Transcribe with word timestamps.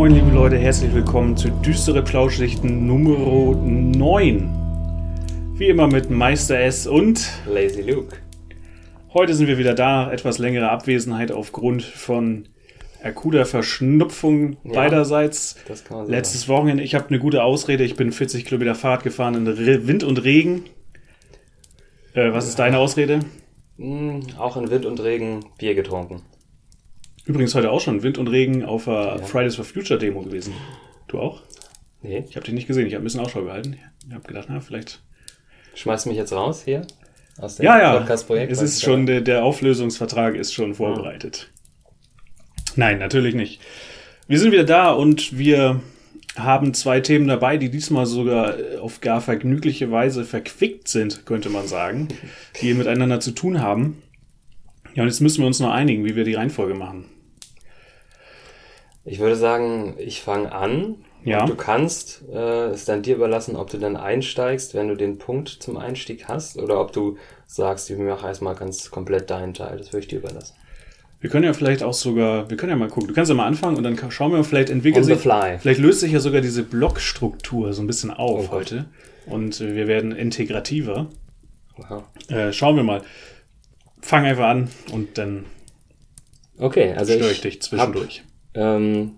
moin, 0.00 0.14
liebe 0.14 0.30
Leute, 0.30 0.56
herzlich 0.56 0.94
willkommen 0.94 1.36
zu 1.36 1.50
Düstere 1.50 2.02
Plauschlichten 2.02 2.86
Nummer 2.86 3.54
9. 3.54 4.48
Wie 5.58 5.68
immer 5.68 5.88
mit 5.88 6.08
Meister 6.08 6.58
S 6.58 6.86
und 6.86 7.28
Lazy 7.46 7.82
Luke. 7.82 8.16
Heute 9.12 9.34
sind 9.34 9.46
wir 9.46 9.58
wieder 9.58 9.74
da. 9.74 10.10
Etwas 10.10 10.38
längere 10.38 10.70
Abwesenheit 10.70 11.30
aufgrund 11.32 11.82
von 11.82 12.48
akuter 13.02 13.44
Verschnupfung 13.44 14.56
Ja, 14.64 14.72
beiderseits. 14.72 15.56
Letztes 16.06 16.48
Wochenende, 16.48 16.82
ich 16.82 16.94
habe 16.94 17.08
eine 17.08 17.18
gute 17.18 17.44
Ausrede. 17.44 17.84
Ich 17.84 17.94
bin 17.94 18.10
40 18.10 18.46
Kilometer 18.46 18.74
Fahrt 18.74 19.02
gefahren 19.02 19.34
in 19.34 19.46
Re 19.46 19.86
Wind 19.86 20.02
und 20.02 20.24
Regen. 20.24 20.64
Äh, 22.14 22.32
was 22.32 22.48
ist 22.48 22.58
deine 22.58 22.78
Ausrede? 22.78 23.20
Mm, 23.76 24.20
auch 24.38 24.56
in 24.56 24.70
Wind 24.70 24.86
und 24.86 24.98
Regen 25.02 25.44
Bier 25.58 25.74
getrunken. 25.74 26.22
Übrigens 27.26 27.54
heute 27.54 27.70
auch 27.70 27.80
schon 27.80 28.02
Wind 28.02 28.18
und 28.18 28.28
Regen 28.28 28.64
auf 28.64 28.84
der 28.86 28.94
Ja. 28.94 29.18
Fridays 29.18 29.56
for 29.56 29.64
Future 29.64 29.98
Demo 29.98 30.22
gewesen. 30.22 30.54
Du 31.08 31.18
auch? 31.18 31.42
Nee. 32.02 32.24
Ich 32.28 32.36
habe 32.36 32.44
dich 32.46 32.54
nicht 32.54 32.66
gesehen. 32.66 32.86
Ich 32.86 32.94
habe 32.94 33.02
ein 33.02 33.04
bisschen 33.04 33.20
Ausschau 33.20 33.42
gehalten. 33.44 33.76
Ich 34.06 34.14
habe 34.14 34.26
gedacht, 34.26 34.46
na, 34.48 34.60
vielleicht. 34.60 35.02
Schmeißt 35.74 36.06
mich 36.06 36.16
jetzt 36.16 36.32
raus 36.32 36.62
hier? 36.64 36.86
Aus 37.38 37.56
dem 37.56 37.66
Ja, 37.66 37.78
ja. 37.78 37.98
Podcast-Projekt? 37.98 38.50
Es 38.52 38.62
ist 38.62 38.82
schon, 38.82 39.06
der, 39.06 39.20
der 39.20 39.44
Auflösungsvertrag 39.44 40.34
ist 40.34 40.52
schon 40.52 40.74
vorbereitet. 40.74 41.50
Nein, 42.76 42.98
natürlich 42.98 43.34
nicht. 43.34 43.60
Wir 44.26 44.38
sind 44.38 44.52
wieder 44.52 44.64
da 44.64 44.90
und 44.92 45.36
wir 45.38 45.80
haben 46.36 46.74
zwei 46.74 47.00
Themen 47.00 47.26
dabei, 47.28 47.56
die 47.56 47.70
diesmal 47.70 48.06
sogar 48.06 48.58
äh, 48.58 48.76
auf 48.78 49.00
gar 49.00 49.20
vergnügliche 49.20 49.90
Weise 49.90 50.24
verquickt 50.24 50.88
sind, 50.88 51.26
könnte 51.26 51.50
man 51.50 51.66
sagen, 51.66 52.08
die 52.60 52.72
miteinander 52.74 53.20
zu 53.20 53.32
tun 53.32 53.60
haben. 53.60 54.02
Ja, 54.94 55.02
und 55.02 55.08
jetzt 55.08 55.20
müssen 55.20 55.40
wir 55.42 55.46
uns 55.46 55.60
noch 55.60 55.70
einigen, 55.72 56.04
wie 56.04 56.16
wir 56.16 56.24
die 56.24 56.34
Reihenfolge 56.34 56.74
machen. 56.74 57.04
Ich 59.04 59.18
würde 59.18 59.36
sagen, 59.36 59.94
ich 59.98 60.22
fange 60.22 60.52
an. 60.52 60.96
Ja. 61.24 61.44
Du 61.44 61.54
kannst 61.54 62.22
äh, 62.32 62.68
es 62.68 62.86
dann 62.86 63.02
dir 63.02 63.16
überlassen, 63.16 63.56
ob 63.56 63.70
du 63.70 63.78
dann 63.78 63.96
einsteigst, 63.96 64.74
wenn 64.74 64.88
du 64.88 64.94
den 64.94 65.18
Punkt 65.18 65.48
zum 65.48 65.76
Einstieg 65.76 66.28
hast, 66.28 66.56
oder 66.56 66.80
ob 66.80 66.92
du 66.92 67.18
sagst, 67.46 67.90
ich 67.90 67.98
mache 67.98 68.26
erstmal 68.26 68.54
ganz 68.54 68.90
komplett 68.90 69.28
deinen 69.30 69.52
Teil. 69.52 69.78
Das 69.78 69.92
würde 69.92 70.00
ich 70.00 70.08
dir 70.08 70.18
überlassen. 70.18 70.54
Wir 71.20 71.28
können 71.28 71.44
ja 71.44 71.52
vielleicht 71.52 71.82
auch 71.82 71.92
sogar, 71.92 72.48
wir 72.48 72.56
können 72.56 72.70
ja 72.70 72.76
mal 72.76 72.88
gucken. 72.88 73.08
Du 73.08 73.14
kannst 73.14 73.28
ja 73.28 73.34
mal 73.34 73.46
anfangen 73.46 73.76
und 73.76 73.82
dann 73.82 73.98
schauen 74.10 74.32
wir 74.32 74.42
vielleicht 74.42 74.70
entwickelt 74.70 75.04
sich, 75.04 75.18
fly. 75.18 75.58
vielleicht 75.58 75.80
löst 75.80 76.00
sich 76.00 76.12
ja 76.12 76.20
sogar 76.20 76.40
diese 76.40 76.62
Blockstruktur 76.62 77.74
so 77.74 77.82
ein 77.82 77.86
bisschen 77.86 78.10
auf 78.10 78.48
Oh 78.48 78.52
heute 78.52 78.86
und 79.26 79.60
äh, 79.60 79.74
wir 79.74 79.86
werden 79.86 80.12
integrativer. 80.12 81.08
Aha. 81.82 82.04
Äh, 82.28 82.52
schauen 82.54 82.76
wir 82.76 82.84
mal. 82.84 83.02
Fang 84.00 84.24
einfach 84.24 84.46
an 84.46 84.70
und 84.92 85.18
dann 85.18 85.44
Okay, 86.56 86.94
also 86.94 87.12
störe 87.12 87.30
ich 87.30 87.36
ich 87.36 87.40
dich 87.40 87.62
zwischendurch. 87.62 88.22
Ähm, 88.54 89.12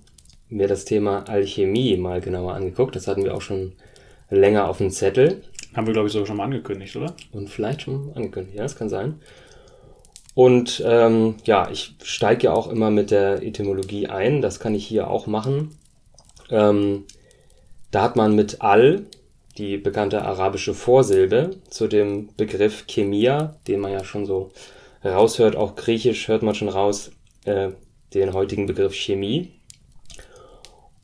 mir 0.49 0.69
das 0.69 0.85
Thema 0.85 1.29
Alchemie 1.29 1.97
mal 1.97 2.21
genauer 2.21 2.55
angeguckt. 2.55 2.95
Das 2.95 3.09
hatten 3.09 3.25
wir 3.25 3.35
auch 3.35 3.41
schon 3.41 3.73
länger 4.31 4.69
auf 4.69 4.79
dem 4.79 4.91
Zettel. 4.91 5.43
Haben 5.75 5.87
wir, 5.87 5.95
glaube 5.95 6.09
ich, 6.09 6.13
sogar 6.13 6.27
schon 6.27 6.37
mal 6.37 6.45
angekündigt, 6.45 6.95
oder? 6.97 7.15
Und 7.33 7.49
vielleicht 7.49 7.83
schon 7.83 8.13
angekündigt, 8.15 8.57
ja, 8.57 8.63
das 8.63 8.77
kann 8.77 8.89
sein. 8.89 9.21
Und 10.35 10.83
ähm, 10.87 11.37
ja, 11.45 11.71
ich 11.71 11.95
steige 12.03 12.45
ja 12.45 12.53
auch 12.53 12.69
immer 12.71 12.91
mit 12.91 13.11
der 13.11 13.43
Etymologie 13.43 14.07
ein, 14.07 14.41
das 14.41 14.61
kann 14.61 14.75
ich 14.75 14.87
hier 14.87 15.11
auch 15.11 15.27
machen. 15.27 15.77
Ähm, 16.51 17.05
da 17.91 18.03
hat 18.03 18.17
man 18.17 18.35
mit 18.35 18.63
Al 18.63 19.07
die 19.59 19.77
bekannte 19.77 20.23
arabische 20.23 20.73
Vorsilbe 20.73 21.51
zu 21.69 21.87
dem 21.87 22.31
Begriff 22.37 22.87
Chemia, 22.87 23.57
den 23.69 23.81
man 23.81 23.93
ja 23.93 24.05
schon 24.05 24.25
so 24.25 24.51
raushört, 25.05 25.57
auch 25.57 25.77
griechisch 25.77 26.29
hört 26.29 26.43
man 26.43 26.55
schon 26.55 26.71
raus, 26.71 27.11
äh, 27.45 27.71
den 28.15 28.33
heutigen 28.33 28.67
Begriff 28.67 28.95
Chemie. 28.95 29.53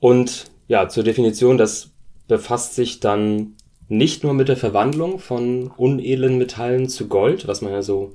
Und 0.00 0.46
ja, 0.69 0.88
zur 0.88 1.04
Definition, 1.04 1.58
das 1.58 1.91
befasst 2.28 2.74
sich 2.74 3.00
dann 3.00 3.56
nicht 3.88 4.22
nur 4.22 4.34
mit 4.34 4.48
der 4.48 4.56
Verwandlung 4.56 5.19
von 5.19 5.69
unedlen 5.76 6.38
Metallen 6.38 6.88
zu 6.88 7.08
Gold, 7.08 7.48
was 7.48 7.62
man 7.62 7.72
ja 7.72 7.82
so 7.82 8.12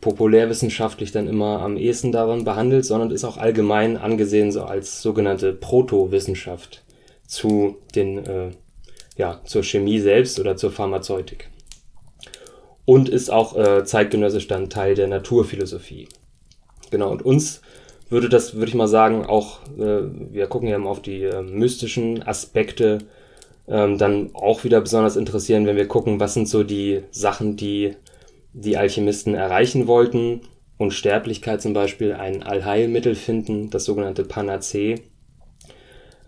populärwissenschaftlich 0.00 1.10
dann 1.10 1.26
immer 1.26 1.60
am 1.60 1.76
ehesten 1.76 2.12
daran 2.12 2.44
behandelt, 2.44 2.84
sondern 2.84 3.10
ist 3.10 3.24
auch 3.24 3.36
allgemein 3.36 3.96
angesehen 3.96 4.52
so 4.52 4.62
als 4.62 5.02
sogenannte 5.02 5.52
Protowissenschaft 5.52 6.84
zu 7.26 7.76
den, 7.94 8.24
äh, 8.24 8.50
ja, 9.16 9.40
zur 9.44 9.64
Chemie 9.64 9.98
selbst 9.98 10.38
oder 10.38 10.56
zur 10.56 10.70
Pharmazeutik. 10.70 11.50
Und 12.84 13.08
ist 13.08 13.30
auch 13.30 13.56
äh, 13.56 13.84
zeitgenössisch 13.84 14.46
dann 14.46 14.70
Teil 14.70 14.94
der 14.94 15.08
Naturphilosophie. 15.08 16.08
Genau, 16.90 17.10
und 17.10 17.22
uns 17.22 17.60
würde 18.10 18.28
das, 18.28 18.54
würde 18.54 18.68
ich 18.68 18.74
mal 18.74 18.88
sagen, 18.88 19.26
auch, 19.26 19.60
äh, 19.78 20.02
wir 20.32 20.46
gucken 20.46 20.68
ja 20.68 20.76
immer 20.76 20.90
auf 20.90 21.02
die 21.02 21.24
äh, 21.24 21.42
mystischen 21.42 22.26
Aspekte, 22.26 22.98
ähm, 23.68 23.98
dann 23.98 24.30
auch 24.34 24.64
wieder 24.64 24.80
besonders 24.80 25.16
interessieren, 25.16 25.66
wenn 25.66 25.76
wir 25.76 25.88
gucken, 25.88 26.20
was 26.20 26.34
sind 26.34 26.48
so 26.48 26.62
die 26.62 27.02
Sachen, 27.10 27.56
die 27.56 27.94
die 28.52 28.76
Alchemisten 28.76 29.34
erreichen 29.34 29.86
wollten. 29.86 30.40
Unsterblichkeit 30.78 31.60
zum 31.60 31.74
Beispiel, 31.74 32.12
ein 32.12 32.42
Allheilmittel 32.42 33.14
finden, 33.14 33.68
das 33.70 33.84
sogenannte 33.84 34.24
Panacee. 34.24 35.02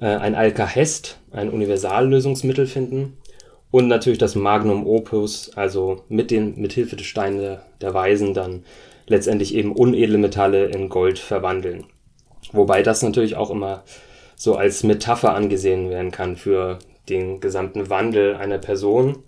Äh, 0.00 0.06
ein 0.06 0.34
Alkahest, 0.34 1.18
ein 1.30 1.50
Universallösungsmittel 1.50 2.66
finden. 2.66 3.16
Und 3.70 3.86
natürlich 3.86 4.18
das 4.18 4.34
Magnum 4.34 4.86
Opus, 4.86 5.52
also 5.54 6.02
mit 6.08 6.30
den, 6.30 6.60
mit 6.60 6.72
Hilfe 6.72 6.96
des 6.96 7.06
Steine 7.06 7.62
der 7.80 7.94
Weisen 7.94 8.34
dann 8.34 8.64
letztendlich 9.10 9.54
eben 9.54 9.72
unedle 9.72 10.18
Metalle 10.18 10.66
in 10.66 10.88
Gold 10.88 11.18
verwandeln. 11.18 11.84
Wobei 12.52 12.82
das 12.82 13.02
natürlich 13.02 13.36
auch 13.36 13.50
immer 13.50 13.82
so 14.36 14.54
als 14.54 14.84
Metapher 14.84 15.34
angesehen 15.34 15.90
werden 15.90 16.12
kann 16.12 16.36
für 16.36 16.78
den 17.08 17.40
gesamten 17.40 17.90
Wandel 17.90 18.36
einer 18.36 18.58
Person. 18.58 19.24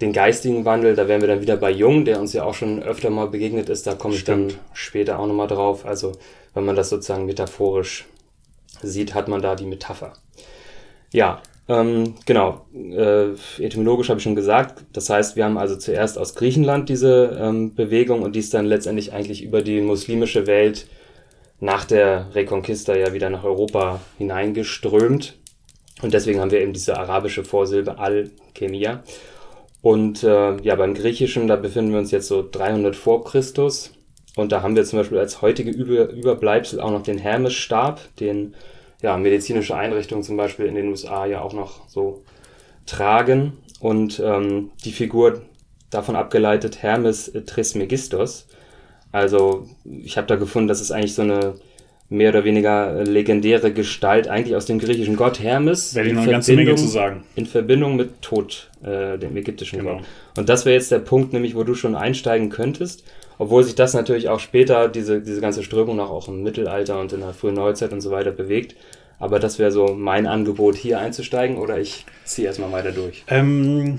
Den 0.00 0.12
geistigen 0.12 0.64
Wandel, 0.64 0.94
da 0.94 1.08
wären 1.08 1.22
wir 1.22 1.28
dann 1.28 1.40
wieder 1.40 1.56
bei 1.56 1.70
Jung, 1.70 2.04
der 2.04 2.20
uns 2.20 2.32
ja 2.32 2.44
auch 2.44 2.54
schon 2.54 2.82
öfter 2.82 3.10
mal 3.10 3.28
begegnet 3.28 3.68
ist, 3.68 3.86
da 3.86 3.94
komme 3.94 4.14
ich 4.14 4.20
Stimmt. 4.20 4.52
dann 4.52 4.58
später 4.74 5.18
auch 5.18 5.26
nochmal 5.26 5.48
drauf. 5.48 5.84
Also 5.86 6.12
wenn 6.54 6.64
man 6.64 6.76
das 6.76 6.90
sozusagen 6.90 7.26
metaphorisch 7.26 8.06
sieht, 8.82 9.14
hat 9.14 9.28
man 9.28 9.42
da 9.42 9.56
die 9.56 9.66
Metapher. 9.66 10.12
Ja, 11.12 11.42
ähm, 11.70 12.14
genau. 12.26 12.66
Äh, 12.74 13.28
etymologisch 13.62 14.08
habe 14.08 14.18
ich 14.18 14.24
schon 14.24 14.34
gesagt. 14.34 14.84
Das 14.92 15.08
heißt, 15.08 15.36
wir 15.36 15.44
haben 15.44 15.56
also 15.56 15.76
zuerst 15.76 16.18
aus 16.18 16.34
Griechenland 16.34 16.88
diese 16.88 17.38
ähm, 17.40 17.76
Bewegung 17.76 18.22
und 18.22 18.34
die 18.34 18.40
ist 18.40 18.52
dann 18.52 18.66
letztendlich 18.66 19.12
eigentlich 19.12 19.44
über 19.44 19.62
die 19.62 19.80
muslimische 19.80 20.48
Welt 20.48 20.88
nach 21.60 21.84
der 21.84 22.34
Reconquista 22.34 22.96
ja 22.96 23.12
wieder 23.12 23.30
nach 23.30 23.44
Europa 23.44 24.00
hineingeströmt. 24.18 25.38
Und 26.02 26.12
deswegen 26.12 26.40
haben 26.40 26.50
wir 26.50 26.60
eben 26.60 26.72
diese 26.72 26.98
arabische 26.98 27.44
Vorsilbe 27.44 27.98
Al-Chemia. 27.98 29.04
Und 29.80 30.24
äh, 30.24 30.56
ja, 30.62 30.74
beim 30.74 30.94
Griechischen, 30.94 31.46
da 31.46 31.54
befinden 31.54 31.92
wir 31.92 32.00
uns 32.00 32.10
jetzt 32.10 32.26
so 32.26 32.44
300 32.50 32.96
vor 32.96 33.22
Christus. 33.22 33.92
Und 34.34 34.50
da 34.50 34.62
haben 34.62 34.74
wir 34.74 34.84
zum 34.84 34.98
Beispiel 34.98 35.18
als 35.18 35.40
heutige 35.40 35.70
Über 35.70 36.08
Überbleibsel 36.08 36.80
auch 36.80 36.90
noch 36.90 37.04
den 37.04 37.18
Hermesstab, 37.18 38.00
den 38.18 38.56
ja, 39.02 39.16
medizinische 39.16 39.76
Einrichtungen 39.76 40.22
zum 40.22 40.36
Beispiel 40.36 40.66
in 40.66 40.74
den 40.74 40.88
USA 40.88 41.26
ja 41.26 41.40
auch 41.40 41.52
noch 41.52 41.88
so 41.88 42.22
tragen. 42.86 43.54
Und 43.80 44.20
ähm, 44.24 44.70
die 44.84 44.92
Figur 44.92 45.42
davon 45.90 46.16
abgeleitet 46.16 46.82
Hermes 46.82 47.32
Trismegistos. 47.46 48.46
Also 49.12 49.66
ich 49.84 50.16
habe 50.16 50.26
da 50.26 50.36
gefunden, 50.36 50.68
das 50.68 50.80
ist 50.80 50.90
eigentlich 50.90 51.14
so 51.14 51.22
eine 51.22 51.54
mehr 52.08 52.30
oder 52.30 52.44
weniger 52.44 53.02
legendäre 53.04 53.72
Gestalt, 53.72 54.28
eigentlich 54.28 54.56
aus 54.56 54.66
dem 54.66 54.78
griechischen 54.80 55.16
Gott 55.16 55.40
Hermes. 55.40 55.94
Werde 55.94 56.08
ich 56.08 56.12
in 56.12 56.16
noch 56.16 56.22
eine 56.24 56.32
ganze 56.32 56.52
Menge 56.52 56.70
Verbindung- 56.70 56.86
zu 56.86 56.92
sagen. 56.92 57.24
in 57.36 57.46
Verbindung 57.46 57.96
mit 57.96 58.20
Tod, 58.20 58.70
äh, 58.82 59.16
dem 59.16 59.36
ägyptischen 59.36 59.78
Genau. 59.80 59.96
Gott. 59.98 60.04
Und 60.36 60.48
das 60.48 60.64
wäre 60.64 60.74
jetzt 60.74 60.90
der 60.90 60.98
Punkt, 60.98 61.32
nämlich 61.32 61.54
wo 61.54 61.62
du 61.62 61.74
schon 61.74 61.94
einsteigen 61.94 62.50
könntest, 62.50 63.04
obwohl 63.40 63.64
sich 63.64 63.74
das 63.74 63.94
natürlich 63.94 64.28
auch 64.28 64.38
später, 64.38 64.86
diese, 64.88 65.22
diese 65.22 65.40
ganze 65.40 65.62
Strömung 65.62 65.96
noch 65.96 66.10
auch 66.10 66.28
im 66.28 66.42
Mittelalter 66.42 67.00
und 67.00 67.10
in 67.14 67.20
der 67.20 67.32
frühen 67.32 67.54
Neuzeit 67.54 67.90
und 67.90 68.02
so 68.02 68.10
weiter 68.10 68.32
bewegt. 68.32 68.76
Aber 69.18 69.38
das 69.38 69.58
wäre 69.58 69.70
so 69.72 69.94
mein 69.94 70.26
Angebot, 70.26 70.76
hier 70.76 70.98
einzusteigen 70.98 71.56
oder 71.56 71.78
ich 71.80 72.04
ziehe 72.26 72.46
erstmal 72.46 72.70
weiter 72.70 72.92
durch. 72.92 73.24
Ähm, 73.28 73.98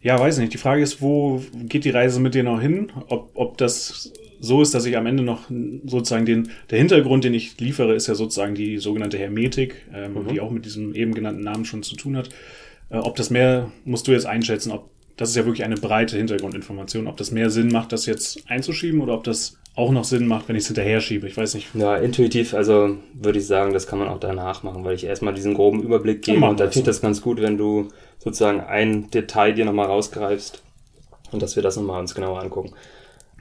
ja, 0.00 0.16
weiß 0.20 0.38
nicht. 0.38 0.54
Die 0.54 0.58
Frage 0.58 0.82
ist, 0.82 1.02
wo 1.02 1.42
geht 1.64 1.84
die 1.84 1.90
Reise 1.90 2.20
mit 2.20 2.36
dir 2.36 2.44
noch 2.44 2.60
hin? 2.60 2.92
Ob, 3.08 3.32
ob 3.34 3.58
das 3.58 4.12
so 4.38 4.62
ist, 4.62 4.72
dass 4.72 4.86
ich 4.86 4.96
am 4.96 5.06
Ende 5.06 5.24
noch 5.24 5.50
sozusagen 5.84 6.24
den, 6.24 6.50
der 6.70 6.78
Hintergrund, 6.78 7.24
den 7.24 7.34
ich 7.34 7.58
liefere, 7.58 7.94
ist 7.96 8.06
ja 8.06 8.14
sozusagen 8.14 8.54
die 8.54 8.78
sogenannte 8.78 9.18
Hermetik, 9.18 9.84
ähm, 9.92 10.14
Mhm. 10.14 10.28
die 10.28 10.40
auch 10.40 10.52
mit 10.52 10.64
diesem 10.64 10.94
eben 10.94 11.12
genannten 11.12 11.42
Namen 11.42 11.64
schon 11.64 11.82
zu 11.82 11.96
tun 11.96 12.16
hat. 12.16 12.28
Äh, 12.88 12.98
ob 12.98 13.16
das 13.16 13.30
mehr, 13.30 13.72
musst 13.84 14.06
du 14.06 14.12
jetzt 14.12 14.26
einschätzen, 14.26 14.70
ob 14.70 14.90
das 15.18 15.30
ist 15.30 15.36
ja 15.36 15.44
wirklich 15.44 15.64
eine 15.64 15.74
breite 15.74 16.16
Hintergrundinformation, 16.16 17.08
ob 17.08 17.16
das 17.16 17.32
mehr 17.32 17.50
Sinn 17.50 17.68
macht, 17.68 17.92
das 17.92 18.06
jetzt 18.06 18.48
einzuschieben 18.48 19.00
oder 19.00 19.14
ob 19.14 19.24
das 19.24 19.58
auch 19.74 19.90
noch 19.90 20.04
Sinn 20.04 20.26
macht, 20.26 20.48
wenn 20.48 20.56
ich 20.56 20.62
es 20.62 20.68
hinterher 20.68 21.00
schiebe. 21.00 21.26
Ich 21.26 21.36
weiß 21.36 21.54
nicht. 21.54 21.74
Ja, 21.74 21.96
intuitiv, 21.96 22.54
also 22.54 22.96
würde 23.14 23.38
ich 23.40 23.46
sagen, 23.46 23.72
das 23.72 23.88
kann 23.88 23.98
man 23.98 24.08
auch 24.08 24.20
danach 24.20 24.62
machen, 24.62 24.84
weil 24.84 24.94
ich 24.94 25.04
erstmal 25.04 25.34
diesen 25.34 25.54
groben 25.54 25.82
Überblick 25.82 26.22
gebe 26.22 26.46
und 26.46 26.60
da 26.60 26.66
ich 26.66 26.74
so. 26.74 26.82
das 26.82 27.00
ganz 27.00 27.20
gut, 27.20 27.42
wenn 27.42 27.58
du 27.58 27.88
sozusagen 28.18 28.60
ein 28.60 29.10
Detail 29.10 29.52
dir 29.52 29.64
nochmal 29.64 29.86
rausgreifst 29.86 30.62
und 31.32 31.42
dass 31.42 31.56
wir 31.56 31.64
das 31.64 31.76
nochmal 31.76 32.00
uns 32.00 32.14
genauer 32.14 32.40
angucken. 32.40 32.72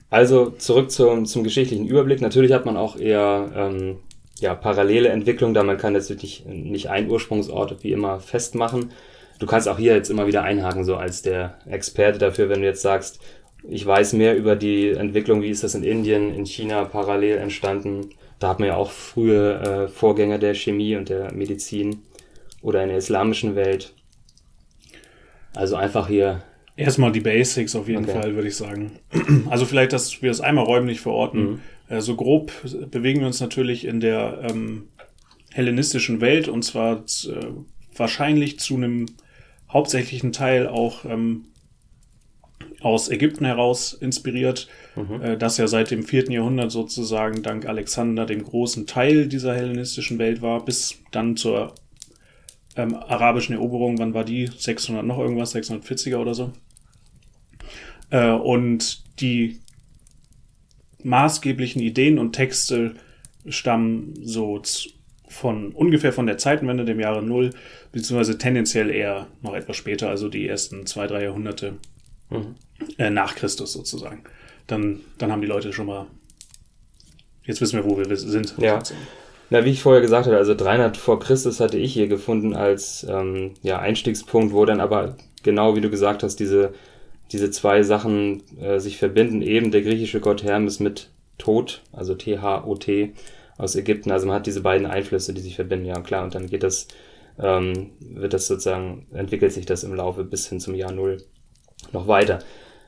Also 0.09 0.50
zurück 0.51 0.89
zum, 0.89 1.25
zum 1.25 1.44
geschichtlichen 1.44 1.88
Überblick. 1.88 2.21
Natürlich 2.21 2.53
hat 2.53 2.65
man 2.65 2.75
auch 2.75 2.97
eher 2.97 3.51
ähm, 3.56 3.97
ja, 4.39 4.56
parallele 4.56 5.09
Entwicklung, 5.09 5.53
da 5.53 5.63
man 5.63 5.77
kann 5.77 5.94
natürlich 5.94 6.45
nicht 6.45 6.89
einen 6.89 7.09
Ursprungsort 7.09 7.83
wie 7.83 7.91
immer 7.91 8.19
festmachen. 8.19 8.91
Du 9.39 9.45
kannst 9.45 9.68
auch 9.68 9.78
hier 9.78 9.95
jetzt 9.95 10.10
immer 10.10 10.28
wieder 10.28 10.44
einhaken, 10.44 10.84
so 10.84 10.95
als 10.95 11.22
der 11.22 11.60
Experte 11.66 12.18
dafür, 12.18 12.50
wenn 12.50 12.62
du 12.62 12.68
jetzt 12.68 12.81
sagst, 12.81 13.19
ich 13.68 13.86
weiß 13.86 14.13
mehr 14.13 14.36
über 14.36 14.56
die 14.56 14.89
Entwicklung, 14.92 15.42
wie 15.42 15.50
ist 15.50 15.63
das 15.63 15.75
in 15.75 15.84
Indien, 15.84 16.34
in 16.34 16.45
China 16.45 16.86
parallel 16.86 17.38
entstanden. 17.38 18.10
Da 18.39 18.50
hat 18.50 18.60
man 18.60 18.69
ja 18.69 18.75
auch 18.75 18.92
frühe 18.92 19.60
äh, 19.60 19.88
Vorgänger 19.88 20.38
der 20.38 20.54
Chemie 20.54 20.95
und 20.95 21.10
der 21.10 21.34
Medizin 21.34 22.04
oder 22.62 22.84
in 22.84 22.89
der 22.89 22.98
islamischen 22.98 23.56
Welt. 23.56 23.94
Also 25.56 25.75
einfach 25.75 26.07
hier. 26.07 26.44
Erstmal 26.75 27.12
die 27.12 27.22
Basics 27.22 27.75
auf 27.75 27.88
jeden 27.88 28.04
okay. 28.04 28.13
Fall, 28.13 28.36
würde 28.36 28.48
ich 28.48 28.56
sagen. 28.56 29.00
Also 29.50 29.66
vielleicht, 29.66 29.94
dass 29.94 30.22
wir 30.22 30.30
es 30.30 30.42
einmal 30.42 30.66
räumlich 30.66 31.01
verorten. 31.01 31.42
Mhm. 31.42 31.60
Äh, 31.89 32.01
so 32.01 32.16
grob 32.16 32.51
bewegen 32.92 33.22
wir 33.22 33.28
uns 33.28 33.42
natürlich 33.42 33.86
in 33.86 34.00
der 34.00 34.42
ähm, 34.50 34.89
hellenistischen 35.51 36.22
Welt 36.22 36.48
und 36.48 36.63
zwar 36.63 36.98
äh, 36.98 37.48
wahrscheinlich 37.95 38.60
zu 38.60 38.75
einem 38.75 39.07
hauptsächlichen 39.69 40.31
Teil 40.31 40.67
auch 40.67 41.05
ähm, 41.05 41.45
aus 42.81 43.09
Ägypten 43.09 43.45
heraus 43.45 43.93
inspiriert, 43.93 44.67
mhm. 44.95 45.21
äh, 45.21 45.37
das 45.37 45.57
ja 45.57 45.67
seit 45.67 45.91
dem 45.91 46.03
vierten 46.03 46.31
Jahrhundert 46.31 46.71
sozusagen 46.71 47.41
dank 47.41 47.65
Alexander 47.65 48.25
dem 48.25 48.43
großen 48.43 48.85
Teil 48.85 49.27
dieser 49.27 49.55
hellenistischen 49.55 50.19
Welt 50.19 50.41
war, 50.41 50.63
bis 50.63 50.99
dann 51.11 51.35
zur 51.35 51.73
ähm, 52.75 52.95
arabischen 52.95 53.55
Eroberung, 53.55 53.97
wann 53.97 54.13
war 54.13 54.23
die? 54.23 54.47
600 54.47 55.03
noch 55.03 55.17
irgendwas, 55.17 55.55
640er 55.55 56.17
oder 56.17 56.33
so. 56.33 56.53
Äh, 58.11 58.29
und 58.29 59.03
die 59.19 59.59
maßgeblichen 61.03 61.81
Ideen 61.81 62.19
und 62.19 62.33
Texte 62.33 62.95
stammen 63.47 64.13
so 64.21 64.61
von 65.27 65.71
ungefähr 65.71 66.13
von 66.13 66.25
der 66.25 66.38
Zeitenwende, 66.38 66.85
dem 66.85 67.00
Jahre 67.00 67.21
Null, 67.21 67.51
beziehungsweise 67.91 68.38
tendenziell 68.38 68.89
eher 68.89 69.27
noch 69.41 69.53
etwas 69.53 69.75
später, 69.75 70.09
also 70.09 70.29
die 70.29 70.47
ersten 70.47 70.85
zwei, 70.85 71.07
drei 71.07 71.24
Jahrhunderte 71.24 71.74
mhm. 72.29 72.56
äh, 72.97 73.09
nach 73.09 73.35
Christus 73.35 73.74
sozusagen. 73.74 74.24
Dann, 74.68 75.01
dann 75.18 75.31
haben 75.31 75.41
die 75.41 75.47
Leute 75.47 75.74
schon 75.74 75.88
mal, 75.88 76.07
jetzt 77.44 77.62
wissen 77.62 77.77
wir, 77.77 77.85
wo 77.85 77.97
wir 77.97 78.15
sind. 78.15 78.56
Ja. 78.57 78.81
Na, 79.50 79.63
wie 79.63 79.71
ich 79.71 79.81
vorher 79.81 80.01
gesagt 80.01 80.25
hatte, 80.27 80.38
also 80.38 80.53
300 80.53 80.97
vor 80.97 81.19
Christus 81.19 81.59
hatte 81.59 81.77
ich 81.77 81.94
hier 81.94 82.07
gefunden 82.07 82.53
als 82.53 83.06
ähm, 83.09 83.53
ja, 83.62 83.79
Einstiegspunkt, 83.79 84.53
wo 84.53 84.65
dann 84.65 84.81
aber 84.81 85.15
genau 85.44 85.75
wie 85.75 85.81
du 85.81 85.89
gesagt 85.89 86.24
hast, 86.24 86.38
diese, 86.38 86.74
diese 87.31 87.50
zwei 87.51 87.83
Sachen 87.83 88.44
äh, 88.59 88.79
sich 88.79 88.97
verbinden. 88.97 89.41
Eben 89.41 89.71
der 89.71 89.83
griechische 89.83 90.19
Gott 90.19 90.44
Hermes 90.44 90.81
mit 90.81 91.12
Tod, 91.38 91.81
also 91.94 92.15
T-H-O-T 92.15 93.13
aus 93.57 93.75
Ägypten. 93.75 94.12
Also 94.12 94.27
man 94.27 94.36
hat 94.36 94.48
diese 94.48 94.62
beiden 94.62 94.88
Einflüsse, 94.88 95.33
die 95.33 95.42
sich 95.42 95.56
verbinden, 95.56 95.86
ja 95.86 96.00
klar. 96.01 96.24
Und 96.24 96.36
dann 96.36 96.48
geht 96.48 96.63
das, 96.63 96.88
ähm, 97.39 97.92
wird 98.00 98.33
das 98.33 98.48
sozusagen, 98.48 99.07
entwickelt 99.13 99.54
sich 99.54 99.65
das 99.65 99.83
im 99.83 99.94
Laufe 99.94 100.24
bis 100.24 100.48
hin 100.48 100.59
zum 100.59 100.75
Jahr 100.75 100.92
Null 100.92 101.18
noch 101.92 102.07
weiter. 102.07 102.39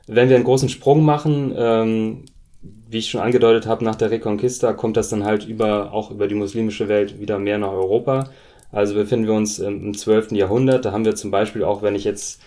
Wenn 0.06 0.28
wir 0.28 0.36
einen 0.36 0.44
großen 0.44 0.68
Sprung 0.68 1.04
machen, 1.04 1.54
ähm, 1.56 2.24
wie 2.62 2.98
ich 2.98 3.10
schon 3.10 3.20
angedeutet 3.20 3.66
habe, 3.66 3.84
nach 3.84 3.94
der 3.94 4.10
Reconquista 4.10 4.72
kommt 4.72 4.96
das 4.96 5.08
dann 5.08 5.24
halt 5.24 5.46
über, 5.46 5.92
auch 5.92 6.10
über 6.10 6.26
die 6.28 6.34
muslimische 6.34 6.88
Welt 6.88 7.20
wieder 7.20 7.38
mehr 7.38 7.58
nach 7.58 7.72
Europa. 7.72 8.30
Also 8.72 8.94
befinden 8.94 9.26
wir 9.26 9.34
uns 9.34 9.58
im 9.58 9.96
12. 9.96 10.32
Jahrhundert. 10.32 10.84
Da 10.84 10.92
haben 10.92 11.04
wir 11.04 11.14
zum 11.14 11.30
Beispiel 11.30 11.64
auch, 11.64 11.82
wenn 11.82 11.94
ich 11.94 12.04
jetzt 12.04 12.40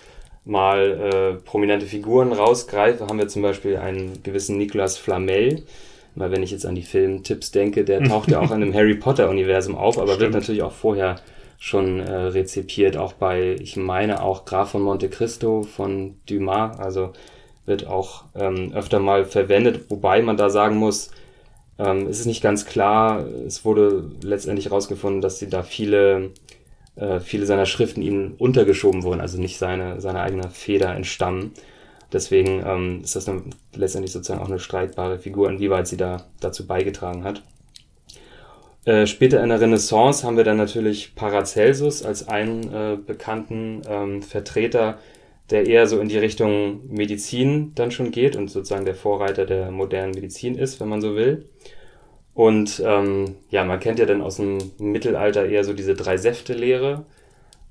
mal 0.45 1.39
äh, 1.39 1.43
prominente 1.43 1.85
Figuren 1.85 2.33
rausgreife, 2.33 3.07
haben 3.07 3.17
wir 3.17 3.27
zum 3.27 3.41
Beispiel 3.41 3.77
einen 3.77 4.23
gewissen 4.23 4.57
Nicolas 4.57 4.97
Flamel. 4.97 5.63
Weil 6.15 6.31
wenn 6.31 6.43
ich 6.43 6.51
jetzt 6.51 6.65
an 6.65 6.75
die 6.75 6.83
Filmtipps 6.83 7.51
denke, 7.51 7.83
der 7.83 8.03
taucht 8.03 8.29
ja 8.29 8.39
auch 8.39 8.51
in 8.51 8.61
einem 8.61 8.73
Harry 8.75 8.95
Potter-Universum 8.95 9.75
auf, 9.75 9.97
aber 9.97 10.13
Stimmt. 10.13 10.21
wird 10.21 10.33
natürlich 10.33 10.63
auch 10.63 10.71
vorher 10.71 11.15
schon 11.57 11.99
äh, 12.01 12.11
rezipiert, 12.11 12.97
auch 12.97 13.13
bei, 13.13 13.55
ich 13.59 13.77
meine 13.77 14.21
auch 14.21 14.45
Graf 14.45 14.71
von 14.71 14.81
Monte 14.81 15.09
Cristo 15.09 15.63
von 15.63 16.15
Dumas. 16.27 16.77
Also 16.79 17.13
wird 17.65 17.87
auch 17.87 18.25
ähm, 18.35 18.73
öfter 18.73 18.99
mal 18.99 19.25
verwendet, 19.25 19.89
wobei 19.89 20.21
man 20.21 20.37
da 20.37 20.49
sagen 20.49 20.75
muss, 20.75 21.11
ähm, 21.79 22.07
es 22.07 22.19
ist 22.19 22.25
nicht 22.25 22.43
ganz 22.43 22.65
klar, 22.65 23.25
es 23.47 23.65
wurde 23.65 24.11
letztendlich 24.21 24.65
herausgefunden, 24.65 25.21
dass 25.21 25.39
sie 25.39 25.49
da 25.49 25.63
viele, 25.63 26.31
äh, 26.95 27.19
viele 27.19 27.45
seiner 27.45 27.65
Schriften 27.65 28.01
ihnen 28.01 28.33
untergeschoben 28.37 29.03
wurden, 29.03 29.21
also 29.21 29.39
nicht 29.39 29.57
seine, 29.57 30.01
seine 30.01 30.21
eigene 30.21 30.49
Feder 30.49 30.93
entstammen. 30.95 31.53
Deswegen 32.13 32.63
ähm, 32.65 33.01
ist 33.03 33.15
das 33.15 33.25
dann 33.25 33.55
letztendlich 33.75 34.11
sozusagen 34.11 34.41
auch 34.41 34.49
eine 34.49 34.59
streitbare 34.59 35.19
Figur, 35.19 35.49
inwieweit 35.49 35.87
sie 35.87 35.97
da 35.97 36.25
dazu 36.39 36.67
beigetragen 36.67 37.23
hat. 37.23 37.41
Äh, 38.85 39.07
später 39.07 39.41
in 39.41 39.49
der 39.49 39.59
Renaissance 39.59 40.25
haben 40.25 40.37
wir 40.37 40.43
dann 40.43 40.57
natürlich 40.57 41.15
Paracelsus 41.15 42.03
als 42.03 42.27
einen 42.27 42.73
äh, 42.73 42.97
bekannten 42.97 43.81
ähm, 43.87 44.21
Vertreter 44.21 44.99
der 45.49 45.67
eher 45.67 45.87
so 45.87 45.99
in 45.99 46.07
die 46.07 46.17
Richtung 46.17 46.81
Medizin 46.89 47.73
dann 47.75 47.91
schon 47.91 48.11
geht 48.11 48.35
und 48.35 48.49
sozusagen 48.49 48.85
der 48.85 48.95
Vorreiter 48.95 49.45
der 49.45 49.71
modernen 49.71 50.13
Medizin 50.13 50.57
ist, 50.57 50.79
wenn 50.79 50.89
man 50.89 51.01
so 51.01 51.15
will. 51.15 51.49
Und 52.33 52.81
ähm, 52.83 53.35
ja, 53.49 53.63
man 53.63 53.79
kennt 53.79 53.99
ja 53.99 54.05
dann 54.05 54.21
aus 54.21 54.37
dem 54.37 54.57
Mittelalter 54.79 55.45
eher 55.45 55.63
so 55.63 55.73
diese 55.73 55.93
Drei-Säfte-Lehre, 55.93 57.05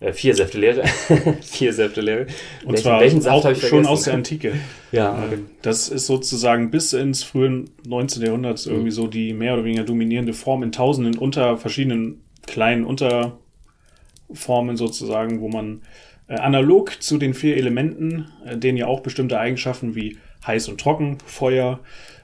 äh, 0.02 0.12
Vier-Säfte-Lehre, 0.12 0.84
Vier-Säfte-Lehre. 1.43 2.26
Und 2.64 2.72
welchen, 2.72 2.82
zwar 2.82 3.00
welchen 3.00 3.20
Saft 3.20 3.46
auch 3.46 3.54
schon 3.54 3.87
aus 3.87 4.02
der 4.02 4.14
Antike. 4.14 4.54
ja. 4.93 5.12
Okay. 5.12 5.34
Ähm, 5.34 5.46
das 5.62 5.88
ist 5.88 6.06
sozusagen 6.06 6.70
bis 6.70 6.93
ins 6.93 7.22
frühe 7.22 7.64
19. 7.87 8.22
Jahrhundert 8.25 8.66
irgendwie 8.66 8.87
mhm. 8.87 8.90
so 8.90 9.06
die 9.06 9.32
mehr 9.32 9.54
oder 9.54 9.64
weniger 9.64 9.84
dominierende 9.84 10.32
Form 10.34 10.62
in 10.62 10.72
tausenden 10.72 11.16
unter 11.19 11.56
verschiedenen 11.56 12.20
kleinen 12.46 12.84
Unterformen 12.84 14.76
sozusagen, 14.76 15.40
wo 15.40 15.49
man 15.49 15.82
äh, 16.28 16.34
analog 16.34 17.02
zu 17.02 17.19
den 17.19 17.34
vier 17.34 17.56
Elementen, 17.56 18.26
äh, 18.44 18.56
denen 18.56 18.78
ja 18.78 18.87
auch 18.87 19.00
bestimmte 19.00 19.38
Eigenschaften 19.38 19.94
wie 19.94 20.19
heiß 20.46 20.69
und 20.69 20.81
trocken, 20.81 21.19
Feuer 21.25 21.78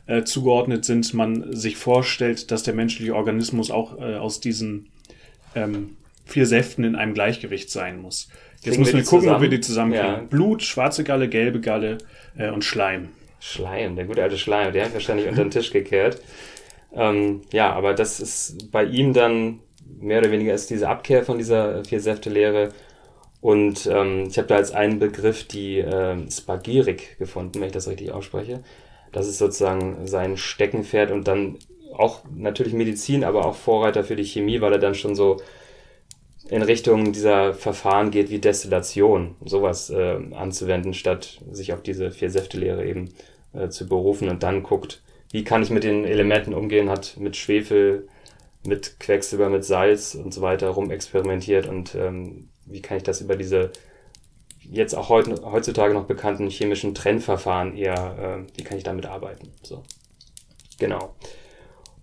äh, 0.06 0.24
zugeordnet 0.24 0.84
sind, 0.84 1.14
man 1.14 1.54
sich 1.54 1.76
vorstellt, 1.76 2.50
dass 2.50 2.64
der 2.64 2.74
menschliche 2.74 3.14
Organismus 3.14 3.70
auch 3.70 3.98
äh, 4.00 4.16
aus 4.16 4.40
diesen 4.40 4.88
ähm, 5.54 5.96
vier 6.28 6.46
Säften 6.46 6.84
in 6.84 6.94
einem 6.94 7.14
Gleichgewicht 7.14 7.70
sein 7.70 8.00
muss. 8.00 8.28
Jetzt 8.56 8.64
Kriegen 8.64 8.80
müssen 8.80 8.96
wir, 8.96 9.04
gucken, 9.04 9.20
zusammen? 9.20 9.36
ob 9.36 9.42
wir 9.42 9.48
die 9.48 9.60
zusammenkriegen. 9.60 10.14
Ja. 10.14 10.22
Blut, 10.28 10.62
schwarze 10.62 11.04
Galle, 11.04 11.28
gelbe 11.28 11.60
Galle 11.60 11.98
äh, 12.36 12.50
und 12.50 12.64
Schleim. 12.64 13.10
Schleim, 13.40 13.96
der 13.96 14.04
gute 14.04 14.22
alte 14.22 14.36
Schleim, 14.36 14.72
der 14.72 14.86
hat 14.86 14.94
wahrscheinlich 14.94 15.28
unter 15.28 15.44
den 15.44 15.50
Tisch 15.50 15.70
gekehrt. 15.70 16.20
Ähm, 16.92 17.42
ja, 17.52 17.72
aber 17.72 17.94
das 17.94 18.20
ist 18.20 18.70
bei 18.72 18.84
ihm 18.84 19.12
dann 19.12 19.60
mehr 20.00 20.20
oder 20.20 20.30
weniger 20.30 20.54
ist 20.54 20.70
diese 20.70 20.88
Abkehr 20.88 21.24
von 21.24 21.38
dieser 21.38 21.84
Vier-Säfte-Lehre 21.84 22.70
und 23.40 23.86
ähm, 23.86 24.26
ich 24.28 24.38
habe 24.38 24.48
da 24.48 24.56
als 24.56 24.72
einen 24.72 24.98
Begriff 24.98 25.46
die 25.46 25.78
äh, 25.78 26.16
Spagyrik 26.30 27.18
gefunden, 27.18 27.60
wenn 27.60 27.68
ich 27.68 27.72
das 27.72 27.88
richtig 27.88 28.12
ausspreche. 28.12 28.60
Das 29.12 29.28
ist 29.28 29.38
sozusagen 29.38 30.06
sein 30.06 30.36
Steckenpferd 30.36 31.10
und 31.10 31.28
dann 31.28 31.58
auch 31.96 32.22
natürlich 32.34 32.74
Medizin, 32.74 33.24
aber 33.24 33.46
auch 33.46 33.54
Vorreiter 33.54 34.04
für 34.04 34.16
die 34.16 34.24
Chemie, 34.24 34.60
weil 34.60 34.72
er 34.72 34.78
dann 34.78 34.94
schon 34.94 35.14
so 35.14 35.40
in 36.50 36.62
Richtung 36.62 37.12
dieser 37.12 37.54
Verfahren 37.54 38.10
geht 38.10 38.30
wie 38.30 38.38
Destillation, 38.38 39.36
sowas 39.44 39.90
äh, 39.90 40.18
anzuwenden, 40.34 40.94
statt 40.94 41.40
sich 41.50 41.72
auf 41.72 41.82
diese 41.82 42.10
Vier-Säfte-Lehre 42.10 42.86
eben 42.86 43.10
äh, 43.52 43.68
zu 43.68 43.86
berufen 43.86 44.28
und 44.28 44.42
dann 44.42 44.62
guckt, 44.62 45.02
wie 45.30 45.44
kann 45.44 45.62
ich 45.62 45.70
mit 45.70 45.84
den 45.84 46.04
Elementen 46.04 46.54
umgehen, 46.54 46.88
hat 46.88 47.16
mit 47.18 47.36
Schwefel, 47.36 48.08
mit 48.64 48.98
Quecksilber, 48.98 49.50
mit 49.50 49.64
Salz 49.64 50.14
und 50.14 50.32
so 50.32 50.40
weiter 50.40 50.70
rumexperimentiert 50.70 51.68
und 51.68 51.94
ähm, 51.94 52.48
wie 52.64 52.80
kann 52.80 52.96
ich 52.96 53.02
das 53.02 53.20
über 53.20 53.36
diese 53.36 53.70
jetzt 54.70 54.94
auch 54.94 55.08
heut, 55.08 55.28
heutzutage 55.44 55.94
noch 55.94 56.04
bekannten 56.04 56.48
chemischen 56.50 56.94
Trennverfahren 56.94 57.76
eher, 57.76 58.46
äh, 58.46 58.58
wie 58.58 58.64
kann 58.64 58.76
ich 58.76 58.84
damit 58.84 59.06
arbeiten? 59.06 59.52
So. 59.62 59.82
Genau. 60.78 61.14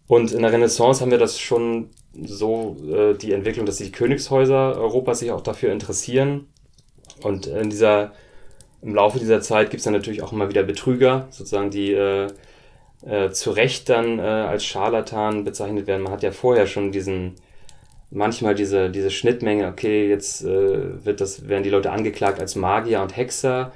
Und 0.07 0.31
in 0.31 0.41
der 0.41 0.51
Renaissance 0.51 1.01
haben 1.01 1.11
wir 1.11 1.17
das 1.17 1.39
schon 1.39 1.89
so, 2.23 2.77
äh, 2.91 3.13
die 3.13 3.33
Entwicklung, 3.33 3.65
dass 3.65 3.77
die 3.77 3.91
Königshäuser 3.91 4.77
Europas 4.77 5.19
sich 5.19 5.31
auch 5.31 5.41
dafür 5.41 5.71
interessieren. 5.71 6.47
Und 7.21 7.47
in 7.47 7.69
dieser, 7.69 8.13
im 8.81 8.95
Laufe 8.95 9.19
dieser 9.19 9.41
Zeit 9.41 9.69
gibt 9.69 9.79
es 9.79 9.85
dann 9.85 9.93
natürlich 9.93 10.21
auch 10.21 10.33
immer 10.33 10.49
wieder 10.49 10.63
Betrüger, 10.63 11.27
sozusagen, 11.31 11.69
die 11.69 11.93
äh, 11.93 12.27
äh, 13.05 13.29
zu 13.31 13.51
Recht 13.51 13.89
dann 13.89 14.19
äh, 14.19 14.21
als 14.21 14.65
Scharlatan 14.65 15.43
bezeichnet 15.43 15.87
werden. 15.87 16.03
Man 16.03 16.13
hat 16.13 16.23
ja 16.23 16.31
vorher 16.31 16.67
schon 16.67 16.91
diesen 16.91 17.35
manchmal 18.11 18.55
diese, 18.55 18.89
diese 18.89 19.11
Schnittmenge, 19.11 19.67
okay, 19.67 20.07
jetzt 20.09 20.43
äh, 20.43 21.05
wird 21.05 21.21
das, 21.21 21.47
werden 21.47 21.63
die 21.63 21.69
Leute 21.69 21.91
angeklagt 21.91 22.39
als 22.39 22.55
Magier 22.55 23.01
und 23.01 23.15
Hexer. 23.15 23.71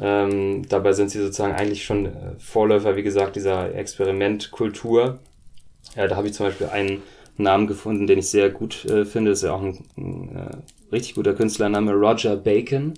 Ähm, 0.00 0.68
dabei 0.68 0.92
sind 0.92 1.10
sie 1.10 1.20
sozusagen 1.20 1.54
eigentlich 1.54 1.84
schon 1.84 2.06
äh, 2.06 2.10
Vorläufer, 2.38 2.96
wie 2.96 3.02
gesagt, 3.02 3.36
dieser 3.36 3.74
Experimentkultur. 3.74 5.18
Ja, 5.96 6.06
da 6.06 6.16
habe 6.16 6.28
ich 6.28 6.34
zum 6.34 6.46
Beispiel 6.46 6.68
einen 6.68 7.02
Namen 7.42 7.66
gefunden, 7.66 8.06
den 8.06 8.18
ich 8.18 8.28
sehr 8.28 8.50
gut 8.50 8.84
äh, 8.84 9.04
finde. 9.04 9.30
Das 9.30 9.40
ist 9.40 9.44
ja 9.44 9.52
auch 9.52 9.62
ein, 9.62 9.78
ein 9.96 10.36
äh, 10.36 10.92
richtig 10.92 11.14
guter 11.14 11.34
Künstlername, 11.34 11.92
Roger 11.92 12.36
Bacon. 12.36 12.94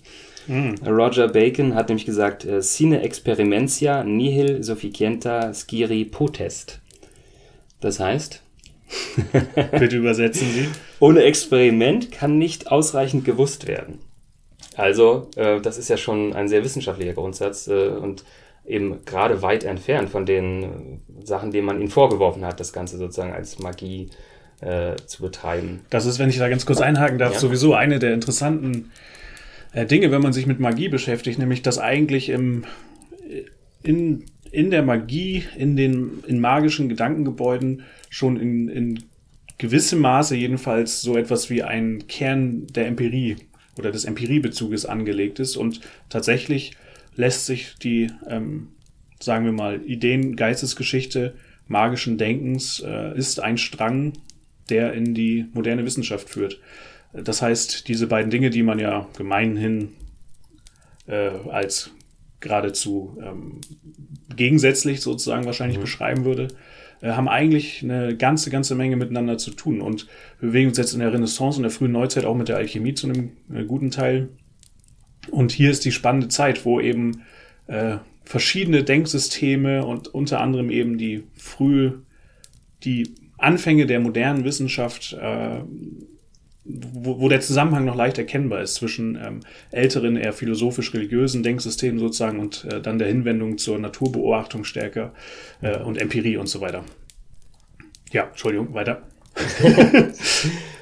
Mm. 0.46 0.74
Roger 0.86 1.28
Bacon 1.28 1.74
hat 1.74 1.88
nämlich 1.88 2.06
gesagt, 2.06 2.44
äh, 2.44 2.62
Sine 2.62 3.02
experimentia 3.02 4.04
nihil 4.04 4.62
sufficienta 4.62 5.52
sciri 5.52 6.04
potest. 6.04 6.80
Das 7.80 8.00
heißt, 8.00 8.42
Bitte 9.78 9.96
übersetzen 9.96 10.48
Sie. 10.52 10.68
Ohne 11.00 11.22
Experiment 11.22 12.12
kann 12.12 12.38
nicht 12.38 12.70
ausreichend 12.70 13.24
gewusst 13.24 13.66
werden. 13.66 14.00
Also, 14.76 15.28
äh, 15.36 15.60
das 15.60 15.78
ist 15.78 15.88
ja 15.88 15.96
schon 15.96 16.32
ein 16.34 16.48
sehr 16.48 16.64
wissenschaftlicher 16.64 17.14
Grundsatz 17.14 17.68
äh, 17.68 17.88
und 17.88 18.24
eben 18.64 19.04
gerade 19.04 19.42
weit 19.42 19.64
entfernt 19.64 20.10
von 20.10 20.24
den 20.24 20.62
äh, 20.62 21.26
Sachen, 21.26 21.50
denen 21.50 21.66
man 21.66 21.80
ihnen 21.80 21.90
vorgeworfen 21.90 22.44
hat, 22.44 22.60
das 22.60 22.72
Ganze 22.72 22.96
sozusagen 22.96 23.32
als 23.32 23.58
Magie 23.58 24.10
äh, 24.62 24.96
zu 25.06 25.22
betreiben. 25.22 25.80
Das 25.90 26.06
ist, 26.06 26.18
wenn 26.18 26.30
ich 26.30 26.38
da 26.38 26.48
ganz 26.48 26.66
kurz 26.66 26.80
einhaken 26.80 27.18
darf, 27.18 27.34
ja. 27.34 27.38
sowieso 27.38 27.74
eine 27.74 27.98
der 27.98 28.14
interessanten 28.14 28.90
äh, 29.72 29.86
Dinge, 29.86 30.10
wenn 30.10 30.22
man 30.22 30.32
sich 30.32 30.46
mit 30.46 30.60
Magie 30.60 30.88
beschäftigt, 30.88 31.38
nämlich 31.38 31.62
dass 31.62 31.78
eigentlich 31.78 32.28
im, 32.28 32.64
in, 33.82 34.24
in 34.50 34.70
der 34.70 34.82
Magie, 34.82 35.44
in 35.56 35.76
den 35.76 36.22
in 36.26 36.40
magischen 36.40 36.88
Gedankengebäuden 36.88 37.82
schon 38.08 38.38
in, 38.38 38.68
in 38.68 39.04
gewissem 39.58 40.00
Maße 40.00 40.36
jedenfalls 40.36 41.02
so 41.02 41.16
etwas 41.16 41.50
wie 41.50 41.62
ein 41.62 42.06
Kern 42.06 42.66
der 42.68 42.86
Empirie 42.86 43.36
oder 43.78 43.90
des 43.90 44.04
Empiriebezuges 44.04 44.86
angelegt 44.86 45.40
ist 45.40 45.56
und 45.56 45.80
tatsächlich 46.08 46.72
lässt 47.16 47.46
sich 47.46 47.74
die, 47.82 48.10
ähm, 48.28 48.68
sagen 49.20 49.44
wir 49.44 49.52
mal, 49.52 49.80
Ideen, 49.84 50.36
Geistesgeschichte 50.36 51.34
magischen 51.68 52.18
Denkens 52.18 52.80
äh, 52.86 53.16
ist 53.16 53.40
ein 53.40 53.58
Strang, 53.58 54.12
der 54.70 54.92
in 54.92 55.14
die 55.14 55.46
moderne 55.52 55.84
Wissenschaft 55.84 56.28
führt. 56.28 56.60
Das 57.12 57.42
heißt, 57.42 57.88
diese 57.88 58.06
beiden 58.06 58.30
Dinge, 58.30 58.50
die 58.50 58.62
man 58.62 58.78
ja 58.78 59.06
gemeinhin 59.16 59.90
äh, 61.06 61.30
als 61.50 61.90
geradezu 62.40 63.18
ähm, 63.22 63.60
gegensätzlich 64.34 65.00
sozusagen 65.00 65.44
wahrscheinlich 65.44 65.78
mhm. 65.78 65.82
beschreiben 65.82 66.24
würde, 66.24 66.48
äh, 67.00 67.10
haben 67.12 67.28
eigentlich 67.28 67.82
eine 67.82 68.16
ganze, 68.16 68.50
ganze 68.50 68.74
Menge 68.74 68.96
miteinander 68.96 69.38
zu 69.38 69.50
tun. 69.50 69.80
Und 69.80 70.06
wir 70.40 70.48
bewegen 70.48 70.68
uns 70.68 70.78
jetzt 70.78 70.94
in 70.94 71.00
der 71.00 71.12
Renaissance 71.12 71.58
und 71.58 71.62
der 71.62 71.70
frühen 71.70 71.92
Neuzeit 71.92 72.24
auch 72.24 72.36
mit 72.36 72.48
der 72.48 72.56
Alchemie 72.56 72.94
zu 72.94 73.08
einem 73.08 73.32
äh, 73.52 73.64
guten 73.64 73.90
Teil. 73.90 74.30
Und 75.30 75.52
hier 75.52 75.70
ist 75.70 75.84
die 75.84 75.92
spannende 75.92 76.28
Zeit, 76.28 76.64
wo 76.64 76.80
eben 76.80 77.22
äh, 77.66 77.98
verschiedene 78.24 78.82
Denksysteme 78.82 79.84
und 79.84 80.08
unter 80.08 80.40
anderem 80.40 80.70
eben 80.70 80.98
die 80.98 81.24
früh, 81.36 81.92
die 82.84 83.14
Anfänge 83.42 83.86
der 83.86 84.00
modernen 84.00 84.44
Wissenschaft 84.44 85.12
äh, 85.20 85.60
wo, 86.64 87.20
wo 87.20 87.28
der 87.28 87.40
Zusammenhang 87.40 87.84
noch 87.84 87.96
leicht 87.96 88.18
erkennbar 88.18 88.62
ist 88.62 88.74
zwischen 88.74 89.16
ähm, 89.16 89.40
älteren, 89.70 90.16
eher 90.16 90.32
philosophisch-religiösen 90.32 91.42
Denksystemen 91.42 91.98
sozusagen 91.98 92.38
und 92.38 92.64
äh, 92.64 92.80
dann 92.80 92.98
der 92.98 93.08
Hinwendung 93.08 93.58
zur 93.58 93.78
Naturbeobachtung 93.78 94.64
stärker 94.64 95.12
äh, 95.60 95.78
und 95.78 95.98
Empirie 95.98 96.36
und 96.36 96.48
so 96.48 96.60
weiter. 96.60 96.84
Ja, 98.12 98.24
Entschuldigung, 98.24 98.74
weiter. 98.74 99.02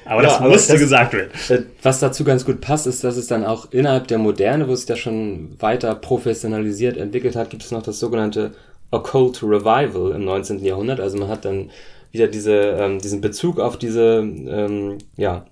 aber 0.05 0.23
ja, 0.23 0.27
das 0.27 0.37
aber 0.39 0.49
musste 0.49 0.73
das, 0.73 0.81
gesagt 0.81 1.13
werden. 1.13 1.31
Äh, 1.49 1.63
was 1.81 1.99
dazu 1.99 2.23
ganz 2.23 2.45
gut 2.45 2.61
passt, 2.61 2.85
ist, 2.85 3.03
dass 3.03 3.17
es 3.17 3.27
dann 3.27 3.43
auch 3.43 3.71
innerhalb 3.71 4.07
der 4.07 4.19
Moderne, 4.19 4.67
wo 4.67 4.73
es 4.73 4.87
ja 4.87 4.95
schon 4.95 5.55
weiter 5.59 5.95
professionalisiert 5.95 6.97
entwickelt 6.97 7.35
hat, 7.35 7.49
gibt 7.49 7.63
es 7.63 7.71
noch 7.71 7.81
das 7.81 7.99
sogenannte 7.99 8.53
Occult 8.91 9.41
Revival 9.41 10.11
im 10.11 10.25
19. 10.25 10.63
Jahrhundert. 10.63 10.99
Also 10.99 11.17
man 11.17 11.29
hat 11.29 11.45
dann 11.45 11.71
wieder 12.11 12.27
diese, 12.27 12.53
ähm, 12.53 12.99
diesen 12.99 13.21
Bezug 13.21 13.59
auf 13.59 13.77
diese 13.77 14.19
ähm, 14.19 14.97
ja, 15.17 15.45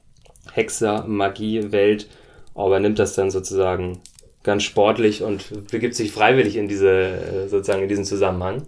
Hexer, 0.51 1.05
Magie, 1.07 1.71
Welt, 1.71 2.07
aber 2.55 2.79
nimmt 2.79 2.99
das 2.99 3.15
dann 3.15 3.31
sozusagen 3.31 3.99
ganz 4.43 4.63
sportlich 4.63 5.23
und 5.23 5.69
begibt 5.71 5.95
sich 5.95 6.11
freiwillig 6.11 6.55
in 6.55 6.67
diese, 6.67 6.89
äh, 6.89 7.47
sozusagen 7.47 7.83
in 7.83 7.89
diesen 7.89 8.05
Zusammenhang. 8.05 8.63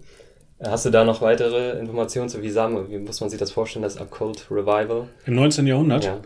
Hast 0.64 0.86
du 0.86 0.92
da 0.92 1.04
noch 1.04 1.22
weitere 1.22 1.80
Informationen 1.80 2.30
zu, 2.30 2.44
wie, 2.44 2.52
sagen, 2.52 2.90
wie 2.90 3.00
muss 3.00 3.20
man 3.20 3.32
sich 3.32 3.40
das 3.40 3.52
vorstellen, 3.52 3.82
das 3.82 4.00
Occult 4.00 4.46
Revival? 4.52 5.08
Im 5.26 5.36
19. 5.36 5.66
Jahrhundert? 5.66 6.06
Ja. 6.06 6.22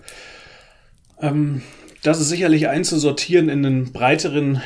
Ähm, 1.22 1.62
das 2.04 2.20
ist 2.20 2.30
sicherlich 2.30 2.68
einzusortieren 2.68 3.48
in 3.48 3.66
einen 3.66 3.94
breiteren 3.94 4.62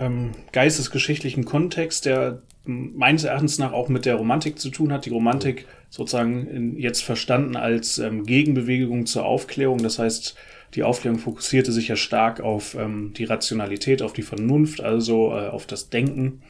ähm, 0.00 0.32
geistesgeschichtlichen 0.50 1.44
Kontext, 1.44 2.04
der 2.04 2.42
meines 2.64 3.24
Erachtens 3.24 3.58
nach 3.58 3.72
auch 3.72 3.88
mit 3.88 4.06
der 4.06 4.16
Romantik 4.16 4.58
zu 4.58 4.70
tun 4.70 4.92
hat. 4.92 5.06
Die 5.06 5.10
Romantik 5.10 5.66
sozusagen 5.92 6.78
jetzt 6.78 7.04
verstanden 7.04 7.54
als 7.54 7.98
ähm, 7.98 8.24
Gegenbewegung 8.24 9.04
zur 9.04 9.26
Aufklärung. 9.26 9.82
Das 9.82 9.98
heißt, 9.98 10.34
die 10.74 10.84
Aufklärung 10.84 11.18
fokussierte 11.18 11.70
sich 11.70 11.88
ja 11.88 11.96
stark 11.96 12.40
auf 12.40 12.74
ähm, 12.74 13.12
die 13.14 13.24
Rationalität, 13.24 14.00
auf 14.00 14.14
die 14.14 14.22
Vernunft, 14.22 14.80
also 14.80 15.32
äh, 15.32 15.48
auf 15.48 15.66
das 15.66 15.90
Denken. 15.90 16.40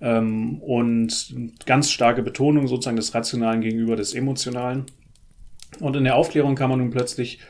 Ähm, 0.00 0.62
und 0.62 1.34
ganz 1.66 1.90
starke 1.90 2.22
Betonung 2.22 2.66
sozusagen 2.66 2.96
des 2.96 3.14
Rationalen 3.14 3.60
gegenüber 3.60 3.94
des 3.94 4.14
Emotionalen. 4.14 4.86
Und 5.80 5.94
in 5.94 6.04
der 6.04 6.16
Aufklärung 6.16 6.54
kann 6.54 6.70
man 6.70 6.78
nun 6.78 6.90
plötzlich 6.90 7.40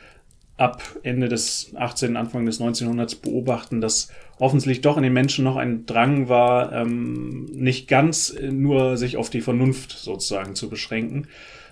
ab 0.59 0.83
Ende 1.03 1.29
des 1.29 1.71
18., 1.75 2.17
Anfang 2.17 2.45
des 2.45 2.59
1900 2.59 3.21
beobachten, 3.21 3.79
dass 3.79 4.09
offensichtlich 4.39 4.81
doch 4.81 4.97
in 4.97 5.03
den 5.03 5.13
Menschen 5.13 5.45
noch 5.45 5.55
ein 5.55 5.85
Drang 5.85 6.27
war, 6.27 6.73
ähm, 6.73 7.45
nicht 7.45 7.87
ganz 7.87 8.35
nur 8.51 8.97
sich 8.97 9.17
auf 9.17 9.29
die 9.29 9.41
Vernunft 9.41 9.91
sozusagen 9.91 10.55
zu 10.55 10.69
beschränken, 10.69 11.27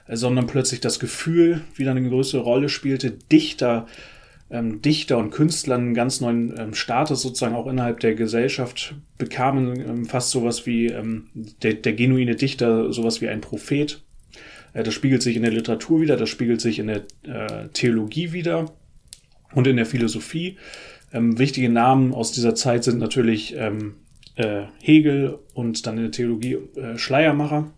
äh, 0.08 0.16
sondern 0.16 0.48
plötzlich 0.48 0.80
das 0.80 1.00
Gefühl 1.00 1.62
wieder 1.76 1.92
eine 1.92 2.08
größere 2.08 2.42
Rolle 2.42 2.70
spielte, 2.70 3.12
Dichter, 3.12 3.88
ähm, 4.50 4.82
Dichter 4.82 5.18
und 5.18 5.32
Künstler 5.32 5.76
einen 5.76 5.94
ganz 5.94 6.22
neuen 6.22 6.58
ähm, 6.58 6.74
Status 6.74 7.22
sozusagen 7.22 7.56
auch 7.56 7.68
innerhalb 7.68 8.00
der 8.00 8.16
Gesellschaft 8.16 8.96
bekamen, 9.18 9.82
ähm, 9.82 10.06
fast 10.06 10.32
sowas 10.32 10.66
wie 10.66 10.88
ähm, 10.88 11.26
der, 11.62 11.74
der 11.74 11.94
genuine 11.94 12.36
Dichter, 12.36 12.94
sowas 12.94 13.22
wie 13.22 13.28
ein 13.28 13.42
Prophet 13.42 14.02
äh, 14.02 14.07
das 14.74 14.94
spiegelt 14.94 15.22
sich 15.22 15.36
in 15.36 15.42
der 15.44 15.52
Literatur 15.52 16.02
wieder, 16.02 16.18
das 16.18 16.30
spiegelt 16.30 16.62
sich 16.62 16.80
in 16.80 16.88
der 16.88 17.04
äh, 17.24 17.68
Theologie 17.70 18.34
wieder 18.34 18.74
und 19.54 19.68
in 19.68 19.78
der 19.78 19.86
Philosophie. 19.86 20.58
Ähm, 21.14 21.40
wichtige 21.40 21.70
Namen 21.70 22.14
aus 22.14 22.32
dieser 22.32 22.56
Zeit 22.56 22.84
sind 22.84 23.00
natürlich 23.00 23.56
ähm, 23.56 23.96
äh, 24.36 24.64
Hegel 24.80 25.40
und 25.54 25.88
dann 25.88 25.98
in 25.98 26.04
der 26.04 26.12
Theologie 26.12 26.58
äh, 26.76 26.98
Schleiermacher, 26.98 27.72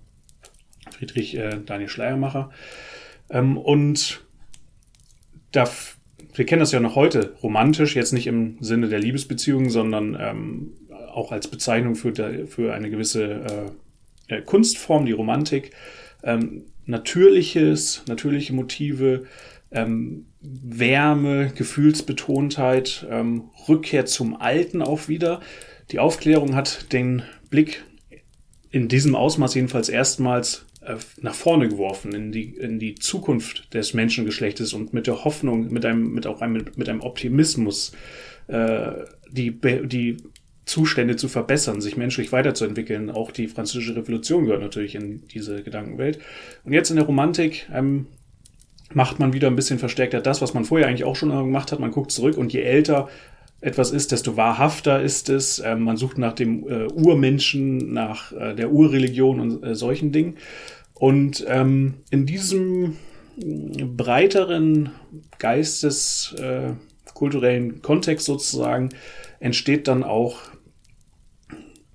Friedrich 0.91 1.37
äh, 1.37 1.59
Daniel 1.65 1.89
Schleiermacher. 1.89 2.49
Ähm, 3.29 3.57
und 3.57 4.21
da, 5.51 5.69
wir 6.33 6.45
kennen 6.45 6.59
das 6.59 6.71
ja 6.71 6.79
noch 6.79 6.95
heute 6.95 7.35
romantisch, 7.41 7.95
jetzt 7.95 8.13
nicht 8.13 8.27
im 8.27 8.57
Sinne 8.61 8.89
der 8.89 8.99
Liebesbeziehung, 8.99 9.69
sondern 9.69 10.17
ähm, 10.19 10.73
auch 11.13 11.31
als 11.31 11.47
Bezeichnung 11.47 11.95
für, 11.95 12.13
für 12.47 12.73
eine 12.73 12.89
gewisse 12.89 13.71
äh, 14.27 14.35
äh, 14.35 14.41
Kunstform, 14.41 15.05
die 15.05 15.11
Romantik. 15.11 15.71
Ähm, 16.23 16.65
natürliches, 16.89 18.03
natürliche 18.07 18.53
Motive, 18.53 19.23
ähm, 19.71 20.25
Wärme, 20.41 21.51
Gefühlsbetontheit, 21.55 23.05
ähm, 23.09 23.49
Rückkehr 23.67 24.05
zum 24.05 24.35
Alten 24.35 24.81
auch 24.81 25.07
wieder. 25.07 25.41
Die 25.91 25.99
Aufklärung 25.99 26.55
hat 26.55 26.91
den 26.91 27.21
Blick 27.49 27.83
in 28.71 28.87
diesem 28.87 29.15
Ausmaß 29.15 29.53
jedenfalls 29.55 29.89
erstmals 29.89 30.65
äh, 30.81 30.95
nach 31.21 31.35
vorne 31.35 31.69
geworfen, 31.69 32.13
in 32.13 32.31
die, 32.31 32.55
in 32.55 32.79
die 32.79 32.95
Zukunft 32.95 33.73
des 33.73 33.93
Menschengeschlechtes 33.93 34.73
und 34.73 34.91
mit 34.91 35.05
der 35.05 35.23
Hoffnung, 35.23 35.71
mit 35.71 35.85
einem, 35.85 36.11
mit 36.11 36.25
auch 36.25 36.41
einem, 36.41 36.65
mit 36.75 36.89
einem 36.89 37.01
Optimismus, 37.01 37.91
äh, 38.47 38.91
die, 39.31 39.51
die 39.61 40.17
Zustände 40.69 41.15
zu 41.15 41.27
verbessern, 41.27 41.81
sich 41.81 41.97
menschlich 41.97 42.31
weiterzuentwickeln. 42.31 43.09
Auch 43.09 43.31
die 43.31 43.47
französische 43.47 43.95
Revolution 43.95 44.45
gehört 44.45 44.61
natürlich 44.61 44.93
in 44.93 45.27
diese 45.27 45.63
Gedankenwelt. 45.63 46.19
Und 46.63 46.73
jetzt 46.73 46.91
in 46.91 46.95
der 46.95 47.05
Romantik 47.05 47.67
ähm, 47.73 48.05
macht 48.93 49.19
man 49.19 49.33
wieder 49.33 49.47
ein 49.47 49.55
bisschen 49.55 49.79
verstärkter 49.79 50.21
das, 50.21 50.41
was 50.41 50.53
man 50.53 50.65
vorher 50.65 50.87
eigentlich 50.87 51.05
auch 51.05 51.15
schon 51.15 51.29
gemacht 51.29 51.71
hat. 51.71 51.79
Man 51.79 51.89
guckt 51.89 52.11
zurück 52.11 52.37
und 52.37 52.53
je 52.53 52.61
älter 52.61 53.09
etwas 53.61 53.89
ist, 53.91 54.11
desto 54.11 54.37
wahrhafter 54.37 55.01
ist 55.01 55.29
es. 55.29 55.59
Ähm, 55.59 55.83
man 55.83 55.97
sucht 55.97 56.19
nach 56.19 56.33
dem 56.33 56.67
äh, 56.69 56.85
Urmenschen, 56.85 57.91
nach 57.91 58.31
äh, 58.31 58.53
der 58.53 58.71
Urreligion 58.71 59.39
und 59.39 59.63
äh, 59.63 59.73
solchen 59.73 60.11
Dingen. 60.11 60.37
Und 60.93 61.45
ähm, 61.47 61.95
in 62.11 62.27
diesem 62.27 62.97
breiteren 63.37 64.91
Geistes 65.39 66.35
äh, 66.39 66.73
kulturellen 67.15 67.81
Kontext 67.81 68.27
sozusagen 68.27 68.89
entsteht 69.39 69.87
dann 69.87 70.03
auch 70.03 70.39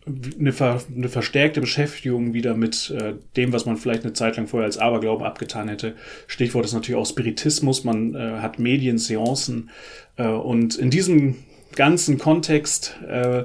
eine, 0.06 0.52
ver, 0.52 0.82
eine 0.94 1.08
verstärkte 1.08 1.60
Beschäftigung 1.60 2.34
wieder 2.34 2.54
mit 2.54 2.90
äh, 2.90 3.14
dem, 3.36 3.52
was 3.52 3.64
man 3.64 3.76
vielleicht 3.76 4.04
eine 4.04 4.12
Zeit 4.12 4.36
lang 4.36 4.46
vorher 4.46 4.66
als 4.66 4.78
Aberglaube 4.78 5.24
abgetan 5.24 5.68
hätte. 5.68 5.94
Stichwort 6.26 6.64
ist 6.64 6.74
natürlich 6.74 7.00
auch 7.00 7.06
Spiritismus, 7.06 7.84
man 7.84 8.14
äh, 8.14 8.38
hat 8.40 8.58
Medienseancen 8.58 9.70
äh, 10.16 10.26
und 10.26 10.76
in 10.76 10.90
diesem 10.90 11.36
ganzen 11.74 12.18
Kontext, 12.18 12.96
äh, 13.08 13.44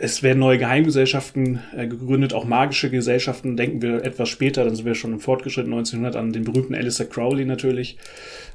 es 0.00 0.22
werden 0.22 0.38
neue 0.38 0.58
Geheimgesellschaften 0.58 1.60
äh, 1.76 1.86
gegründet, 1.88 2.32
auch 2.32 2.44
magische 2.44 2.90
Gesellschaften, 2.90 3.56
denken 3.56 3.82
wir 3.82 4.04
etwas 4.04 4.28
später, 4.28 4.64
dann 4.64 4.76
sind 4.76 4.84
wir 4.84 4.94
schon 4.94 5.12
im 5.12 5.20
fortgeschrittenen 5.20 5.78
1900 5.78 6.16
an 6.16 6.32
den 6.32 6.44
berühmten 6.44 6.74
Alistair 6.74 7.06
Crowley 7.08 7.44
natürlich. 7.44 7.98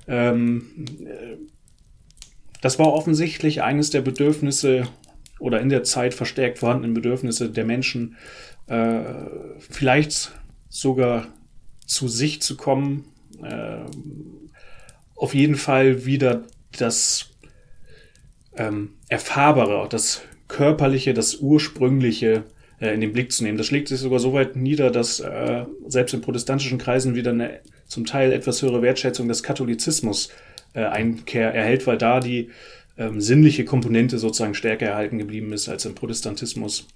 Ähm, 0.08 0.86
äh, 1.06 1.38
das 2.62 2.78
war 2.78 2.94
offensichtlich 2.94 3.64
eines 3.64 3.90
der 3.90 4.02
Bedürfnisse 4.02 4.84
oder 5.42 5.60
in 5.60 5.70
der 5.70 5.84
Zeit 5.84 6.14
verstärkt 6.14 6.60
vorhandenen 6.60 6.94
Bedürfnisse 6.94 7.50
der 7.50 7.66
Menschen, 7.66 8.16
äh, 8.68 9.02
vielleicht 9.60 10.32
sogar 10.70 11.28
zu 11.86 12.08
sich 12.08 12.42
zu 12.42 12.56
kommen 12.56 13.06
äh, 13.44 13.86
auf 15.16 15.34
jeden 15.36 15.56
Fall 15.56 16.06
wieder 16.06 16.44
das 16.78 17.30
ähm, 18.56 18.96
Erfahrbare, 19.10 19.88
das 19.90 20.22
Körperliche, 20.48 21.14
das 21.14 21.36
Ursprüngliche 21.36 22.44
äh, 22.80 22.94
in 22.94 23.02
den 23.02 23.14
Blick 23.14 23.32
zu 23.32 23.44
nehmen. 23.44 23.58
Das 23.58 23.68
schlägt 23.68 23.88
sich 23.88 24.00
sogar 24.00 24.20
so 24.20 24.34
weit 24.34 24.56
nieder, 24.56 24.90
dass 24.90 25.20
äh, 25.20 25.66
selbst 25.88 26.14
in 26.14 26.22
protestantischen 26.22 26.78
Kreisen 26.78 27.16
wieder 27.16 27.32
eine 27.32 27.60
zum 27.86 28.06
Teil 28.06 28.32
etwas 28.32 28.62
höhere 28.62 28.82
Wertschätzung 28.82 29.28
des 29.28 29.44
Katholizismus 29.44 30.30
äh, 30.74 30.86
Einkehr 30.86 31.54
erhält, 31.54 31.86
weil 31.86 31.98
da 31.98 32.20
die 32.20 32.50
ähm, 33.02 33.22
sinnliche 33.22 33.66
Komponente 33.66 34.18
sozusagen 34.18 34.54
stärker 34.54 34.88
erhalten 34.88 35.18
geblieben 35.18 35.52
ist 35.54 35.70
als 35.70 35.86
im 35.86 35.96
Protestantismus. 35.96 36.88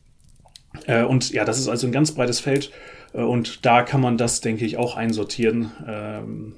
Äh, 0.86 1.04
und 1.04 1.32
ja, 1.32 1.46
das 1.46 1.60
ist 1.60 1.68
also 1.68 1.88
ein 1.88 1.92
ganz 1.92 2.12
breites 2.12 2.40
Feld 2.40 2.72
äh, 3.14 3.22
und 3.22 3.66
da 3.66 3.82
kann 3.84 4.02
man 4.02 4.18
das, 4.18 4.42
denke 4.42 4.66
ich, 4.66 4.78
auch 4.78 4.96
einsortieren. 4.96 5.72
Ähm, 5.88 6.56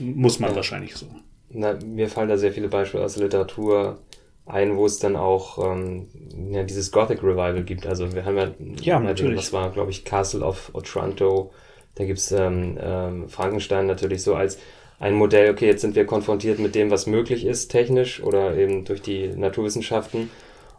muss 0.00 0.38
man 0.38 0.50
ja. 0.50 0.56
wahrscheinlich 0.56 0.96
so. 0.96 1.06
Na, 1.50 1.78
mir 1.84 2.08
fallen 2.08 2.28
da 2.28 2.38
sehr 2.38 2.52
viele 2.52 2.68
Beispiele 2.68 3.04
aus 3.04 3.14
der 3.14 3.24
Literatur 3.24 3.98
ein, 4.46 4.76
wo 4.76 4.86
es 4.86 4.98
dann 4.98 5.16
auch 5.16 5.58
ähm, 5.72 6.08
ja, 6.50 6.62
dieses 6.62 6.90
Gothic 6.90 7.22
Revival 7.22 7.62
gibt. 7.62 7.86
Also 7.86 8.12
wir 8.12 8.24
haben 8.24 8.36
ja, 8.36 8.50
ja 8.80 9.00
natürlich. 9.00 9.38
was 9.38 9.52
war, 9.52 9.70
glaube 9.70 9.90
ich, 9.90 10.04
Castle 10.04 10.44
of 10.44 10.70
Otranto. 10.72 11.52
Da 11.96 12.04
gibt's 12.04 12.32
ähm, 12.32 12.78
ähm, 12.80 13.28
Frankenstein 13.28 13.86
natürlich 13.86 14.22
so 14.22 14.34
als 14.34 14.58
ein 15.00 15.14
Modell, 15.14 15.50
okay, 15.50 15.66
jetzt 15.66 15.80
sind 15.80 15.96
wir 15.96 16.04
konfrontiert 16.04 16.58
mit 16.58 16.74
dem, 16.74 16.90
was 16.90 17.06
möglich 17.06 17.46
ist, 17.46 17.68
technisch 17.68 18.22
oder 18.22 18.56
eben 18.56 18.84
durch 18.84 19.00
die 19.00 19.28
Naturwissenschaften. 19.28 20.30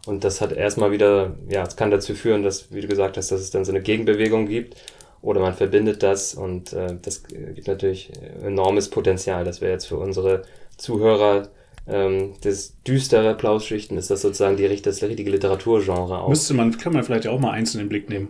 Und 0.06 0.24
das 0.24 0.40
hat 0.40 0.52
erstmal 0.52 0.92
wieder, 0.92 1.34
ja, 1.48 1.64
es 1.64 1.76
kann 1.76 1.90
dazu 1.90 2.14
führen, 2.14 2.42
dass, 2.42 2.72
wie 2.72 2.80
du 2.80 2.88
gesagt 2.88 3.16
hast, 3.16 3.30
dass 3.32 3.40
es 3.40 3.50
dann 3.50 3.64
so 3.64 3.72
eine 3.72 3.82
Gegenbewegung 3.82 4.46
gibt 4.46 4.76
oder 5.22 5.40
man 5.40 5.54
verbindet 5.54 6.02
das 6.02 6.34
und 6.34 6.72
äh, 6.72 6.96
das 7.02 7.24
gibt 7.24 7.66
natürlich 7.66 8.12
enormes 8.42 8.88
Potenzial. 8.90 9.44
Das 9.44 9.60
wäre 9.60 9.72
jetzt 9.72 9.86
für 9.86 9.96
unsere 9.96 10.42
Zuhörer 10.76 11.48
ähm, 11.88 12.34
das 12.42 12.80
düstere 12.86 13.30
Applausschichten, 13.30 13.98
ist 13.98 14.10
das 14.10 14.22
sozusagen 14.22 14.56
die, 14.56 14.82
das 14.82 15.02
richtige 15.02 15.30
Literaturgenre 15.30 16.20
auch. 16.20 16.28
Müsste 16.28 16.54
man, 16.54 16.76
kann 16.78 16.92
man 16.92 17.02
vielleicht 17.02 17.26
auch 17.26 17.40
mal 17.40 17.50
einzeln 17.50 17.80
in 17.80 17.88
Blick 17.88 18.08
nehmen. 18.08 18.28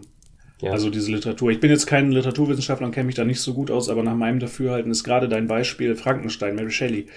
Ja. 0.62 0.70
Also 0.70 0.90
diese 0.90 1.10
Literatur. 1.10 1.50
Ich 1.50 1.58
bin 1.58 1.70
jetzt 1.70 1.86
kein 1.86 2.12
Literaturwissenschaftler 2.12 2.86
und 2.86 2.92
kenne 2.92 3.06
mich 3.06 3.16
da 3.16 3.24
nicht 3.24 3.40
so 3.40 3.52
gut 3.52 3.70
aus, 3.70 3.88
aber 3.88 4.04
nach 4.04 4.14
meinem 4.14 4.38
Dafürhalten 4.38 4.92
ist 4.92 5.02
gerade 5.02 5.28
dein 5.28 5.48
Beispiel 5.48 5.96
Frankenstein, 5.96 6.54
Mary 6.54 6.70
Shelley, 6.70 7.08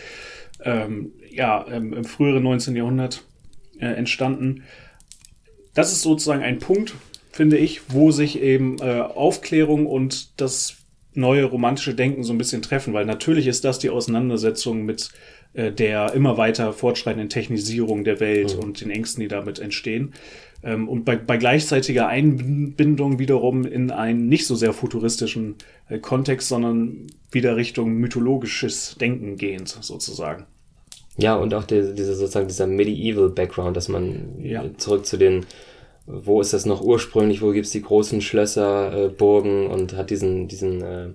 ähm, 0.64 1.12
ja, 1.30 1.64
ähm, 1.72 1.94
im 1.94 2.06
früheren 2.06 2.42
19. 2.42 2.76
Jahrhundert 2.76 3.24
äh, 3.80 3.86
entstanden. 3.86 4.64
Das 5.76 5.92
ist 5.92 6.02
sozusagen 6.02 6.42
ein 6.42 6.58
Punkt, 6.58 6.96
finde 7.32 7.58
ich, 7.58 7.82
wo 7.90 8.10
sich 8.10 8.42
eben 8.42 8.80
äh, 8.80 9.02
Aufklärung 9.02 9.86
und 9.86 10.42
das 10.42 10.78
neue 11.14 11.44
romantische 11.44 11.94
Denken 11.94 12.24
so 12.24 12.34
ein 12.34 12.40
bisschen 12.40 12.64
treffen, 12.64 12.94
weil 12.94 13.06
natürlich 13.06 13.46
ist 13.46 13.64
das 13.64 13.78
die 13.78 13.92
Auseinandersetzung 13.92 14.86
mit 14.86 15.12
äh, 15.54 15.72
der 15.72 16.14
immer 16.14 16.38
weiter 16.38 16.74
fortschreitenden 16.74 17.30
Technisierung 17.30 18.04
der 18.04 18.20
Welt 18.20 18.56
mhm. 18.56 18.64
und 18.64 18.82
den 18.82 18.90
Ängsten, 18.90 19.22
die 19.22 19.28
damit 19.28 19.60
entstehen. 19.60 20.14
Ähm, 20.66 20.90
und 20.90 21.06
bei, 21.06 21.16
bei 21.16 21.38
gleichzeitiger 21.38 22.08
Einbindung 22.08 23.20
wiederum 23.20 23.66
in 23.66 23.92
einen 23.92 24.28
nicht 24.28 24.48
so 24.48 24.56
sehr 24.56 24.74
futuristischen 24.74 25.56
äh, 25.88 26.00
Kontext, 26.00 26.50
sondern 26.50 27.08
wieder 27.32 27.56
Richtung 27.56 27.94
mythologisches 27.94 28.96
Denken 29.00 29.38
gehend, 29.38 29.70
sozusagen. 29.70 30.46
Ja, 31.18 31.36
und 31.36 31.54
auch 31.54 31.64
die, 31.64 31.94
diese 31.96 32.16
sozusagen 32.16 32.48
dieser 32.48 32.68
Medieval 32.68 33.30
Background, 33.30 33.78
dass 33.78 33.88
man 33.88 34.40
ja. 34.42 34.66
zurück 34.78 35.06
zu 35.06 35.18
den 35.18 35.46
wo 36.08 36.40
ist 36.40 36.54
das 36.54 36.66
noch 36.66 36.82
ursprünglich, 36.82 37.42
wo 37.42 37.52
gibt's 37.52 37.72
die 37.72 37.82
großen 37.82 38.22
Schlösser, 38.22 39.06
äh, 39.06 39.10
Burgen 39.10 39.68
und 39.68 39.96
hat 39.96 40.10
diesen, 40.12 40.48
diesen 40.48 40.82
äh, 40.82 41.08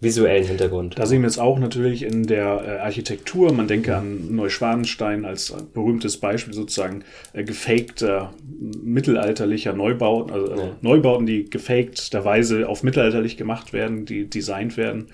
visuellen 0.00 0.44
Hintergrund. 0.44 0.98
Da 0.98 1.06
sehen 1.06 1.22
wir 1.22 1.28
jetzt 1.28 1.40
auch 1.40 1.58
natürlich 1.58 2.04
in 2.04 2.24
der 2.24 2.62
äh, 2.64 2.70
Architektur. 2.78 3.52
Man 3.52 3.66
denke 3.66 3.96
an 3.96 4.34
Neuschwanstein 4.34 5.24
als 5.24 5.52
berühmtes 5.74 6.18
Beispiel 6.18 6.54
sozusagen 6.54 7.04
äh, 7.32 7.42
gefakter 7.42 8.32
mittelalterlicher 8.60 9.72
Neubauten, 9.72 10.32
also, 10.32 10.52
also 10.52 10.62
ja. 10.62 10.76
Neubauten, 10.82 11.26
die 11.26 11.50
gefakterweise 11.50 12.68
auf 12.68 12.84
mittelalterlich 12.84 13.36
gemacht 13.36 13.72
werden, 13.72 14.06
die 14.06 14.30
designt 14.30 14.76
werden. 14.76 15.08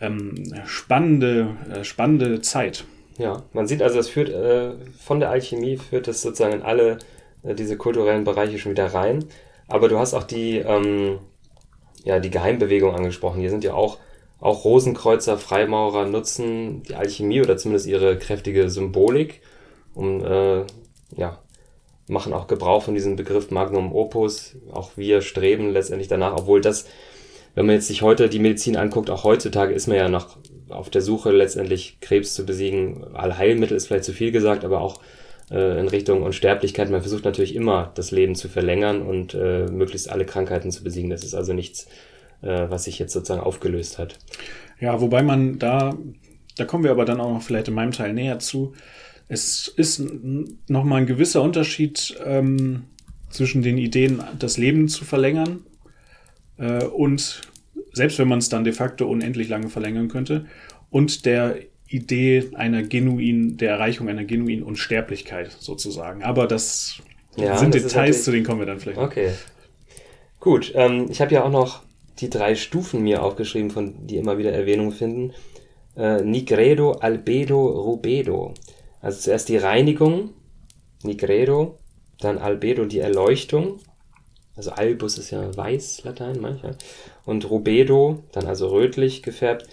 Ähm, 0.00 0.34
spannende, 0.66 1.48
äh, 1.72 1.82
spannende 1.82 2.40
Zeit. 2.40 2.84
Ja, 3.18 3.42
man 3.52 3.66
sieht 3.66 3.82
also, 3.82 3.98
es 3.98 4.08
führt 4.08 4.30
äh, 4.30 4.72
von 4.98 5.20
der 5.20 5.30
Alchemie 5.30 5.76
führt 5.76 6.06
es 6.08 6.22
sozusagen 6.22 6.54
in 6.54 6.62
alle 6.62 6.98
äh, 7.42 7.54
diese 7.54 7.76
kulturellen 7.76 8.24
Bereiche 8.24 8.58
schon 8.58 8.72
wieder 8.72 8.86
rein. 8.86 9.24
Aber 9.68 9.88
du 9.88 9.98
hast 9.98 10.14
auch 10.14 10.24
die, 10.24 10.58
ähm, 10.58 11.18
ja, 12.04 12.20
die 12.20 12.30
Geheimbewegung 12.30 12.94
angesprochen. 12.94 13.40
Hier 13.40 13.50
sind 13.50 13.64
ja 13.64 13.74
auch, 13.74 13.98
auch 14.42 14.64
Rosenkreuzer, 14.64 15.38
Freimaurer 15.38 16.04
nutzen 16.04 16.82
die 16.82 16.96
Alchemie 16.96 17.40
oder 17.40 17.56
zumindest 17.56 17.86
ihre 17.86 18.18
kräftige 18.18 18.68
Symbolik, 18.68 19.40
um, 19.94 20.22
äh, 20.24 20.64
ja, 21.16 21.38
machen 22.08 22.32
auch 22.32 22.48
Gebrauch 22.48 22.82
von 22.82 22.94
diesem 22.94 23.14
Begriff 23.14 23.52
Magnum 23.52 23.94
Opus. 23.94 24.56
Auch 24.72 24.96
wir 24.96 25.22
streben 25.22 25.70
letztendlich 25.70 26.08
danach, 26.08 26.36
obwohl 26.36 26.60
das, 26.60 26.86
wenn 27.54 27.66
man 27.66 27.76
jetzt 27.76 27.86
sich 27.86 28.02
heute 28.02 28.28
die 28.28 28.40
Medizin 28.40 28.76
anguckt, 28.76 29.10
auch 29.10 29.22
heutzutage 29.22 29.72
ist 29.72 29.86
man 29.86 29.96
ja 29.96 30.08
noch 30.08 30.36
auf 30.68 30.90
der 30.90 31.02
Suche 31.02 31.30
letztendlich 31.30 31.98
Krebs 32.00 32.34
zu 32.34 32.44
besiegen. 32.44 33.14
Allheilmittel 33.14 33.76
ist 33.76 33.86
vielleicht 33.86 34.04
zu 34.04 34.12
viel 34.12 34.32
gesagt, 34.32 34.64
aber 34.64 34.80
auch 34.80 35.00
äh, 35.52 35.78
in 35.78 35.86
Richtung 35.86 36.22
Unsterblichkeit. 36.22 36.90
Man 36.90 37.02
versucht 37.02 37.24
natürlich 37.24 37.54
immer, 37.54 37.92
das 37.94 38.10
Leben 38.10 38.34
zu 38.34 38.48
verlängern 38.48 39.02
und 39.02 39.34
äh, 39.34 39.66
möglichst 39.66 40.10
alle 40.10 40.24
Krankheiten 40.24 40.72
zu 40.72 40.82
besiegen. 40.82 41.10
Das 41.10 41.22
ist 41.22 41.34
also 41.34 41.52
nichts, 41.52 41.86
äh, 42.42 42.68
was 42.68 42.84
sich 42.84 42.98
jetzt 42.98 43.12
sozusagen 43.12 43.40
aufgelöst 43.40 43.98
hat. 43.98 44.18
Ja, 44.80 45.00
wobei 45.00 45.22
man 45.22 45.58
da, 45.58 45.96
da 46.56 46.64
kommen 46.64 46.84
wir 46.84 46.90
aber 46.90 47.04
dann 47.04 47.20
auch 47.20 47.32
noch 47.32 47.42
vielleicht 47.42 47.68
in 47.68 47.74
meinem 47.74 47.92
Teil 47.92 48.12
näher 48.12 48.38
zu. 48.38 48.74
Es 49.28 49.68
ist 49.68 50.02
nochmal 50.68 51.02
ein 51.02 51.06
gewisser 51.06 51.42
Unterschied 51.42 52.16
ähm, 52.24 52.84
zwischen 53.30 53.62
den 53.62 53.78
Ideen, 53.78 54.22
das 54.38 54.58
Leben 54.58 54.88
zu 54.88 55.04
verlängern 55.04 55.60
äh, 56.58 56.84
und 56.84 57.42
selbst 57.92 58.18
wenn 58.18 58.28
man 58.28 58.38
es 58.38 58.48
dann 58.48 58.64
de 58.64 58.72
facto 58.72 59.06
unendlich 59.06 59.48
lange 59.48 59.68
verlängern 59.68 60.08
könnte 60.08 60.46
und 60.90 61.24
der 61.24 61.56
Idee 61.88 62.50
einer 62.54 62.82
genuinen, 62.82 63.56
der 63.58 63.70
Erreichung 63.70 64.08
einer 64.08 64.24
genuinen 64.24 64.62
Unsterblichkeit 64.62 65.50
sozusagen. 65.58 66.22
Aber 66.22 66.46
das 66.46 67.02
ja, 67.36 67.56
sind 67.58 67.74
das 67.74 67.82
Details, 67.82 68.24
zu 68.24 68.30
denen 68.30 68.44
kommen 68.44 68.60
wir 68.60 68.66
dann 68.66 68.80
vielleicht. 68.80 68.98
Okay. 68.98 69.32
Gut, 70.40 70.72
ähm, 70.74 71.06
ich 71.10 71.20
habe 71.20 71.32
ja 71.32 71.44
auch 71.44 71.50
noch 71.50 71.82
die 72.22 72.30
drei 72.30 72.54
Stufen 72.54 73.02
mir 73.02 73.22
aufgeschrieben, 73.22 73.70
von 73.70 74.06
die 74.06 74.16
immer 74.16 74.38
wieder 74.38 74.52
Erwähnung 74.52 74.92
finden. 74.92 75.32
Äh, 75.96 76.22
Nigredo, 76.22 76.92
Albedo, 76.92 77.66
Rubedo. 77.66 78.54
Also 79.00 79.20
zuerst 79.20 79.48
die 79.48 79.56
Reinigung, 79.56 80.30
Nigredo, 81.02 81.78
dann 82.20 82.38
Albedo, 82.38 82.84
die 82.84 83.00
Erleuchtung. 83.00 83.80
Also 84.54 84.70
Albus 84.70 85.18
ist 85.18 85.30
ja 85.30 85.54
weiß, 85.56 86.04
Latein 86.04 86.40
manchmal. 86.40 86.76
Und 87.24 87.50
Rubedo, 87.50 88.22
dann 88.32 88.46
also 88.46 88.68
rötlich 88.68 89.22
gefärbt, 89.22 89.66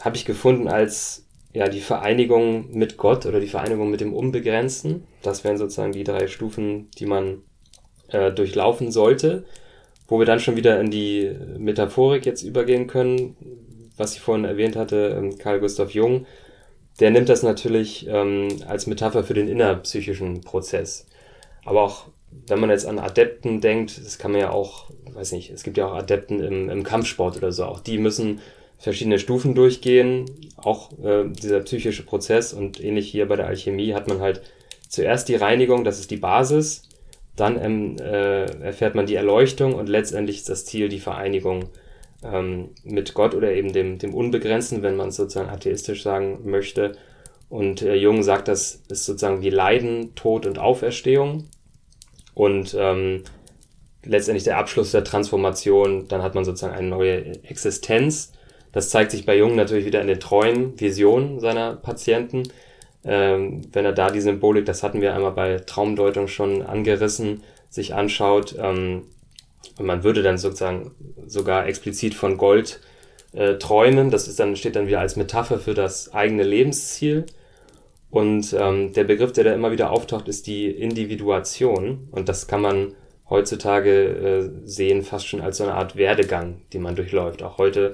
habe 0.00 0.16
ich 0.16 0.24
gefunden 0.24 0.68
als 0.68 1.26
ja, 1.52 1.68
die 1.68 1.80
Vereinigung 1.80 2.72
mit 2.72 2.96
Gott 2.96 3.26
oder 3.26 3.40
die 3.40 3.48
Vereinigung 3.48 3.90
mit 3.90 4.00
dem 4.00 4.12
Unbegrenzten. 4.12 5.04
Das 5.22 5.44
wären 5.44 5.56
sozusagen 5.56 5.92
die 5.92 6.04
drei 6.04 6.26
Stufen, 6.26 6.90
die 6.98 7.06
man 7.06 7.42
äh, 8.08 8.32
durchlaufen 8.32 8.92
sollte. 8.92 9.44
Wo 10.08 10.18
wir 10.18 10.26
dann 10.26 10.40
schon 10.40 10.56
wieder 10.56 10.80
in 10.80 10.90
die 10.90 11.30
Metaphorik 11.58 12.26
jetzt 12.26 12.42
übergehen 12.42 12.86
können, 12.86 13.36
was 13.96 14.14
ich 14.14 14.20
vorhin 14.20 14.44
erwähnt 14.44 14.76
hatte, 14.76 15.16
ähm, 15.18 15.38
Karl 15.38 15.60
Gustav 15.60 15.90
Jung, 15.90 16.26
der 17.00 17.10
nimmt 17.10 17.28
das 17.28 17.42
natürlich 17.42 18.06
ähm, 18.08 18.48
als 18.66 18.86
Metapher 18.86 19.22
für 19.22 19.34
den 19.34 19.48
innerpsychischen 19.48 20.40
Prozess. 20.40 21.06
Aber 21.64 21.82
auch 21.82 22.06
wenn 22.46 22.60
man 22.60 22.70
jetzt 22.70 22.86
an 22.86 22.98
Adepten 22.98 23.60
denkt, 23.60 23.98
das 24.04 24.18
kann 24.18 24.32
man 24.32 24.40
ja 24.40 24.50
auch, 24.50 24.90
weiß 25.12 25.32
nicht, 25.32 25.50
es 25.50 25.62
gibt 25.62 25.76
ja 25.76 25.86
auch 25.86 25.94
Adepten 25.94 26.40
im, 26.42 26.70
im 26.70 26.82
Kampfsport 26.82 27.36
oder 27.36 27.52
so, 27.52 27.64
auch 27.64 27.80
die 27.80 27.98
müssen 27.98 28.40
verschiedene 28.78 29.18
Stufen 29.18 29.54
durchgehen, 29.54 30.26
auch 30.56 30.92
äh, 31.02 31.24
dieser 31.28 31.60
psychische 31.60 32.04
Prozess 32.04 32.52
und 32.52 32.82
ähnlich 32.82 33.10
hier 33.10 33.26
bei 33.26 33.36
der 33.36 33.46
Alchemie 33.46 33.92
hat 33.92 34.08
man 34.08 34.20
halt 34.20 34.42
zuerst 34.88 35.28
die 35.28 35.34
Reinigung, 35.34 35.84
das 35.84 35.98
ist 35.98 36.10
die 36.10 36.16
Basis, 36.16 36.87
dann 37.40 37.62
ähm, 37.62 37.96
äh, 37.98 38.44
erfährt 38.62 38.94
man 38.94 39.06
die 39.06 39.14
Erleuchtung 39.14 39.74
und 39.74 39.88
letztendlich 39.88 40.36
ist 40.36 40.48
das 40.48 40.64
Ziel 40.64 40.88
die 40.88 41.00
Vereinigung 41.00 41.66
ähm, 42.22 42.70
mit 42.84 43.14
Gott 43.14 43.34
oder 43.34 43.52
eben 43.52 43.72
dem, 43.72 43.98
dem 43.98 44.14
Unbegrenzten, 44.14 44.82
wenn 44.82 44.96
man 44.96 45.08
es 45.08 45.16
sozusagen 45.16 45.50
atheistisch 45.50 46.02
sagen 46.02 46.40
möchte. 46.44 46.92
Und 47.48 47.82
äh, 47.82 47.94
Jung 47.94 48.22
sagt, 48.22 48.48
das 48.48 48.82
ist 48.88 49.06
sozusagen 49.06 49.42
wie 49.42 49.50
Leiden, 49.50 50.14
Tod 50.14 50.46
und 50.46 50.58
Auferstehung. 50.58 51.48
Und 52.34 52.76
ähm, 52.78 53.24
letztendlich 54.04 54.44
der 54.44 54.58
Abschluss 54.58 54.92
der 54.92 55.04
Transformation, 55.04 56.08
dann 56.08 56.22
hat 56.22 56.34
man 56.34 56.44
sozusagen 56.44 56.74
eine 56.74 56.88
neue 56.88 57.42
Existenz 57.44 58.32
das 58.72 58.90
zeigt 58.90 59.10
sich 59.10 59.24
bei 59.24 59.36
Jung 59.36 59.56
natürlich 59.56 59.86
wieder 59.86 60.00
in 60.00 60.08
den 60.08 60.20
Träumen, 60.20 60.78
Visionen 60.78 61.40
seiner 61.40 61.74
Patienten. 61.76 62.44
Ähm, 63.04 63.62
wenn 63.72 63.84
er 63.84 63.92
da 63.92 64.10
die 64.10 64.20
Symbolik, 64.20 64.66
das 64.66 64.82
hatten 64.82 65.00
wir 65.00 65.14
einmal 65.14 65.32
bei 65.32 65.58
Traumdeutung 65.58 66.28
schon 66.28 66.62
angerissen, 66.62 67.42
sich 67.70 67.94
anschaut, 67.94 68.56
ähm, 68.58 69.04
man 69.78 70.02
würde 70.02 70.22
dann 70.22 70.38
sozusagen 70.38 70.92
sogar 71.26 71.66
explizit 71.66 72.14
von 72.14 72.36
Gold 72.36 72.80
äh, 73.32 73.54
Träumen. 73.54 74.10
Das 74.10 74.28
ist 74.28 74.40
dann, 74.40 74.56
steht 74.56 74.76
dann 74.76 74.86
wieder 74.86 75.00
als 75.00 75.16
Metapher 75.16 75.58
für 75.58 75.74
das 75.74 76.12
eigene 76.12 76.42
Lebensziel. 76.42 77.26
Und 78.10 78.54
ähm, 78.58 78.92
der 78.94 79.04
Begriff, 79.04 79.32
der 79.32 79.44
da 79.44 79.54
immer 79.54 79.70
wieder 79.70 79.90
auftaucht, 79.90 80.28
ist 80.28 80.46
die 80.46 80.70
Individuation. 80.70 82.08
Und 82.10 82.28
das 82.28 82.46
kann 82.46 82.62
man 82.62 82.94
heutzutage 83.28 83.90
äh, 83.92 84.50
sehen, 84.64 85.02
fast 85.02 85.26
schon 85.26 85.42
als 85.42 85.58
so 85.58 85.64
eine 85.64 85.74
Art 85.74 85.96
Werdegang, 85.96 86.62
die 86.72 86.78
man 86.78 86.96
durchläuft. 86.96 87.42
Auch 87.42 87.58
heute 87.58 87.92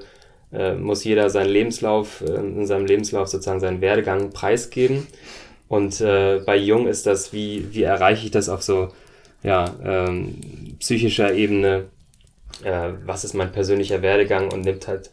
äh, 0.51 0.75
muss 0.75 1.03
jeder 1.03 1.29
seinen 1.29 1.49
Lebenslauf, 1.49 2.21
äh, 2.21 2.33
in 2.33 2.65
seinem 2.65 2.85
Lebenslauf 2.85 3.27
sozusagen 3.27 3.59
seinen 3.59 3.81
Werdegang 3.81 4.31
preisgeben. 4.31 5.07
Und 5.67 5.99
äh, 6.01 6.41
bei 6.45 6.55
Jung 6.55 6.87
ist 6.87 7.05
das, 7.05 7.33
wie, 7.33 7.73
wie 7.73 7.83
erreiche 7.83 8.25
ich 8.25 8.31
das 8.31 8.49
auf 8.49 8.61
so 8.61 8.89
ja, 9.43 9.75
ähm, 9.83 10.39
psychischer 10.79 11.33
Ebene, 11.33 11.85
äh, 12.63 12.89
was 13.05 13.23
ist 13.23 13.33
mein 13.33 13.51
persönlicher 13.51 14.01
Werdegang 14.01 14.51
und 14.51 14.61
nimmt 14.61 14.87
halt 14.87 15.11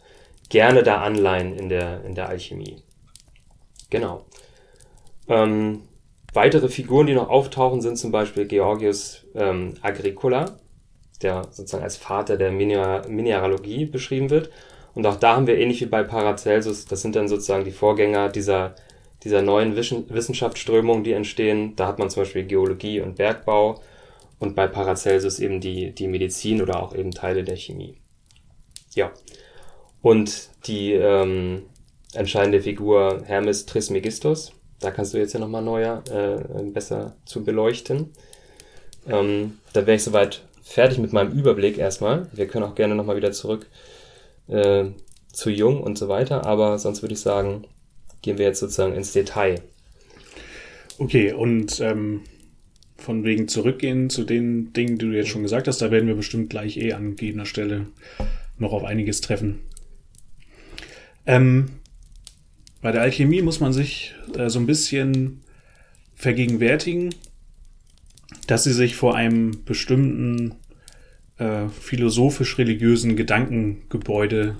gerne 0.49 0.83
da 0.83 1.01
Anleihen 1.01 1.57
in 1.57 1.69
der, 1.69 2.03
in 2.03 2.15
der 2.15 2.29
Alchemie. 2.29 2.83
Genau. 3.89 4.25
Ähm, 5.27 5.83
weitere 6.33 6.67
Figuren, 6.69 7.07
die 7.07 7.13
noch 7.13 7.29
auftauchen, 7.29 7.81
sind 7.81 7.97
zum 7.97 8.11
Beispiel 8.11 8.45
Georgius 8.45 9.25
ähm, 9.35 9.75
Agricola, 9.81 10.57
der 11.21 11.43
sozusagen 11.51 11.83
als 11.83 11.97
Vater 11.97 12.37
der 12.37 12.51
Mineralogie 12.51 13.85
beschrieben 13.85 14.29
wird. 14.29 14.49
Und 14.95 15.05
auch 15.05 15.15
da 15.15 15.35
haben 15.35 15.47
wir 15.47 15.57
ähnlich 15.57 15.81
wie 15.81 15.85
bei 15.85 16.03
Paracelsus, 16.03 16.85
das 16.85 17.01
sind 17.01 17.15
dann 17.15 17.27
sozusagen 17.27 17.65
die 17.65 17.71
Vorgänger 17.71 18.29
dieser, 18.29 18.75
dieser 19.23 19.41
neuen 19.41 19.75
Wissenschaftsströmungen, 19.75 21.03
die 21.03 21.13
entstehen. 21.13 21.75
Da 21.75 21.87
hat 21.87 21.99
man 21.99 22.09
zum 22.09 22.21
Beispiel 22.23 22.45
Geologie 22.45 23.01
und 23.01 23.15
Bergbau 23.15 23.81
und 24.39 24.55
bei 24.55 24.67
Paracelsus 24.67 25.39
eben 25.39 25.61
die, 25.61 25.91
die 25.91 26.07
Medizin 26.07 26.61
oder 26.61 26.81
auch 26.81 26.93
eben 26.93 27.11
Teile 27.11 27.43
der 27.43 27.55
Chemie. 27.55 27.97
Ja. 28.93 29.11
Und 30.01 30.49
die 30.67 30.93
ähm, 30.93 31.63
entscheidende 32.13 32.61
Figur 32.61 33.23
Hermes 33.25 33.65
Trismegistus, 33.65 34.53
da 34.79 34.91
kannst 34.91 35.13
du 35.13 35.17
jetzt 35.17 35.33
ja 35.33 35.39
nochmal 35.39 35.63
neuer, 35.63 36.03
äh, 36.11 36.63
besser 36.63 37.15
zu 37.25 37.43
beleuchten. 37.43 38.11
Ähm, 39.07 39.57
da 39.71 39.87
wäre 39.87 39.95
ich 39.95 40.03
soweit 40.03 40.43
fertig 40.61 40.99
mit 40.99 41.13
meinem 41.13 41.31
Überblick 41.31 41.77
erstmal. 41.77 42.27
Wir 42.33 42.47
können 42.47 42.65
auch 42.65 42.75
gerne 42.75 42.95
nochmal 42.95 43.15
wieder 43.15 43.31
zurück 43.31 43.65
äh, 44.47 44.85
zu 45.31 45.49
Jung 45.49 45.81
und 45.81 45.97
so 45.97 46.07
weiter, 46.07 46.45
aber 46.45 46.77
sonst 46.77 47.01
würde 47.01 47.13
ich 47.13 47.21
sagen, 47.21 47.65
gehen 48.21 48.37
wir 48.37 48.45
jetzt 48.45 48.59
sozusagen 48.59 48.93
ins 48.93 49.13
Detail. 49.13 49.61
Okay, 50.97 51.33
und 51.33 51.79
ähm, 51.79 52.21
von 52.97 53.23
wegen 53.23 53.47
zurückgehen 53.47 54.09
zu 54.09 54.23
den 54.23 54.73
Dingen, 54.73 54.97
die 54.97 55.05
du 55.05 55.11
jetzt 55.11 55.29
schon 55.29 55.43
gesagt 55.43 55.67
hast, 55.67 55.81
da 55.81 55.91
werden 55.91 56.07
wir 56.07 56.15
bestimmt 56.15 56.49
gleich 56.49 56.77
eh 56.77 56.93
an 56.93 57.15
gegebener 57.15 57.45
Stelle 57.45 57.87
noch 58.57 58.71
auf 58.71 58.83
einiges 58.83 59.21
treffen. 59.21 59.59
Ähm, 61.25 61.79
bei 62.81 62.91
der 62.91 63.01
Alchemie 63.01 63.41
muss 63.41 63.59
man 63.59 63.73
sich 63.73 64.13
äh, 64.37 64.49
so 64.49 64.59
ein 64.59 64.67
bisschen 64.67 65.41
vergegenwärtigen, 66.15 67.13
dass 68.47 68.63
sie 68.63 68.73
sich 68.73 68.95
vor 68.95 69.15
einem 69.15 69.63
bestimmten 69.65 70.55
äh, 71.37 71.67
philosophisch-religiösen 71.67 73.15
Gedankengebäude 73.15 74.55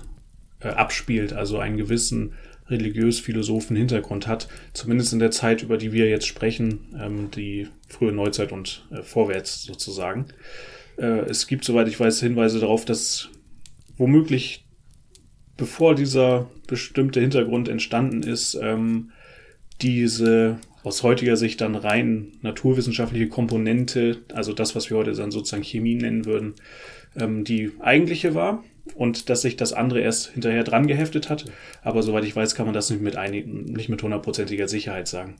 äh, 0.60 0.68
abspielt, 0.68 1.32
also 1.32 1.58
einen 1.58 1.76
gewissen 1.76 2.32
religiös-philosophen 2.68 3.76
Hintergrund 3.76 4.26
hat, 4.26 4.48
zumindest 4.72 5.12
in 5.12 5.18
der 5.18 5.30
Zeit, 5.30 5.62
über 5.62 5.76
die 5.76 5.92
wir 5.92 6.08
jetzt 6.08 6.26
sprechen, 6.26 6.94
ähm, 6.98 7.30
die 7.30 7.68
frühe 7.88 8.12
Neuzeit 8.12 8.52
und 8.52 8.86
äh, 8.90 9.02
vorwärts 9.02 9.62
sozusagen. 9.62 10.26
Äh, 10.96 11.26
es 11.28 11.46
gibt, 11.46 11.64
soweit 11.64 11.88
ich 11.88 12.00
weiß, 12.00 12.20
Hinweise 12.20 12.60
darauf, 12.60 12.84
dass 12.84 13.28
womöglich, 13.96 14.64
bevor 15.56 15.94
dieser 15.94 16.50
bestimmte 16.66 17.20
Hintergrund 17.20 17.68
entstanden 17.68 18.22
ist, 18.22 18.58
ähm, 18.60 19.12
diese 19.82 20.58
aus 20.84 21.02
heutiger 21.02 21.36
Sicht 21.36 21.60
dann 21.62 21.74
rein 21.74 22.32
naturwissenschaftliche 22.42 23.28
Komponente, 23.28 24.18
also 24.32 24.52
das, 24.52 24.76
was 24.76 24.90
wir 24.90 24.98
heute 24.98 25.12
dann 25.12 25.30
sozusagen 25.30 25.64
Chemie 25.64 25.94
nennen 25.94 26.26
würden, 26.26 26.54
ähm, 27.16 27.42
die 27.42 27.72
eigentliche 27.80 28.34
war 28.34 28.62
und 28.94 29.30
dass 29.30 29.42
sich 29.42 29.56
das 29.56 29.72
andere 29.72 30.00
erst 30.00 30.32
hinterher 30.32 30.62
dran 30.62 30.86
geheftet 30.86 31.30
hat. 31.30 31.46
Aber 31.82 32.02
soweit 32.02 32.24
ich 32.24 32.36
weiß, 32.36 32.54
kann 32.54 32.66
man 32.66 32.74
das 32.74 32.90
nicht 32.90 33.02
mit, 33.02 33.16
einig, 33.16 33.46
nicht 33.46 33.88
mit 33.88 34.02
hundertprozentiger 34.02 34.68
Sicherheit 34.68 35.08
sagen. 35.08 35.36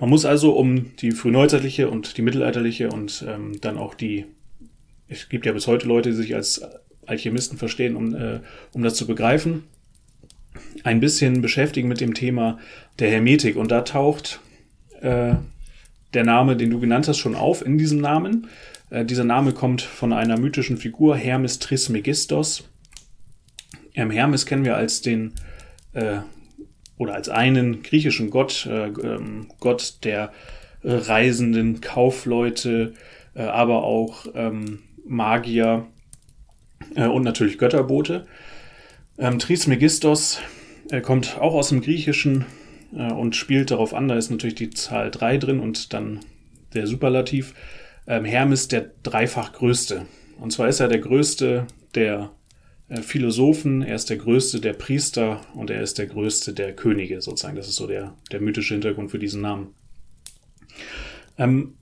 Man 0.00 0.10
muss 0.10 0.24
also 0.24 0.52
um 0.52 0.96
die 0.96 1.12
frühneuzeitliche 1.12 1.88
und 1.88 2.16
die 2.16 2.22
mittelalterliche 2.22 2.90
und 2.90 3.24
ähm, 3.26 3.60
dann 3.60 3.78
auch 3.78 3.94
die, 3.94 4.26
es 5.06 5.28
gibt 5.28 5.46
ja 5.46 5.52
bis 5.52 5.68
heute 5.68 5.86
Leute, 5.86 6.10
die 6.10 6.16
sich 6.16 6.34
als 6.34 6.62
Alchemisten 7.06 7.56
verstehen, 7.56 7.94
um, 7.94 8.14
äh, 8.14 8.40
um 8.72 8.82
das 8.82 8.94
zu 8.94 9.06
begreifen, 9.06 9.64
ein 10.84 11.00
bisschen 11.00 11.42
beschäftigen 11.42 11.88
mit 11.88 12.00
dem 12.00 12.14
Thema 12.14 12.58
der 12.98 13.10
Hermetik. 13.10 13.56
Und 13.56 13.70
da 13.70 13.82
taucht 13.82 14.40
äh, 15.00 15.34
der 16.14 16.24
Name, 16.24 16.56
den 16.56 16.70
du 16.70 16.80
genannt 16.80 17.08
hast, 17.08 17.18
schon 17.18 17.34
auf 17.34 17.64
in 17.64 17.78
diesem 17.78 18.00
Namen. 18.00 18.48
Äh, 18.90 19.04
dieser 19.04 19.24
Name 19.24 19.52
kommt 19.52 19.82
von 19.82 20.12
einer 20.12 20.38
mythischen 20.38 20.76
Figur, 20.76 21.16
Hermes 21.16 21.58
Trismegistos. 21.58 22.68
Ähm, 23.94 24.10
Hermes 24.10 24.46
kennen 24.46 24.64
wir 24.64 24.76
als 24.76 25.02
den 25.02 25.34
äh, 25.92 26.18
oder 26.96 27.14
als 27.14 27.28
einen 27.28 27.82
griechischen 27.82 28.30
Gott, 28.30 28.66
äh, 28.66 28.86
ähm, 28.86 29.48
Gott 29.60 29.98
der 30.04 30.32
äh, 30.82 30.92
reisenden 30.92 31.80
Kaufleute, 31.80 32.94
äh, 33.34 33.42
aber 33.42 33.84
auch 33.84 34.26
ähm, 34.34 34.80
Magier 35.06 35.86
und 36.94 37.22
natürlich 37.22 37.58
Götterbote. 37.58 38.26
Ähm, 39.18 39.38
Trismegistos 39.38 40.40
er 40.90 41.00
kommt 41.00 41.38
auch 41.38 41.54
aus 41.54 41.68
dem 41.68 41.80
Griechischen 41.80 42.46
äh, 42.94 43.12
und 43.12 43.36
spielt 43.36 43.70
darauf 43.70 43.94
an, 43.94 44.08
da 44.08 44.16
ist 44.16 44.30
natürlich 44.30 44.56
die 44.56 44.70
Zahl 44.70 45.10
3 45.10 45.38
drin 45.38 45.60
und 45.60 45.92
dann 45.92 46.20
der 46.74 46.86
Superlativ. 46.86 47.54
Ähm, 48.06 48.24
Hermes 48.24 48.68
der 48.68 48.90
dreifach 49.02 49.52
größte. 49.52 50.06
Und 50.40 50.52
zwar 50.52 50.68
ist 50.68 50.80
er 50.80 50.88
der 50.88 51.00
größte 51.00 51.66
der 51.94 52.30
äh, 52.88 53.02
Philosophen, 53.02 53.82
er 53.82 53.96
ist 53.96 54.08
der 54.08 54.16
größte 54.16 54.60
der 54.60 54.72
Priester 54.72 55.42
und 55.54 55.70
er 55.70 55.82
ist 55.82 55.98
der 55.98 56.06
größte 56.06 56.54
der 56.54 56.74
Könige, 56.74 57.20
sozusagen. 57.20 57.56
Das 57.56 57.68
ist 57.68 57.76
so 57.76 57.86
der, 57.86 58.14
der 58.32 58.40
mythische 58.40 58.74
Hintergrund 58.74 59.10
für 59.10 59.18
diesen 59.18 59.42
Namen. 59.42 59.74
Ähm, 61.36 61.74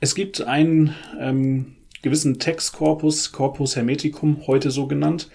es 0.00 0.14
gibt 0.14 0.42
einen 0.42 0.94
ähm, 1.18 1.74
gewissen 2.02 2.38
Textkorpus, 2.38 3.32
Corpus 3.32 3.74
Hermeticum, 3.74 4.46
heute 4.46 4.70
so 4.70 4.86
genannt, 4.86 5.28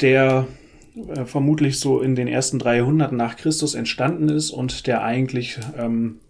der 0.00 0.46
äh, 0.94 1.24
vermutlich 1.24 1.78
so 1.78 2.00
in 2.00 2.14
den 2.14 2.28
ersten 2.28 2.58
300 2.58 3.12
nach 3.12 3.36
Christus 3.36 3.74
entstanden 3.74 4.28
ist 4.28 4.50
und 4.50 4.86
der 4.86 5.02
eigentlich 5.02 5.58
ähm, 5.78 6.20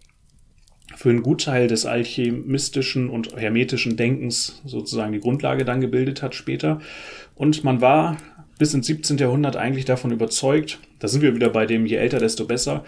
für 0.96 1.10
einen 1.10 1.22
Gutteil 1.22 1.66
des 1.66 1.86
alchemistischen 1.86 3.08
und 3.08 3.36
hermetischen 3.36 3.96
Denkens 3.96 4.60
sozusagen 4.64 5.12
die 5.12 5.20
Grundlage 5.20 5.64
dann 5.64 5.80
gebildet 5.80 6.22
hat 6.22 6.34
später. 6.34 6.80
Und 7.34 7.64
man 7.64 7.80
war 7.80 8.16
bis 8.58 8.74
ins 8.74 8.86
17. 8.86 9.16
Jahrhundert 9.16 9.56
eigentlich 9.56 9.86
davon 9.86 10.10
überzeugt, 10.10 10.78
da 10.98 11.08
sind 11.08 11.22
wir 11.22 11.34
wieder 11.34 11.48
bei 11.48 11.64
dem 11.64 11.86
je 11.86 11.96
älter, 11.96 12.18
desto 12.18 12.44
besser, 12.44 12.84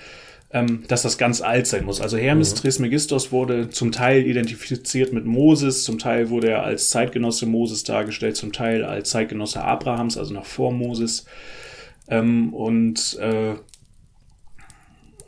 ähm, 0.52 0.84
dass 0.88 1.00
das 1.00 1.16
ganz 1.16 1.40
alt 1.40 1.66
sein 1.66 1.86
muss. 1.86 2.02
Also 2.02 2.18
Hermes 2.18 2.54
mhm. 2.54 2.58
Trismegistos 2.58 3.32
wurde 3.32 3.70
zum 3.70 3.90
Teil 3.90 4.26
identifiziert 4.26 5.14
mit 5.14 5.24
Moses, 5.24 5.84
zum 5.84 5.98
Teil 5.98 6.28
wurde 6.28 6.50
er 6.50 6.64
als 6.64 6.90
Zeitgenosse 6.90 7.46
Moses 7.46 7.84
dargestellt, 7.84 8.36
zum 8.36 8.52
Teil 8.52 8.84
als 8.84 9.10
Zeitgenosse 9.10 9.64
Abrahams, 9.64 10.18
also 10.18 10.34
noch 10.34 10.44
vor 10.44 10.72
Moses. 10.72 11.24
Ähm, 12.08 12.52
und 12.52 13.18
äh, 13.20 13.54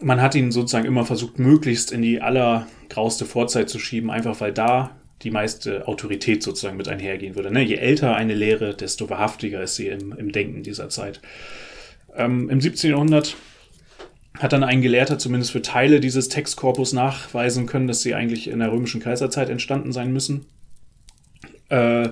man 0.00 0.20
hat 0.20 0.34
ihn 0.34 0.52
sozusagen 0.52 0.86
immer 0.86 1.04
versucht, 1.04 1.38
möglichst 1.38 1.92
in 1.92 2.02
die 2.02 2.20
allergrauste 2.20 3.24
Vorzeit 3.24 3.70
zu 3.70 3.78
schieben, 3.78 4.10
einfach 4.10 4.40
weil 4.40 4.52
da 4.52 4.90
die 5.22 5.30
meiste 5.30 5.88
Autorität 5.88 6.42
sozusagen 6.42 6.76
mit 6.76 6.88
einhergehen 6.88 7.34
würde. 7.34 7.50
Ne? 7.50 7.62
Je 7.62 7.76
älter 7.76 8.14
eine 8.14 8.34
Lehre, 8.34 8.74
desto 8.74 9.08
wahrhaftiger 9.08 9.62
ist 9.62 9.76
sie 9.76 9.88
im, 9.88 10.12
im 10.12 10.32
Denken 10.32 10.62
dieser 10.62 10.90
Zeit. 10.90 11.20
Ähm, 12.14 12.50
Im 12.50 12.60
17. 12.60 12.90
Jahrhundert 12.90 13.36
hat 14.38 14.52
dann 14.52 14.64
ein 14.64 14.82
Gelehrter 14.82 15.18
zumindest 15.18 15.52
für 15.52 15.62
Teile 15.62 16.00
dieses 16.00 16.28
Textkorpus 16.28 16.92
nachweisen 16.92 17.66
können, 17.66 17.86
dass 17.86 18.02
sie 18.02 18.14
eigentlich 18.14 18.48
in 18.48 18.58
der 18.58 18.72
römischen 18.72 19.00
Kaiserzeit 19.00 19.48
entstanden 19.48 19.92
sein 19.92 20.12
müssen. 20.12 20.46
Äh, 21.68 22.10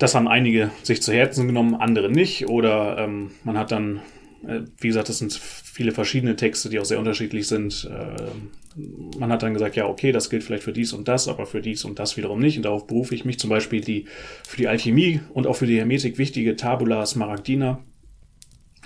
das 0.00 0.14
haben 0.14 0.28
einige 0.28 0.70
sich 0.82 1.02
zu 1.02 1.12
Herzen 1.12 1.46
genommen, 1.46 1.74
andere 1.74 2.10
nicht. 2.10 2.48
Oder 2.48 2.96
ähm, 2.98 3.32
man 3.44 3.58
hat 3.58 3.70
dann, 3.70 4.00
äh, 4.46 4.62
wie 4.78 4.88
gesagt, 4.88 5.10
das 5.10 5.18
sind 5.18 5.34
viele 5.34 5.92
verschiedene 5.92 6.36
Texte, 6.36 6.70
die 6.70 6.80
auch 6.80 6.86
sehr 6.86 6.98
unterschiedlich 6.98 7.46
sind. 7.46 7.88
Äh, 7.92 8.78
man 9.18 9.30
hat 9.30 9.42
dann 9.42 9.52
gesagt, 9.52 9.76
ja, 9.76 9.86
okay, 9.86 10.10
das 10.10 10.30
gilt 10.30 10.42
vielleicht 10.42 10.62
für 10.62 10.72
dies 10.72 10.94
und 10.94 11.06
das, 11.06 11.28
aber 11.28 11.44
für 11.44 11.60
dies 11.60 11.84
und 11.84 11.98
das 11.98 12.16
wiederum 12.16 12.40
nicht. 12.40 12.56
Und 12.56 12.62
darauf 12.62 12.86
berufe 12.86 13.14
ich 13.14 13.26
mich 13.26 13.38
zum 13.38 13.50
Beispiel 13.50 13.82
die 13.82 14.06
für 14.48 14.56
die 14.56 14.68
Alchemie 14.68 15.20
und 15.34 15.46
auch 15.46 15.56
für 15.56 15.66
die 15.66 15.76
Hermetik 15.76 16.16
wichtige 16.16 16.56
Tabula 16.56 17.04
Smaragdina, 17.04 17.80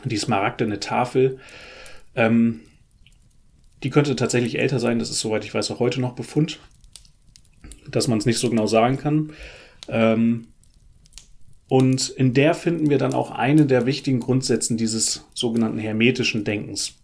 die 0.05 0.17
smaragdene 0.17 0.81
Tafel. 0.81 1.39
Ähm, 2.17 2.63
die 3.85 3.91
könnte 3.91 4.17
tatsächlich 4.17 4.59
älter 4.59 4.81
sein, 4.81 4.99
das 4.99 5.11
ist, 5.11 5.21
soweit 5.21 5.45
ich 5.45 5.55
weiß, 5.55 5.71
auch 5.71 5.79
heute 5.79 6.01
noch 6.01 6.15
Befund, 6.15 6.59
dass 7.89 8.09
man 8.09 8.19
es 8.19 8.27
nicht 8.27 8.39
so 8.39 8.51
genau 8.51 8.67
sagen 8.67 8.97
kann. 8.97 9.33
Ähm, 9.87 10.49
Und 11.75 12.09
in 12.09 12.35
der 12.35 12.55
finden 12.55 12.89
wir 12.89 12.99
dann 12.99 13.15
auch 13.15 13.33
eine 13.33 13.67
der 13.67 13.85
wichtigen 13.85 14.21
Grundsätze 14.21 14.77
dieses 14.77 15.27
sogenannten 15.35 15.79
hermetischen 15.79 16.45
Denkens. 16.45 16.95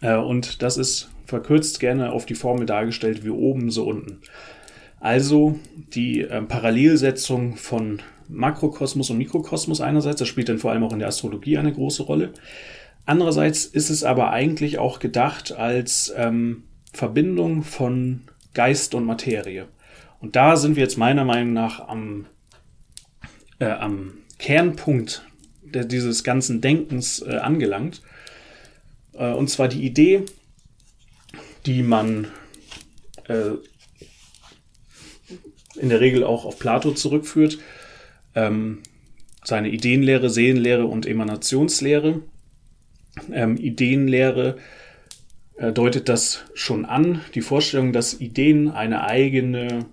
Äh, 0.00 0.16
und 0.16 0.60
das 0.60 0.76
ist 0.76 1.08
verkürzt 1.24 1.78
gerne 1.78 2.10
auf 2.10 2.26
die 2.26 2.34
Formel 2.34 2.66
dargestellt 2.66 3.24
wie 3.24 3.30
oben, 3.30 3.70
so 3.70 3.84
unten. 3.84 4.22
Also 4.98 5.56
die 5.94 6.22
äh, 6.22 6.42
Parallelsetzung 6.42 7.54
von 7.54 8.02
Makrokosmos 8.26 9.10
und 9.10 9.18
Mikrokosmos 9.18 9.80
einerseits, 9.80 10.18
das 10.18 10.26
spielt 10.26 10.48
dann 10.48 10.58
vor 10.58 10.72
allem 10.72 10.82
auch 10.82 10.92
in 10.92 10.98
der 10.98 11.06
Astrologie 11.06 11.56
eine 11.56 11.72
große 11.72 12.02
Rolle. 12.02 12.32
Andererseits 13.06 13.66
ist 13.66 13.88
es 13.88 14.02
aber 14.02 14.30
eigentlich 14.30 14.78
auch 14.78 14.98
gedacht 14.98 15.52
als 15.52 16.12
ähm, 16.16 16.64
Verbindung 16.92 17.62
von 17.62 18.22
Geist 18.52 18.96
und 18.96 19.04
Materie. 19.04 19.68
Und 20.20 20.34
da 20.34 20.56
sind 20.56 20.74
wir 20.74 20.82
jetzt 20.82 20.98
meiner 20.98 21.24
Meinung 21.24 21.52
nach 21.52 21.86
am, 21.86 22.26
äh, 23.58 23.66
am 23.66 24.14
Kernpunkt 24.38 25.24
der, 25.62 25.84
dieses 25.84 26.24
ganzen 26.24 26.60
Denkens 26.60 27.20
äh, 27.22 27.36
angelangt. 27.36 28.02
Äh, 29.12 29.32
und 29.32 29.48
zwar 29.48 29.68
die 29.68 29.84
Idee, 29.84 30.22
die 31.66 31.82
man 31.82 32.28
äh, 33.28 33.52
in 35.76 35.88
der 35.88 36.00
Regel 36.00 36.24
auch 36.24 36.44
auf 36.44 36.58
Plato 36.58 36.92
zurückführt, 36.92 37.58
ähm, 38.34 38.82
seine 39.42 39.68
Ideenlehre, 39.68 40.30
Seelenlehre 40.30 40.86
und 40.86 41.06
Emanationslehre. 41.06 42.22
Ähm, 43.32 43.56
Ideenlehre 43.56 44.56
äh, 45.56 45.72
deutet 45.72 46.08
das 46.08 46.44
schon 46.54 46.84
an, 46.84 47.20
die 47.34 47.42
Vorstellung, 47.42 47.92
dass 47.92 48.20
Ideen 48.20 48.70
eine 48.70 49.04
eigene 49.04 49.86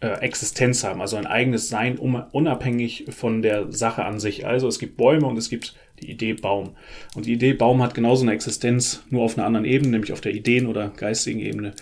Existenz 0.00 0.84
haben, 0.84 1.00
also 1.00 1.16
ein 1.16 1.26
eigenes 1.26 1.68
Sein, 1.68 1.98
unabhängig 1.98 3.06
von 3.10 3.42
der 3.42 3.72
Sache 3.72 4.04
an 4.04 4.20
sich. 4.20 4.46
Also 4.46 4.68
es 4.68 4.78
gibt 4.78 4.96
Bäume 4.96 5.26
und 5.26 5.36
es 5.36 5.50
gibt 5.50 5.74
die 6.00 6.10
Idee 6.10 6.34
Baum. 6.34 6.76
Und 7.16 7.26
die 7.26 7.32
Idee 7.32 7.52
Baum 7.52 7.82
hat 7.82 7.94
genauso 7.94 8.22
eine 8.22 8.32
Existenz, 8.32 9.02
nur 9.10 9.24
auf 9.24 9.36
einer 9.36 9.46
anderen 9.46 9.66
Ebene, 9.66 9.90
nämlich 9.90 10.12
auf 10.12 10.20
der 10.20 10.34
Ideen- 10.34 10.66
oder 10.66 10.90
geistigen 10.90 11.40
Ebene, 11.40 11.72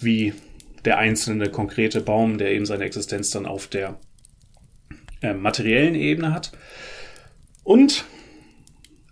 wie 0.00 0.32
der 0.84 0.98
einzelne 0.98 1.48
konkrete 1.48 2.00
Baum, 2.00 2.38
der 2.38 2.52
eben 2.52 2.66
seine 2.66 2.84
Existenz 2.84 3.30
dann 3.30 3.46
auf 3.46 3.68
der 3.68 4.00
äh, 5.22 5.34
materiellen 5.34 5.94
Ebene 5.94 6.32
hat. 6.32 6.50
Und 7.62 8.04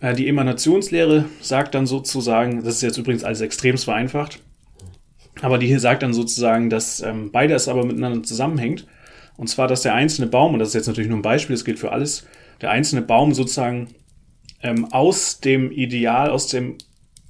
äh, 0.01 0.15
die 0.15 0.29
Emanationslehre 0.29 1.27
sagt 1.41 1.75
dann 1.75 1.87
sozusagen, 1.87 2.65
das 2.65 2.77
ist 2.77 2.83
jetzt 2.83 2.99
übrigens 2.99 3.23
alles 3.23 3.41
extremst 3.41 3.85
vereinfacht, 3.85 4.43
aber 5.41 5.59
die 5.59 5.67
hier 5.67 5.81
sagt 5.81 6.03
dann 6.03 6.13
sozusagen, 6.13 6.71
dass 6.71 7.01
ähm, 7.01 7.31
beides 7.31 7.69
aber 7.69 7.85
miteinander 7.85 8.23
zusammenhängt. 8.23 8.87
Und 9.37 9.49
zwar, 9.49 9.69
dass 9.69 9.83
der 9.83 9.95
einzelne 9.95 10.27
Baum, 10.27 10.53
und 10.53 10.59
das 10.59 10.69
ist 10.69 10.75
jetzt 10.75 10.87
natürlich 10.89 11.09
nur 11.09 11.19
ein 11.19 11.23
Beispiel, 11.23 11.55
das 11.55 11.65
gilt 11.65 11.79
für 11.79 11.93
alles, 11.93 12.27
der 12.61 12.71
einzelne 12.71 13.03
Baum 13.03 13.35
sozusagen 13.35 13.89
ähm, 14.63 14.87
aus 14.87 15.41
dem 15.41 15.71
Ideal, 15.71 16.31
aus, 16.31 16.49
dem, 16.49 16.77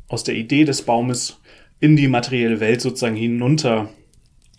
aus 0.08 0.24
der 0.24 0.34
Idee 0.34 0.64
des 0.64 0.82
Baumes 0.82 1.38
in 1.80 1.96
die 1.96 2.08
materielle 2.08 2.60
Welt 2.60 2.80
sozusagen 2.80 3.16
hinunter 3.16 3.90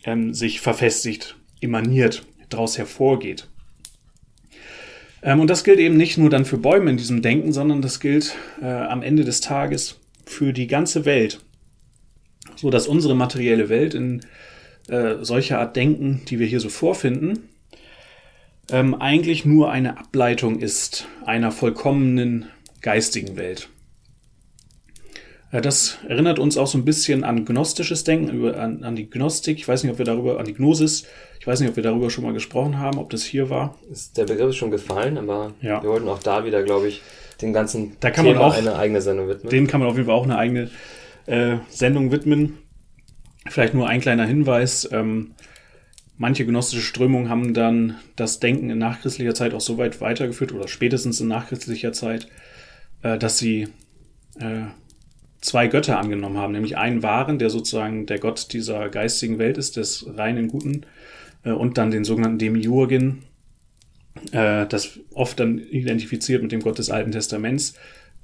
ähm, 0.06 0.34
sich 0.34 0.62
verfestigt, 0.62 1.38
emaniert, 1.60 2.24
daraus 2.50 2.78
hervorgeht. 2.78 3.48
Ähm, 5.22 5.40
und 5.40 5.50
das 5.50 5.64
gilt 5.64 5.80
eben 5.80 5.98
nicht 5.98 6.18
nur 6.18 6.30
dann 6.30 6.46
für 6.46 6.58
Bäume 6.58 6.92
in 6.92 6.98
diesem 6.98 7.22
Denken, 7.22 7.52
sondern 7.52 7.82
das 7.82 8.00
gilt 8.00 8.36
äh, 8.62 8.66
am 8.66 9.02
Ende 9.02 9.24
des 9.24 9.42
Tages 9.42 10.00
für 10.26 10.54
die 10.54 10.68
ganze 10.68 11.06
Welt. 11.06 11.42
So 12.60 12.70
dass 12.70 12.88
unsere 12.88 13.16
materielle 13.16 13.70
Welt 13.70 13.94
in 13.94 14.26
äh, 14.90 15.16
solcher 15.22 15.60
Art 15.60 15.76
Denken, 15.78 16.22
die 16.28 16.40
wir 16.40 16.48
hier 16.48 16.60
so 16.60 16.68
vorfinden, 16.68 17.50
ähm, 18.70 18.96
eigentlich 18.96 19.46
nur 19.46 19.72
eine 19.72 19.98
Ableitung 19.98 20.60
ist 20.60 21.08
einer 21.26 21.52
vollkommenen 21.52 22.48
geistigen 22.82 23.38
Welt. 23.38 23.70
Äh, 25.52 25.62
das 25.62 26.00
erinnert 26.08 26.38
uns 26.38 26.58
auch 26.58 26.68
so 26.68 26.78
ein 26.78 26.84
bisschen 26.84 27.24
an 27.24 27.46
gnostisches 27.46 28.04
Denken, 28.04 28.54
an, 28.54 28.84
an, 28.84 28.96
die 28.96 29.10
Gnostik. 29.10 29.58
Ich 29.58 29.68
weiß 29.68 29.84
nicht, 29.84 29.94
ob 29.94 29.98
wir 29.98 30.06
darüber, 30.06 30.38
an 30.38 30.46
die 30.46 30.54
Gnosis, 30.54 31.06
ich 31.40 31.48
weiß 31.48 31.62
nicht, 31.62 31.70
ob 31.70 31.78
wir 31.78 31.84
darüber 31.84 32.10
schon 32.10 32.26
mal 32.26 32.34
gesprochen 32.34 32.78
haben, 32.78 33.00
ob 33.00 33.10
das 33.10 33.24
hier 33.24 33.50
war. 33.50 33.78
Ist 33.90 34.18
der 34.18 34.26
Begriff 34.26 34.50
ist 34.50 34.58
schon 34.58 34.72
gefallen, 34.72 35.18
aber 35.18 35.54
ja. 35.62 35.82
wir 35.82 35.90
wollten 35.90 36.10
auch 36.10 36.20
da 36.20 36.44
wieder, 36.44 36.62
glaube 36.64 36.90
ich, 36.90 37.02
den 37.42 37.54
ganzen 37.54 37.96
da 38.02 38.12
kann 38.12 38.26
Thema 38.26 38.40
man 38.40 38.52
auch, 38.52 38.58
eine 38.58 38.76
eigene 38.76 39.02
Sendung 39.02 39.30
widmen. 39.30 39.50
Dem 39.50 39.68
kann 39.68 39.80
man 39.80 39.90
auf 39.90 39.96
jeden 39.96 40.08
Fall 40.08 40.16
auch 40.16 40.26
eine 40.26 40.38
eigene 40.38 40.70
äh, 41.30 41.60
Sendung 41.70 42.12
widmen. 42.12 42.58
Vielleicht 43.48 43.74
nur 43.74 43.88
ein 43.88 44.02
kleiner 44.02 44.26
Hinweis. 44.26 44.90
Ähm, 44.92 45.32
manche 46.18 46.46
gnostische 46.46 46.82
Strömungen 46.82 47.30
haben 47.30 47.54
dann 47.54 47.98
das 48.16 48.40
Denken 48.40 48.70
in 48.70 48.78
nachchristlicher 48.78 49.36
Zeit 49.36 49.54
auch 49.54 49.62
so 49.62 49.78
weit 49.78 50.02
weitergeführt 50.02 50.52
oder 50.52 50.68
spätestens 50.68 51.22
in 51.22 51.28
nachchristlicher 51.28 51.94
Zeit, 51.94 52.28
äh, 53.04 53.18
dass 53.18 53.38
sie 53.38 53.68
äh, 54.40 54.66
zwei 55.42 55.68
Götter 55.68 56.00
angenommen 56.00 56.38
haben, 56.38 56.54
nämlich 56.54 56.78
einen 56.78 57.04
wahren, 57.04 57.40
der 57.40 57.50
sozusagen 57.50 58.06
der 58.06 58.20
Gott 58.20 58.52
dieser 58.52 58.90
geistigen 58.90 59.38
Welt 59.38 59.58
ist, 59.58 59.78
des 59.78 60.06
reinen 60.18 60.48
Guten, 60.48 60.86
äh, 61.44 61.52
und 61.52 61.78
dann 61.78 61.92
den 61.92 62.04
sogenannten 62.04 62.40
Demiurgen, 62.40 63.24
äh, 64.32 64.66
das 64.66 65.00
oft 65.14 65.40
dann 65.40 65.60
identifiziert 65.60 66.42
mit 66.42 66.52
dem 66.52 66.62
Gott 66.62 66.80
des 66.80 66.90
Alten 66.90 67.12
Testaments, 67.12 67.76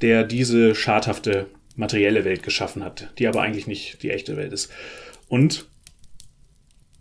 der 0.02 0.24
diese 0.24 0.76
schadhafte 0.76 1.48
materielle 1.76 2.26
Welt 2.26 2.44
geschaffen 2.44 2.84
hat, 2.84 3.12
die 3.20 3.28
aber 3.28 3.42
eigentlich 3.42 3.68
nicht 3.68 4.02
die 4.04 4.12
echte 4.12 4.38
Welt 4.38 4.54
ist. 4.54 4.72
Und 5.28 5.68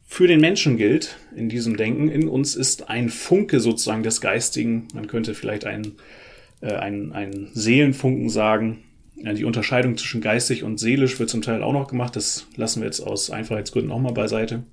für 0.06 0.26
den 0.26 0.40
Menschen 0.40 0.76
gilt 0.76 1.16
in 1.34 1.48
diesem 1.48 1.76
Denken, 1.76 2.08
in 2.08 2.28
uns 2.28 2.54
ist 2.54 2.88
ein 2.88 3.08
Funke 3.08 3.60
sozusagen 3.60 4.02
des 4.02 4.20
Geistigen, 4.20 4.88
man 4.94 5.06
könnte 5.06 5.34
vielleicht 5.34 5.64
einen, 5.64 5.96
äh, 6.60 6.72
einen, 6.74 7.12
einen 7.12 7.50
Seelenfunken 7.54 8.28
sagen, 8.28 8.84
die 9.16 9.44
Unterscheidung 9.44 9.96
zwischen 9.96 10.20
geistig 10.20 10.64
und 10.64 10.78
seelisch 10.78 11.18
wird 11.18 11.30
zum 11.30 11.42
Teil 11.42 11.62
auch 11.62 11.72
noch 11.72 11.88
gemacht. 11.88 12.16
Das 12.16 12.46
lassen 12.56 12.80
wir 12.80 12.86
jetzt 12.86 13.00
aus 13.00 13.30
Einfachheitsgründen 13.30 13.92
auch 13.92 14.00
mal 14.00 14.12
beiseite. 14.12 14.64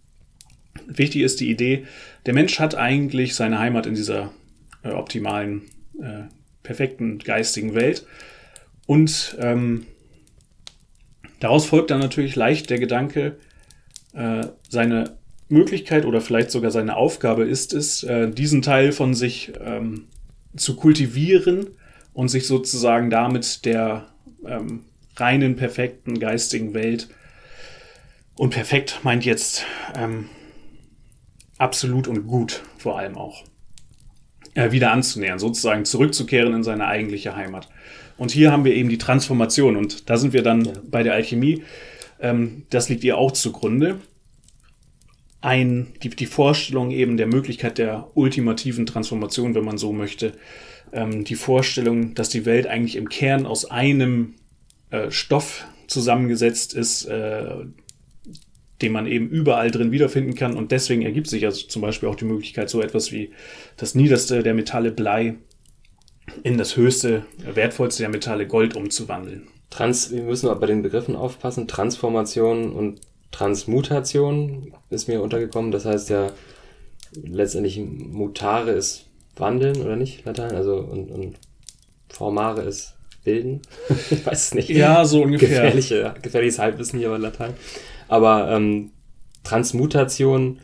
Wichtig 0.87 1.21
ist 1.21 1.39
die 1.39 1.49
Idee, 1.49 1.85
der 2.25 2.33
Mensch 2.33 2.59
hat 2.59 2.75
eigentlich 2.75 3.35
seine 3.35 3.59
Heimat 3.59 3.85
in 3.85 3.93
dieser 3.93 4.31
äh, 4.83 4.89
optimalen, 4.89 5.63
äh, 6.01 6.23
perfekten 6.63 7.19
geistigen 7.19 7.75
Welt. 7.75 8.05
Und 8.85 9.37
ähm, 9.39 9.85
daraus 11.39 11.65
folgt 11.65 11.91
dann 11.91 11.99
natürlich 11.99 12.35
leicht 12.35 12.69
der 12.69 12.79
Gedanke, 12.79 13.37
äh, 14.13 14.47
seine 14.69 15.17
Möglichkeit 15.49 16.05
oder 16.05 16.21
vielleicht 16.21 16.51
sogar 16.51 16.71
seine 16.71 16.95
Aufgabe 16.95 17.43
ist 17.43 17.73
es, 17.73 18.03
äh, 18.03 18.29
diesen 18.29 18.61
Teil 18.61 18.91
von 18.91 19.13
sich 19.13 19.53
ähm, 19.59 20.07
zu 20.55 20.75
kultivieren 20.75 21.67
und 22.13 22.29
sich 22.29 22.47
sozusagen 22.47 23.09
damit 23.09 23.65
der 23.65 24.07
ähm, 24.45 24.85
reinen, 25.15 25.55
perfekten 25.55 26.19
geistigen 26.19 26.73
Welt. 26.73 27.09
Und 28.35 28.51
perfekt 28.51 28.99
meint 29.03 29.25
jetzt 29.25 29.65
ähm, 29.95 30.29
absolut 31.57 32.07
und 32.07 32.27
gut 32.27 32.63
vor 32.77 32.97
allem 32.97 33.17
auch. 33.17 33.43
Äh, 34.53 34.71
wieder 34.71 34.91
anzunähern, 34.91 35.39
sozusagen 35.39 35.85
zurückzukehren 35.85 36.53
in 36.53 36.63
seine 36.63 36.87
eigentliche 36.87 37.35
Heimat. 37.35 37.69
Und 38.21 38.29
hier 38.29 38.51
haben 38.51 38.65
wir 38.65 38.75
eben 38.75 38.87
die 38.87 38.99
Transformation 38.99 39.75
und 39.75 40.07
da 40.07 40.15
sind 40.15 40.31
wir 40.31 40.43
dann 40.43 40.63
ja. 40.63 40.73
bei 40.91 41.01
der 41.01 41.15
Alchemie. 41.15 41.63
Ähm, 42.19 42.67
das 42.69 42.87
liegt 42.87 43.03
ihr 43.03 43.17
auch 43.17 43.31
zugrunde. 43.31 43.99
Ein, 45.41 45.87
die, 46.03 46.09
die 46.09 46.27
Vorstellung 46.27 46.91
eben 46.91 47.17
der 47.17 47.25
Möglichkeit 47.25 47.79
der 47.79 48.11
ultimativen 48.13 48.85
Transformation, 48.85 49.55
wenn 49.55 49.65
man 49.65 49.79
so 49.79 49.91
möchte, 49.91 50.33
ähm, 50.93 51.23
die 51.23 51.33
Vorstellung, 51.33 52.13
dass 52.13 52.29
die 52.29 52.45
Welt 52.45 52.67
eigentlich 52.67 52.95
im 52.95 53.09
Kern 53.09 53.47
aus 53.47 53.65
einem 53.65 54.35
äh, 54.91 55.09
Stoff 55.09 55.65
zusammengesetzt 55.87 56.75
ist, 56.75 57.05
äh, 57.05 57.55
den 58.83 58.91
man 58.91 59.07
eben 59.07 59.29
überall 59.29 59.71
drin 59.71 59.91
wiederfinden 59.91 60.35
kann. 60.35 60.55
Und 60.55 60.71
deswegen 60.71 61.01
ergibt 61.01 61.25
sich 61.25 61.43
also 61.43 61.65
zum 61.65 61.81
Beispiel 61.81 62.07
auch 62.07 62.15
die 62.15 62.25
Möglichkeit, 62.25 62.69
so 62.69 62.83
etwas 62.83 63.11
wie 63.11 63.31
das 63.77 63.95
niederste 63.95 64.43
der 64.43 64.53
Metalle 64.53 64.91
Blei 64.91 65.37
in 66.43 66.57
das 66.57 66.75
höchste, 66.77 67.25
wertvollste 67.37 68.03
der 68.03 68.09
Metalle 68.09 68.47
Gold 68.47 68.75
umzuwandeln. 68.75 69.47
Trans, 69.69 70.11
wir 70.11 70.23
müssen 70.23 70.53
bei 70.59 70.67
den 70.67 70.81
Begriffen 70.81 71.15
aufpassen. 71.15 71.67
Transformation 71.67 72.73
und 72.73 73.01
Transmutation 73.31 74.73
ist 74.89 75.07
mir 75.07 75.21
untergekommen. 75.21 75.71
Das 75.71 75.85
heißt 75.85 76.09
ja 76.09 76.31
letztendlich 77.13 77.79
mutare 77.79 78.71
ist 78.71 79.05
wandeln 79.35 79.81
oder 79.81 79.95
nicht, 79.95 80.25
Latein? 80.25 80.55
Also 80.55 80.75
und, 80.75 81.11
und 81.11 81.35
formare 82.09 82.61
ist 82.61 82.93
bilden. 83.23 83.61
ich 84.09 84.25
weiß 84.25 84.47
es 84.47 84.53
nicht. 84.53 84.69
Ja, 84.69 85.05
so 85.05 85.23
ungefähr. 85.23 85.49
Gefährliche, 85.49 86.13
gefährliches 86.21 86.59
Halbwissen 86.59 86.99
hier 86.99 87.09
bei 87.09 87.17
Latein. 87.17 87.53
Aber 88.07 88.51
ähm, 88.51 88.91
Transmutation, 89.43 90.59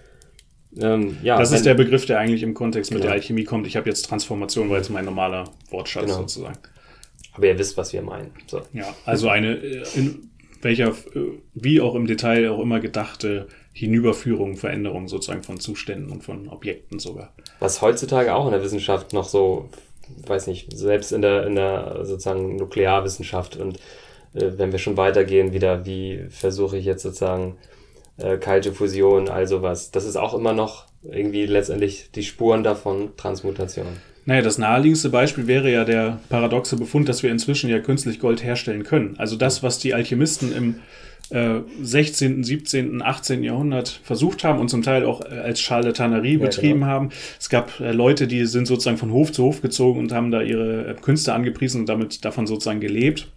ähm, 0.81 1.17
ja. 1.23 1.37
Das 1.37 1.51
ist 1.51 1.65
der 1.65 1.73
Begriff, 1.73 2.05
der 2.05 2.19
eigentlich 2.19 2.43
im 2.43 2.53
Kontext 2.53 2.89
genau. 2.89 2.99
mit 2.99 3.05
der 3.05 3.13
Alchemie 3.13 3.43
kommt. 3.43 3.67
Ich 3.67 3.75
habe 3.75 3.89
jetzt 3.89 4.03
Transformation, 4.03 4.69
weil 4.69 4.81
es 4.81 4.89
mein 4.89 5.05
normaler 5.05 5.45
Wortschatz 5.69 6.05
genau. 6.05 6.19
sozusagen. 6.19 6.57
Aber 7.33 7.47
ihr 7.47 7.57
wisst, 7.57 7.77
was 7.77 7.93
wir 7.93 8.01
meinen. 8.01 8.31
So. 8.47 8.61
Ja, 8.73 8.95
also 9.05 9.29
eine, 9.29 9.57
äh, 9.57 9.83
in, 9.95 10.29
welcher, 10.61 10.89
äh, 10.89 10.93
wie 11.53 11.81
auch 11.81 11.95
im 11.95 12.07
Detail 12.07 12.49
auch 12.49 12.59
immer 12.59 12.79
gedachte 12.79 13.47
Hinüberführung, 13.73 14.55
Veränderung 14.55 15.07
sozusagen 15.07 15.43
von 15.43 15.59
Zuständen 15.59 16.11
und 16.11 16.23
von 16.23 16.49
Objekten 16.49 16.99
sogar. 16.99 17.33
Was 17.59 17.81
heutzutage 17.81 18.33
auch 18.33 18.45
in 18.45 18.51
der 18.51 18.63
Wissenschaft 18.63 19.13
noch 19.13 19.29
so, 19.29 19.69
weiß 20.25 20.47
nicht, 20.47 20.75
selbst 20.75 21.11
in 21.11 21.21
der, 21.21 21.45
in 21.45 21.55
der 21.55 21.99
sozusagen 22.03 22.55
Nuklearwissenschaft 22.55 23.57
und 23.57 23.77
äh, 24.33 24.57
wenn 24.57 24.71
wir 24.71 24.79
schon 24.79 24.97
weitergehen, 24.97 25.53
wieder, 25.53 25.85
wie 25.85 26.25
versuche 26.29 26.77
ich 26.77 26.85
jetzt 26.85 27.03
sozusagen 27.03 27.57
äh, 28.17 28.37
kalte 28.37 28.73
Fusion, 28.73 29.29
all 29.29 29.47
sowas. 29.47 29.91
Das 29.91 30.05
ist 30.05 30.15
auch 30.15 30.33
immer 30.33 30.53
noch 30.53 30.85
irgendwie 31.03 31.45
letztendlich 31.45 32.09
die 32.13 32.23
Spuren 32.23 32.63
davon 32.63 33.15
Transmutation. 33.17 33.87
Naja, 34.25 34.41
das 34.41 34.57
naheliegendste 34.57 35.09
Beispiel 35.09 35.47
wäre 35.47 35.71
ja 35.71 35.85
der 35.85 36.19
paradoxe 36.27 36.75
Befund, 36.75 37.07
dass 37.07 37.23
wir 37.23 37.31
inzwischen 37.31 37.69
ja 37.69 37.79
künstlich 37.79 38.19
Gold 38.19 38.43
herstellen 38.43 38.83
können. 38.83 39.15
Also 39.17 39.37
das, 39.37 39.63
was 39.63 39.79
die 39.79 39.93
Alchemisten 39.93 40.51
im 40.51 40.75
äh, 41.29 41.61
16., 41.81 42.43
17., 42.43 43.01
18. 43.01 43.43
Jahrhundert 43.43 44.01
versucht 44.03 44.43
haben 44.43 44.59
und 44.59 44.69
zum 44.69 44.81
Teil 44.81 45.05
auch 45.05 45.21
äh, 45.21 45.39
als 45.39 45.61
Charlatanerie 45.61 46.33
ja, 46.33 46.39
betrieben 46.39 46.79
genau. 46.79 46.91
haben. 46.91 47.09
Es 47.39 47.49
gab 47.49 47.79
äh, 47.79 47.91
Leute, 47.91 48.27
die 48.27 48.45
sind 48.45 48.65
sozusagen 48.65 48.97
von 48.97 49.11
Hof 49.11 49.31
zu 49.31 49.43
Hof 49.43 49.61
gezogen 49.61 49.99
und 49.99 50.11
haben 50.11 50.31
da 50.31 50.41
ihre 50.41 50.87
äh, 50.87 50.93
Künste 50.95 51.33
angepriesen 51.33 51.81
und 51.81 51.89
damit 51.89 52.25
davon 52.25 52.47
sozusagen 52.47 52.79
gelebt. 52.79 53.29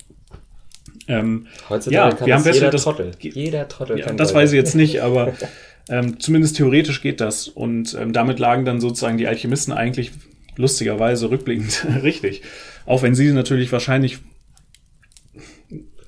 Ähm, 1.10 1.46
Heutzutage 1.68 2.10
ja, 2.10 2.16
kann 2.16 2.26
wir 2.26 2.34
haben 2.34 2.44
jeder 2.44 2.70
das, 2.70 2.82
Trottel. 2.82 3.12
Jeder 3.20 3.68
Trottel 3.68 3.98
ja, 3.98 4.06
kann 4.06 4.16
Das 4.16 4.32
Gold. 4.32 4.42
weiß 4.42 4.52
ich 4.52 4.56
jetzt 4.56 4.74
nicht, 4.74 5.02
aber 5.02 5.32
ähm, 5.88 6.20
zumindest 6.20 6.56
theoretisch 6.56 7.02
geht 7.02 7.20
das. 7.20 7.48
Und 7.48 7.96
ähm, 8.00 8.12
damit 8.12 8.38
lagen 8.38 8.64
dann 8.64 8.80
sozusagen 8.80 9.18
die 9.18 9.26
Alchemisten 9.26 9.72
eigentlich 9.72 10.12
lustigerweise 10.56 11.30
rückblickend 11.30 11.86
richtig. 12.02 12.42
Auch 12.86 13.02
wenn 13.02 13.14
sie 13.14 13.32
natürlich 13.32 13.72
wahrscheinlich 13.72 14.18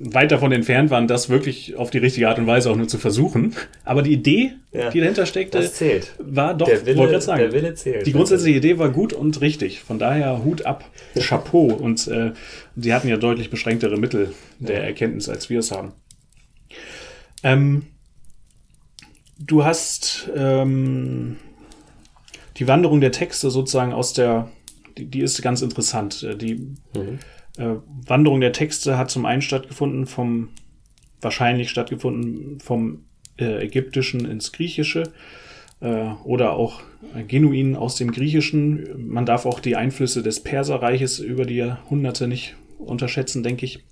weit 0.05 0.33
davon 0.33 0.51
entfernt 0.51 0.91
waren, 0.91 1.07
das 1.07 1.29
wirklich 1.29 1.77
auf 1.77 1.91
die 1.91 1.99
richtige 1.99 2.29
Art 2.29 2.39
und 2.39 2.47
Weise 2.47 2.71
auch 2.71 2.77
nur 2.77 2.89
zu 2.89 2.99
versuchen. 2.99 3.55
Aber 3.85 4.03
die 4.03 4.13
Idee, 4.13 4.53
ja, 4.73 4.91
die 4.91 5.01
dahinter 5.01 5.27
steckte, 5.27 5.61
war 6.19 6.55
doch, 6.55 6.67
der 6.67 6.85
Wille, 6.87 7.21
sagen, 7.21 7.41
der 7.41 7.53
Wille 7.53 7.75
zählt. 7.75 8.07
Die 8.07 8.13
grundsätzliche 8.13 8.59
Idee 8.59 8.79
war 8.79 8.91
gut 8.91 9.13
und 9.13 9.41
richtig. 9.41 9.81
Von 9.81 9.99
daher 9.99 10.45
Hut 10.45 10.67
ab, 10.67 10.85
Chapeau. 11.19 11.67
Und 11.67 12.09
äh, 12.09 12.33
die 12.75 12.93
hatten 12.93 13.09
ja 13.09 13.17
deutlich 13.17 13.49
beschränktere 13.51 13.97
Mittel 13.97 14.35
der 14.59 14.79
ja. 14.79 14.85
Erkenntnis, 14.85 15.29
als 15.29 15.51
wir 15.51 15.61
es 15.61 15.71
haben. 15.71 15.93
Ähm, 17.45 17.87
du 19.39 19.65
hast 19.65 20.31
ähm, 20.35 21.37
die 22.57 22.67
Wanderung 22.67 23.01
der 23.01 23.13
Texte 23.13 23.51
sozusagen 23.51 23.93
aus 23.93 24.15
der, 24.15 24.49
die, 24.99 25.05
die 25.05 25.21
ist 25.21 25.41
ganz 25.43 25.63
interessant. 25.63 26.25
Äh, 26.25 26.37
die 26.37 26.55
mhm. 26.97 27.21
Äh, 27.59 27.75
Wanderung 28.07 28.41
der 28.41 28.53
Texte 28.53 28.99
hat 28.99 29.11
zum 29.11 29.27
einen 29.27 29.43
stattgefunden 29.43 30.07
vom, 30.07 30.51
wahrscheinlich 31.21 31.71
stattgefunden 31.71 32.61
vom 32.61 33.05
äh, 33.39 33.65
Ägyptischen 33.65 34.25
ins 34.25 34.53
Griechische 34.53 35.13
äh, 35.81 36.11
oder 36.25 36.53
auch 36.53 36.81
genuin 37.29 37.77
aus 37.77 37.97
dem 37.97 38.13
Griechischen. 38.13 39.09
Man 39.09 39.27
darf 39.27 39.47
auch 39.47 39.61
die 39.61 39.77
Einflüsse 39.77 40.23
des 40.23 40.41
Perserreiches 40.41 41.19
über 41.19 41.45
die 41.45 41.57
Jahrhunderte 41.57 42.29
nicht 42.29 42.57
unterschätzen, 42.79 43.43
denke 43.43 43.67
ich. 43.67 43.85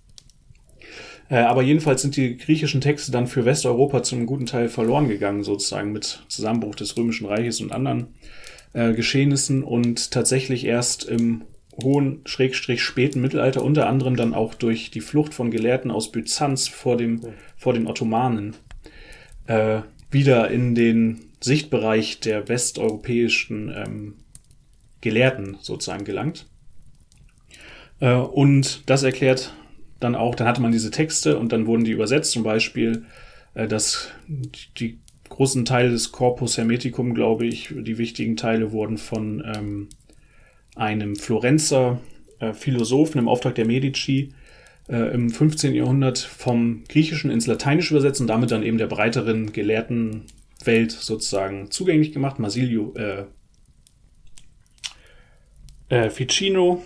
Äh, 1.30 1.36
aber 1.36 1.62
jedenfalls 1.62 2.02
sind 2.02 2.16
die 2.16 2.36
griechischen 2.36 2.80
Texte 2.80 3.12
dann 3.12 3.26
für 3.26 3.44
Westeuropa 3.44 4.02
zum 4.02 4.26
guten 4.26 4.46
Teil 4.46 4.68
verloren 4.68 5.08
gegangen, 5.08 5.44
sozusagen 5.44 5.92
mit 5.92 6.24
Zusammenbruch 6.28 6.74
des 6.74 6.96
Römischen 6.96 7.26
Reiches 7.26 7.60
und 7.60 7.72
anderen 7.72 8.08
äh, 8.72 8.92
Geschehnissen 8.92 9.62
und 9.62 10.10
tatsächlich 10.10 10.64
erst 10.64 11.04
im 11.04 11.42
hohen, 11.82 12.20
schrägstrich 12.24 12.82
späten 12.82 13.20
Mittelalter, 13.20 13.62
unter 13.62 13.88
anderem 13.88 14.16
dann 14.16 14.34
auch 14.34 14.54
durch 14.54 14.90
die 14.90 15.00
Flucht 15.00 15.34
von 15.34 15.50
Gelehrten 15.50 15.90
aus 15.90 16.12
Byzanz 16.12 16.68
vor, 16.68 16.96
dem, 16.96 17.20
vor 17.56 17.72
den 17.72 17.86
Ottomanen, 17.86 18.56
äh, 19.46 19.80
wieder 20.10 20.50
in 20.50 20.74
den 20.74 21.20
Sichtbereich 21.40 22.20
der 22.20 22.48
westeuropäischen 22.48 23.72
ähm, 23.74 24.14
Gelehrten 25.00 25.56
sozusagen 25.60 26.04
gelangt. 26.04 26.46
Äh, 28.00 28.14
und 28.14 28.82
das 28.86 29.02
erklärt 29.02 29.54
dann 30.00 30.14
auch, 30.14 30.34
dann 30.34 30.48
hatte 30.48 30.62
man 30.62 30.72
diese 30.72 30.90
Texte 30.90 31.38
und 31.38 31.52
dann 31.52 31.66
wurden 31.66 31.84
die 31.84 31.92
übersetzt, 31.92 32.32
zum 32.32 32.42
Beispiel, 32.42 33.04
äh, 33.54 33.68
dass 33.68 34.08
die 34.78 34.98
großen 35.28 35.64
Teile 35.64 35.90
des 35.90 36.12
Corpus 36.12 36.58
Hermeticum, 36.58 37.14
glaube 37.14 37.46
ich, 37.46 37.72
die 37.74 37.98
wichtigen 37.98 38.36
Teile 38.36 38.72
wurden 38.72 38.98
von 38.98 39.42
ähm, 39.46 39.88
einem 40.76 41.16
Florenzer 41.16 42.00
äh, 42.38 42.52
Philosophen 42.52 43.18
im 43.18 43.28
Auftrag 43.28 43.54
der 43.54 43.66
Medici 43.66 44.32
äh, 44.88 45.14
im 45.14 45.30
15. 45.30 45.74
Jahrhundert 45.74 46.18
vom 46.18 46.84
Griechischen 46.88 47.30
ins 47.30 47.46
Lateinische 47.46 47.94
übersetzt 47.94 48.20
und 48.20 48.26
damit 48.26 48.50
dann 48.50 48.62
eben 48.62 48.78
der 48.78 48.86
breiteren 48.86 49.52
gelehrten 49.52 50.24
Welt 50.64 50.90
sozusagen 50.92 51.70
zugänglich 51.70 52.12
gemacht. 52.12 52.38
Marsilio 52.38 52.94
äh, 52.94 53.24
Ficino 56.10 56.84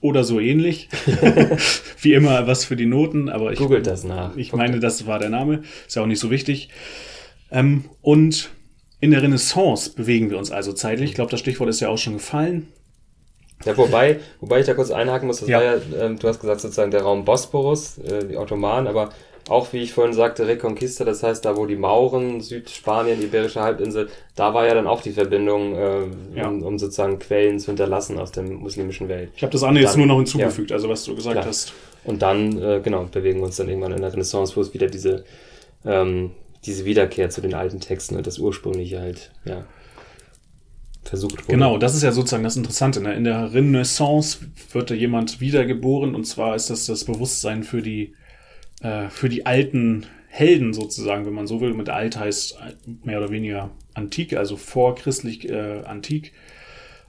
oder 0.00 0.24
so 0.24 0.40
ähnlich. 0.40 0.88
Wie 2.02 2.14
immer 2.14 2.46
was 2.46 2.64
für 2.64 2.76
die 2.76 2.86
Noten, 2.86 3.28
aber 3.28 3.52
ich, 3.52 3.58
Googelt 3.58 3.86
das 3.86 4.04
nach. 4.04 4.36
ich 4.36 4.52
meine, 4.52 4.80
das 4.80 5.06
war 5.06 5.18
der 5.18 5.30
Name. 5.30 5.62
Ist 5.86 5.96
ja 5.96 6.02
auch 6.02 6.06
nicht 6.06 6.20
so 6.20 6.30
wichtig. 6.30 6.68
Ähm, 7.50 7.84
und 8.00 8.50
in 9.00 9.10
der 9.10 9.22
Renaissance 9.22 9.90
bewegen 9.90 10.30
wir 10.30 10.38
uns 10.38 10.50
also 10.50 10.72
zeitlich. 10.72 11.10
Ich 11.10 11.14
glaube, 11.14 11.30
das 11.30 11.40
Stichwort 11.40 11.70
ist 11.70 11.80
ja 11.80 11.88
auch 11.88 11.98
schon 11.98 12.14
gefallen. 12.14 12.68
Ja, 13.64 13.76
wobei, 13.76 14.20
wobei 14.40 14.60
ich 14.60 14.66
da 14.66 14.74
kurz 14.74 14.90
einhaken 14.90 15.26
muss, 15.26 15.40
das 15.40 15.48
ja. 15.48 15.58
war 15.58 15.64
ja, 15.64 15.74
äh, 15.74 16.14
du 16.14 16.28
hast 16.28 16.40
gesagt, 16.40 16.60
sozusagen 16.60 16.90
der 16.90 17.02
Raum 17.02 17.24
Bosporus, 17.24 17.98
äh, 17.98 18.24
die 18.26 18.36
Ottomanen, 18.36 18.86
aber 18.86 19.10
auch, 19.48 19.72
wie 19.72 19.78
ich 19.78 19.92
vorhin 19.92 20.14
sagte, 20.14 20.46
Reconquista, 20.46 21.04
das 21.04 21.22
heißt, 21.22 21.44
da 21.44 21.56
wo 21.56 21.66
die 21.66 21.76
Mauren, 21.76 22.40
Südspanien, 22.40 23.20
Iberische 23.20 23.60
Halbinsel, 23.60 24.08
da 24.36 24.54
war 24.54 24.66
ja 24.66 24.74
dann 24.74 24.86
auch 24.86 25.02
die 25.02 25.10
Verbindung, 25.10 25.74
äh, 25.74 26.00
ja. 26.36 26.48
um, 26.48 26.62
um, 26.62 26.78
sozusagen 26.78 27.18
Quellen 27.18 27.58
zu 27.58 27.66
hinterlassen 27.66 28.18
aus 28.18 28.32
der 28.32 28.44
muslimischen 28.44 29.08
Welt. 29.08 29.30
Ich 29.34 29.42
habe 29.42 29.52
das 29.52 29.62
andere 29.62 29.82
dann, 29.82 29.90
jetzt 29.90 29.96
nur 29.96 30.06
noch 30.06 30.16
hinzugefügt, 30.16 30.70
ja. 30.70 30.76
also 30.76 30.88
was 30.88 31.04
du 31.04 31.14
gesagt 31.14 31.34
Klar. 31.34 31.46
hast. 31.46 31.72
Und 32.04 32.22
dann, 32.22 32.62
äh, 32.62 32.80
genau, 32.82 33.04
bewegen 33.10 33.40
wir 33.40 33.46
uns 33.46 33.56
dann 33.56 33.68
irgendwann 33.68 33.92
in 33.92 34.00
der 34.00 34.12
Renaissance, 34.12 34.54
wo 34.56 34.60
es 34.60 34.72
wieder 34.72 34.86
diese, 34.86 35.24
ähm, 35.84 36.30
diese 36.66 36.84
Wiederkehr 36.84 37.30
zu 37.30 37.40
den 37.40 37.54
alten 37.54 37.80
Texten 37.80 38.16
und 38.16 38.26
das 38.26 38.38
ursprüngliche 38.38 39.00
halt, 39.00 39.32
ja, 39.44 39.66
versucht 41.02 41.38
wurde. 41.38 41.52
Genau, 41.52 41.78
das 41.78 41.94
ist 41.94 42.02
ja 42.02 42.12
sozusagen 42.12 42.44
das 42.44 42.56
Interessante. 42.56 43.00
Ne? 43.00 43.14
In 43.14 43.24
der 43.24 43.52
Renaissance 43.52 44.38
wird 44.72 44.90
da 44.90 44.94
jemand 44.94 45.40
wiedergeboren 45.40 46.14
und 46.14 46.24
zwar 46.24 46.54
ist 46.54 46.70
das 46.70 46.86
das 46.86 47.04
Bewusstsein 47.04 47.64
für 47.64 47.82
die 47.82 48.14
äh, 48.82 49.08
für 49.08 49.28
die 49.28 49.46
alten 49.46 50.06
Helden 50.28 50.72
sozusagen, 50.72 51.26
wenn 51.26 51.32
man 51.32 51.46
so 51.46 51.60
will. 51.60 51.74
Mit 51.74 51.88
alt 51.88 52.16
heißt 52.16 52.58
mehr 53.02 53.18
oder 53.18 53.30
weniger 53.30 53.70
antik, 53.94 54.36
also 54.36 54.56
vorchristlich 54.56 55.48
äh, 55.48 55.82
antik. 55.84 56.32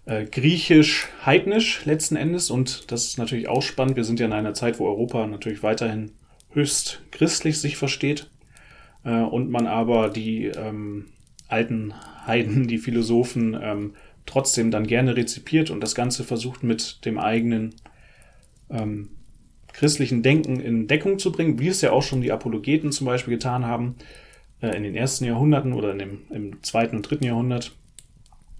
Äh, 0.05 0.25
griechisch, 0.25 1.07
heidnisch 1.25 1.85
letzten 1.85 2.15
Endes. 2.15 2.49
Und 2.49 2.91
das 2.91 3.05
ist 3.05 3.19
natürlich 3.19 3.47
auch 3.47 3.61
spannend. 3.61 3.95
Wir 3.95 4.03
sind 4.03 4.19
ja 4.19 4.25
in 4.25 4.33
einer 4.33 4.55
Zeit, 4.55 4.79
wo 4.79 4.87
Europa 4.87 5.27
natürlich 5.27 5.61
weiterhin 5.61 6.11
höchst 6.49 7.03
christlich 7.11 7.59
sich 7.59 7.77
versteht. 7.77 8.27
Äh, 9.03 9.21
und 9.21 9.49
man 9.49 9.67
aber 9.67 10.09
die 10.09 10.45
ähm, 10.45 11.07
alten 11.47 11.93
Heiden, 12.25 12.67
die 12.67 12.77
Philosophen, 12.77 13.57
ähm, 13.61 13.93
trotzdem 14.25 14.71
dann 14.71 14.87
gerne 14.87 15.15
rezipiert 15.15 15.69
und 15.71 15.81
das 15.81 15.95
Ganze 15.95 16.23
versucht 16.23 16.63
mit 16.63 17.05
dem 17.05 17.17
eigenen 17.17 17.75
ähm, 18.69 19.09
christlichen 19.73 20.21
Denken 20.21 20.59
in 20.59 20.87
Deckung 20.87 21.19
zu 21.19 21.31
bringen, 21.31 21.59
wie 21.59 21.67
es 21.67 21.81
ja 21.81 21.91
auch 21.91 22.03
schon 22.03 22.21
die 22.21 22.31
Apologeten 22.31 22.91
zum 22.91 23.05
Beispiel 23.05 23.35
getan 23.35 23.65
haben, 23.65 23.95
äh, 24.61 24.75
in 24.75 24.83
den 24.83 24.95
ersten 24.95 25.25
Jahrhunderten 25.25 25.73
oder 25.73 25.91
in 25.91 25.99
dem, 25.99 26.21
im 26.29 26.63
zweiten 26.63 26.97
und 26.97 27.09
dritten 27.09 27.25
Jahrhundert 27.25 27.71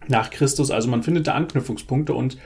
nach 0.08 0.30
Christus. 0.30 0.72
Also 0.72 0.90
man 0.90 1.04
findet 1.04 1.28
da 1.28 1.34
Anknüpfungspunkte 1.34 2.14
und 2.14 2.38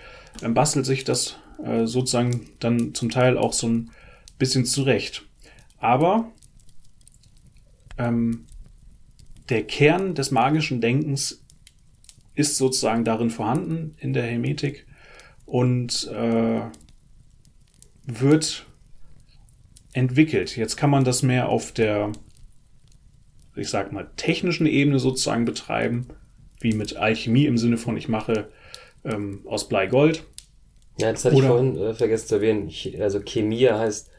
äh, 0.41 0.49
bastelt 0.49 0.85
sich 0.85 1.03
das 1.03 1.37
äh, 1.63 1.85
sozusagen 1.85 2.47
dann 2.59 2.93
zum 2.93 3.09
Teil 3.09 3.37
auch 3.37 3.53
so 3.53 3.67
ein 3.67 3.91
bisschen 4.37 4.65
zurecht. 4.65 5.23
Aber 5.79 6.31
ähm, 7.97 8.45
der 9.49 9.63
Kern 9.63 10.15
des 10.15 10.31
magischen 10.31 10.81
Denkens 10.81 11.43
ist 12.33 12.57
sozusagen 12.57 13.05
darin 13.05 13.29
vorhanden 13.29 13.95
in 13.99 14.13
der 14.13 14.23
Hermetik 14.23 14.85
und 15.45 16.07
äh, 16.11 16.61
wird 18.05 18.65
entwickelt. 19.93 20.57
Jetzt 20.57 20.75
kann 20.75 20.89
man 20.89 21.05
das 21.05 21.23
mehr 21.23 21.49
auf 21.49 21.71
der, 21.71 22.11
ich 23.55 23.69
sag 23.69 23.91
mal, 23.91 24.09
technischen 24.17 24.67
Ebene 24.67 24.99
sozusagen 24.99 25.45
betreiben, 25.45 26.07
wie 26.59 26.73
mit 26.73 26.97
Alchemie 26.97 27.45
im 27.45 27.57
Sinne 27.57 27.77
von, 27.77 27.95
ich 27.95 28.09
mache 28.09 28.49
ähm, 29.03 29.41
aus 29.45 29.69
Blei 29.69 29.87
Gold. 29.87 30.25
Ja, 30.97 31.11
das 31.11 31.25
hatte 31.25 31.35
Oder, 31.35 31.45
ich 31.45 31.49
vorhin 31.49 31.77
äh, 31.77 31.93
vergessen 31.93 32.27
zu 32.27 32.35
erwähnen. 32.35 32.71
Also 32.99 33.21
Chemie 33.21 33.67
heißt 33.67 34.09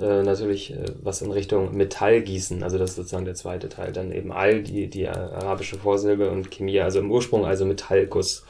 äh, 0.00 0.22
natürlich 0.22 0.72
äh, 0.72 0.84
was 1.02 1.22
in 1.22 1.30
Richtung 1.30 1.76
Metall 1.76 2.22
gießen. 2.22 2.62
Also 2.62 2.78
das 2.78 2.90
ist 2.90 2.96
sozusagen 2.96 3.24
der 3.24 3.34
zweite 3.34 3.68
Teil. 3.68 3.92
Dann 3.92 4.12
eben 4.12 4.32
Al, 4.32 4.62
die, 4.62 4.88
die 4.88 5.08
arabische 5.08 5.76
Vorsilbe 5.76 6.30
und 6.30 6.50
Chemie, 6.50 6.80
also 6.80 6.98
im 6.98 7.10
Ursprung 7.10 7.44
also 7.44 7.64
Metallguss 7.64 8.44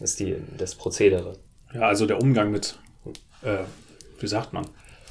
ist 0.00 0.20
die, 0.20 0.36
das 0.56 0.74
Prozedere. 0.74 1.36
Ja, 1.74 1.82
also 1.82 2.06
der 2.06 2.20
Umgang 2.20 2.50
mit 2.50 2.76
äh, 3.42 3.58
wie 4.18 4.26
sagt 4.26 4.52
man, 4.52 4.66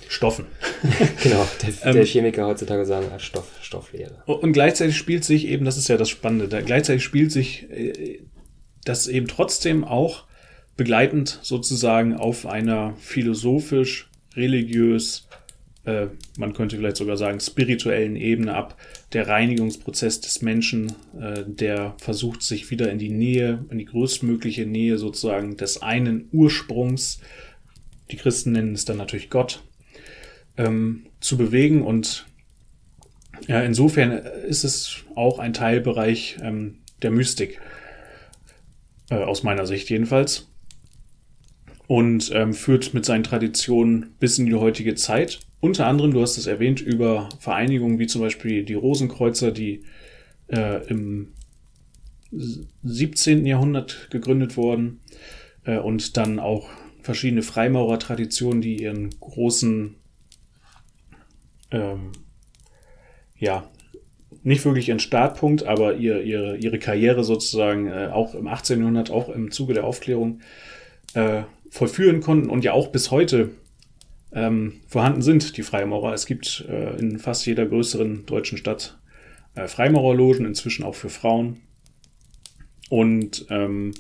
Stoffen. 0.08 0.46
genau, 1.24 1.48
der, 1.62 1.88
ähm, 1.88 1.94
der 1.94 2.06
Chemiker 2.06 2.46
heutzutage 2.48 2.86
sagen, 2.86 3.08
als 3.12 3.24
Stoff, 3.24 3.52
Stofflehre. 3.62 4.24
Und 4.26 4.54
gleichzeitig 4.54 4.98
spielt 4.98 5.24
sich 5.24 5.46
eben, 5.48 5.66
das 5.66 5.78
ist 5.78 5.88
ja 5.88 5.98
das 5.98 6.10
Spannende, 6.10 6.48
da, 6.48 6.62
gleichzeitig 6.62 7.04
spielt 7.04 7.32
sich 7.32 7.70
äh, 7.70 8.22
das 8.86 9.08
eben 9.08 9.28
trotzdem 9.28 9.84
auch 9.84 10.24
begleitend 10.78 11.40
sozusagen 11.42 12.16
auf 12.16 12.46
einer 12.46 12.96
philosophisch, 13.00 14.10
religiös, 14.36 15.28
äh, 15.86 16.08
man 16.38 16.54
könnte 16.54 16.78
vielleicht 16.78 16.98
sogar 16.98 17.18
sagen 17.18 17.40
spirituellen 17.40 18.16
Ebene 18.16 18.56
ab, 18.56 18.78
der 19.14 19.28
Reinigungsprozess 19.28 20.22
des 20.22 20.42
Menschen, 20.42 20.94
äh, 21.20 21.44
der 21.46 21.96
versucht 21.98 22.42
sich 22.42 22.70
wieder 22.70 22.92
in 22.92 23.00
die 23.00 23.10
Nähe, 23.10 23.66
in 23.70 23.78
die 23.78 23.86
größtmögliche 23.86 24.66
Nähe 24.66 24.98
sozusagen 24.98 25.58
des 25.58 25.82
einen 25.82 26.28
Ursprungs, 26.32 27.20
die 28.12 28.18
Christen 28.18 28.52
nennen 28.52 28.74
es 28.74 28.86
dann 28.86 28.98
natürlich 28.98 29.30
Gott, 29.30 29.64
ähm, 30.58 31.06
zu 31.20 31.38
bewegen. 31.38 31.84
Und 31.84 32.26
insofern 33.48 34.12
ist 34.12 34.64
es 34.64 35.06
auch 35.16 35.40
ein 35.40 35.54
Teilbereich 35.54 36.38
ähm, 36.42 36.80
der 37.02 37.12
Mystik, 37.12 37.62
äh, 39.10 39.16
aus 39.16 39.44
meiner 39.44 39.66
Sicht 39.66 39.90
jedenfalls 39.90 40.50
und 41.90 42.30
ähm, 42.36 42.54
führt 42.54 42.94
mit 42.94 43.04
seinen 43.04 43.24
Traditionen 43.24 44.12
bis 44.20 44.38
in 44.38 44.46
die 44.46 44.54
heutige 44.54 44.94
Zeit. 44.94 45.40
Unter 45.60 45.88
anderem, 45.88 46.14
du 46.14 46.22
hast 46.22 46.38
es 46.38 46.46
erwähnt, 46.46 46.82
über 46.82 47.30
Vereinigungen 47.40 47.98
wie 47.98 48.06
zum 48.06 48.22
Beispiel 48.22 48.64
die 48.64 48.76
Rosenkreuzer, 48.76 49.50
die 49.52 49.82
äh, 50.50 50.86
im 50.88 51.30
17. 52.32 53.44
Jahrhundert 53.44 54.12
gegründet 54.12 54.56
wurden 54.56 55.00
äh, 55.66 55.80
und 55.80 56.16
dann 56.16 56.38
auch 56.38 56.70
verschiedene 57.02 57.42
Freimaurertraditionen, 57.42 58.62
die 58.62 58.84
ihren 58.84 59.10
großen, 59.20 59.96
ähm, 61.72 62.12
ja, 63.36 63.68
nicht 64.44 64.64
wirklich 64.64 64.90
ihren 64.90 65.00
Startpunkt, 65.00 65.64
aber 65.64 65.96
ihr, 65.96 66.22
ihre, 66.22 66.56
ihre 66.56 66.78
Karriere 66.78 67.24
sozusagen 67.24 67.88
äh, 67.88 68.10
auch 68.14 68.36
im 68.36 68.46
18. 68.46 68.78
Jahrhundert, 68.78 69.10
auch 69.10 69.30
im 69.30 69.50
Zuge 69.50 69.74
der 69.74 69.86
Aufklärung 69.86 70.42
äh, 71.16 71.42
vollführen 71.70 72.22
konnten 72.22 72.50
und 72.50 72.64
ja 72.64 72.74
auch 72.74 72.88
bis 72.88 73.12
heute 73.12 73.52
ähm, 74.32 74.82
vorhanden 74.88 75.22
sind, 75.22 75.58
die 75.58 75.64
Freimaurer. 75.64 76.14
Es 76.14 76.26
gibt 76.26 76.66
äh, 76.70 76.98
in 76.98 77.20
fast 77.20 77.46
jeder 77.46 77.66
größeren 77.66 78.26
deutschen 78.26 78.58
Stadt 78.58 79.00
äh, 79.56 79.68
Freimaurerlogen, 79.68 80.46
inzwischen 80.46 80.84
auch 80.84 80.96
für 80.96 81.10
Frauen. 81.10 81.62
Und 82.90 83.46
ähm, 83.50 83.94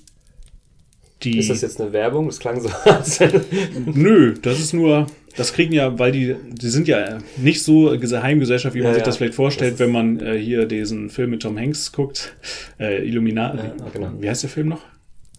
die. 1.24 1.39
Ist 1.39 1.49
das 1.49 1.61
jetzt 1.61 1.82
eine 1.82 1.93
Werbung? 1.93 2.28
Das 2.28 2.39
klang 2.39 2.61
so. 2.61 2.70
Nö, 3.86 4.36
das 4.41 4.59
ist 4.59 4.74
nur, 4.74 5.07
das 5.36 5.53
kriegen 5.53 5.74
ja, 5.74 5.99
weil 5.99 6.11
die, 6.11 6.36
die 6.49 6.70
sind 6.70 6.88
ja 6.88 7.20
nicht 7.38 7.63
so 7.63 7.91
Heimgesellschaft, 7.91 8.76
wie 8.76 8.82
man 8.82 8.89
ja, 8.89 8.95
sich 8.95 9.03
das 9.03 9.17
vielleicht 9.17 9.36
vorstellt, 9.36 9.74
das 9.74 9.80
wenn 9.80 9.91
man 9.91 10.20
äh, 10.20 10.38
hier 10.38 10.65
diesen 10.65 11.09
Film 11.09 11.32
mit 11.32 11.41
Tom 11.41 11.57
Hanks 11.57 11.91
guckt. 11.91 12.36
Äh, 12.80 13.05
Illuminati. 13.07 13.57
Ja, 13.57 13.89
genau. 13.93 14.11
Wie 14.20 14.30
heißt 14.30 14.43
der 14.43 14.49
Film 14.49 14.70
noch? 14.70 14.82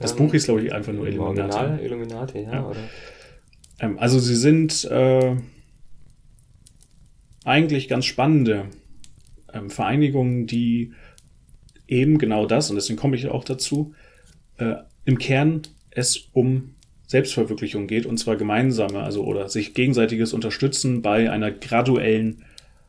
Das 0.00 0.12
ähm, 0.12 0.18
Buch 0.18 0.34
ist, 0.34 0.46
glaube 0.46 0.62
ich, 0.62 0.72
einfach 0.72 0.92
nur 0.92 1.06
Illuminati. 1.06 1.56
Original 1.56 1.80
Illuminati, 1.80 2.38
ja. 2.42 2.52
ja. 2.52 2.66
Oder? 2.66 2.80
Ähm, 3.78 3.98
also 3.98 4.18
sie 4.18 4.34
sind 4.34 4.84
äh, 4.86 5.36
eigentlich 7.44 7.88
ganz 7.88 8.06
spannende 8.06 8.66
ähm, 9.52 9.70
Vereinigungen, 9.70 10.46
die 10.46 10.92
eben 11.86 12.18
genau 12.18 12.46
das, 12.46 12.70
und 12.70 12.76
deswegen 12.76 12.98
komme 12.98 13.16
ich 13.16 13.28
auch 13.28 13.44
dazu, 13.44 13.94
äh, 14.58 14.74
im 15.04 15.18
Kern 15.18 15.62
es 15.90 16.28
um 16.32 16.74
Selbstverwirklichung 17.06 17.88
geht, 17.88 18.06
und 18.06 18.18
zwar 18.18 18.36
gemeinsame, 18.36 19.02
also 19.02 19.24
oder 19.24 19.48
sich 19.48 19.74
gegenseitiges 19.74 20.32
Unterstützen 20.32 21.02
bei 21.02 21.30
einer 21.30 21.50
graduellen, 21.50 22.44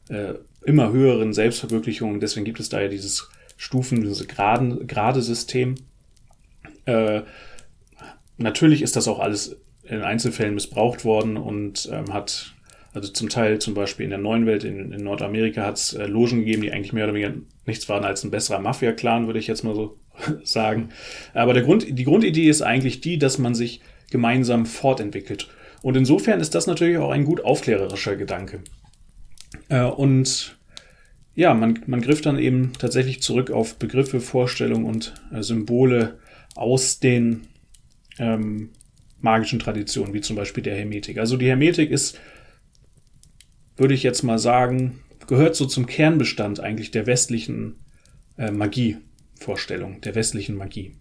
äh, 0.10 0.36
immer 0.64 0.92
höheren 0.92 1.34
Selbstverwirklichung. 1.34 2.20
Deswegen 2.20 2.46
gibt 2.46 2.60
es 2.60 2.70
da 2.70 2.80
ja 2.80 2.88
dieses 2.88 3.30
Stufen, 3.58 4.02
dieses 4.02 4.28
Graden, 4.28 4.86
Gradesystem. 4.86 5.76
Äh, 6.86 7.22
natürlich 8.38 8.82
ist 8.82 8.96
das 8.96 9.08
auch 9.08 9.20
alles 9.20 9.58
in 9.84 10.02
Einzelfällen 10.02 10.54
missbraucht 10.54 11.06
worden 11.06 11.38
und 11.38 11.90
ähm, 11.92 12.14
hat, 12.14 12.54
also 12.94 13.10
zum 13.10 13.30
Teil 13.30 13.60
zum 13.60 13.74
Beispiel 13.74 14.04
in 14.04 14.10
der 14.10 14.20
neuen 14.20 14.46
Welt, 14.46 14.64
in, 14.64 14.92
in 14.92 15.04
Nordamerika, 15.04 15.66
hat 15.66 15.78
es 15.78 15.94
äh, 15.94 16.06
Logen 16.06 16.40
gegeben, 16.40 16.62
die 16.62 16.72
eigentlich 16.72 16.94
mehr 16.94 17.06
oder 17.06 17.14
weniger 17.14 17.34
nichts 17.66 17.90
waren 17.90 18.06
als 18.06 18.24
ein 18.24 18.32
besserer 18.32 18.60
Mafia-Clan, 18.60 19.28
würde 19.28 19.40
ich 19.40 19.48
jetzt 19.48 19.64
mal 19.64 19.76
so 19.76 19.98
sagen. 20.44 20.90
Aber 21.34 21.54
der 21.54 21.64
Grund, 21.64 21.86
die 21.88 22.04
Grundidee 22.04 22.50
ist 22.50 22.62
eigentlich 22.62 23.02
die, 23.02 23.18
dass 23.18 23.38
man 23.38 23.56
sich 23.56 23.82
gemeinsam 24.10 24.66
fortentwickelt. 24.66 25.50
Und 25.82 25.98
insofern 25.98 26.40
ist 26.40 26.54
das 26.54 26.68
natürlich 26.68 26.98
auch 26.98 27.12
ein 27.12 27.26
gut 27.26 27.44
aufklärerischer 27.44 28.16
Gedanke. 28.16 28.62
Äh, 29.70 29.84
und 29.84 30.58
ja, 31.34 31.54
man, 31.54 31.80
man 31.88 32.02
griff 32.02 32.22
dann 32.22 32.38
eben 32.38 32.74
tatsächlich 32.78 33.22
zurück 33.22 33.52
auf 33.52 33.78
Begriffe, 33.78 34.20
Vorstellungen 34.20 34.86
und 34.86 35.14
äh, 35.34 35.42
Symbole 35.42 36.20
aus 36.56 37.00
den 37.00 37.48
ähm, 38.20 38.72
magischen 39.20 39.60
Traditionen, 39.60 40.14
wie 40.14 40.22
zum 40.22 40.36
Beispiel 40.36 40.64
der 40.64 40.76
Hermetik. 40.76 41.18
Also 41.18 41.38
die 41.38 41.48
Hermetik 41.48 41.92
ist, 41.92 42.20
würde 43.78 43.94
ich 43.94 44.04
jetzt 44.04 44.24
mal 44.24 44.40
sagen, 44.40 45.02
gehört 45.28 45.56
so 45.56 45.66
zum 45.66 45.86
Kernbestand 45.86 46.60
eigentlich 46.60 46.92
der 46.92 47.06
westlichen 47.06 47.80
äh, 48.38 48.52
Magie-Vorstellung, 48.52 50.02
der 50.02 50.16
westlichen 50.16 50.56
Magie. 50.56 50.96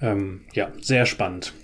Ähm, 0.00 0.42
ja, 0.52 0.72
sehr 0.80 1.06
spannend. 1.06 1.54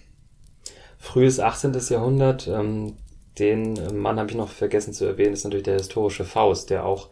Frühes 0.98 1.40
18. 1.40 1.74
Jahrhundert, 1.90 2.48
ähm, 2.48 2.94
den 3.38 3.74
Mann 3.96 4.18
habe 4.18 4.30
ich 4.30 4.36
noch 4.36 4.50
vergessen 4.50 4.92
zu 4.92 5.04
erwähnen, 5.04 5.32
ist 5.32 5.44
natürlich 5.44 5.64
der 5.64 5.78
historische 5.78 6.24
Faust, 6.24 6.70
der 6.70 6.84
auch, 6.84 7.08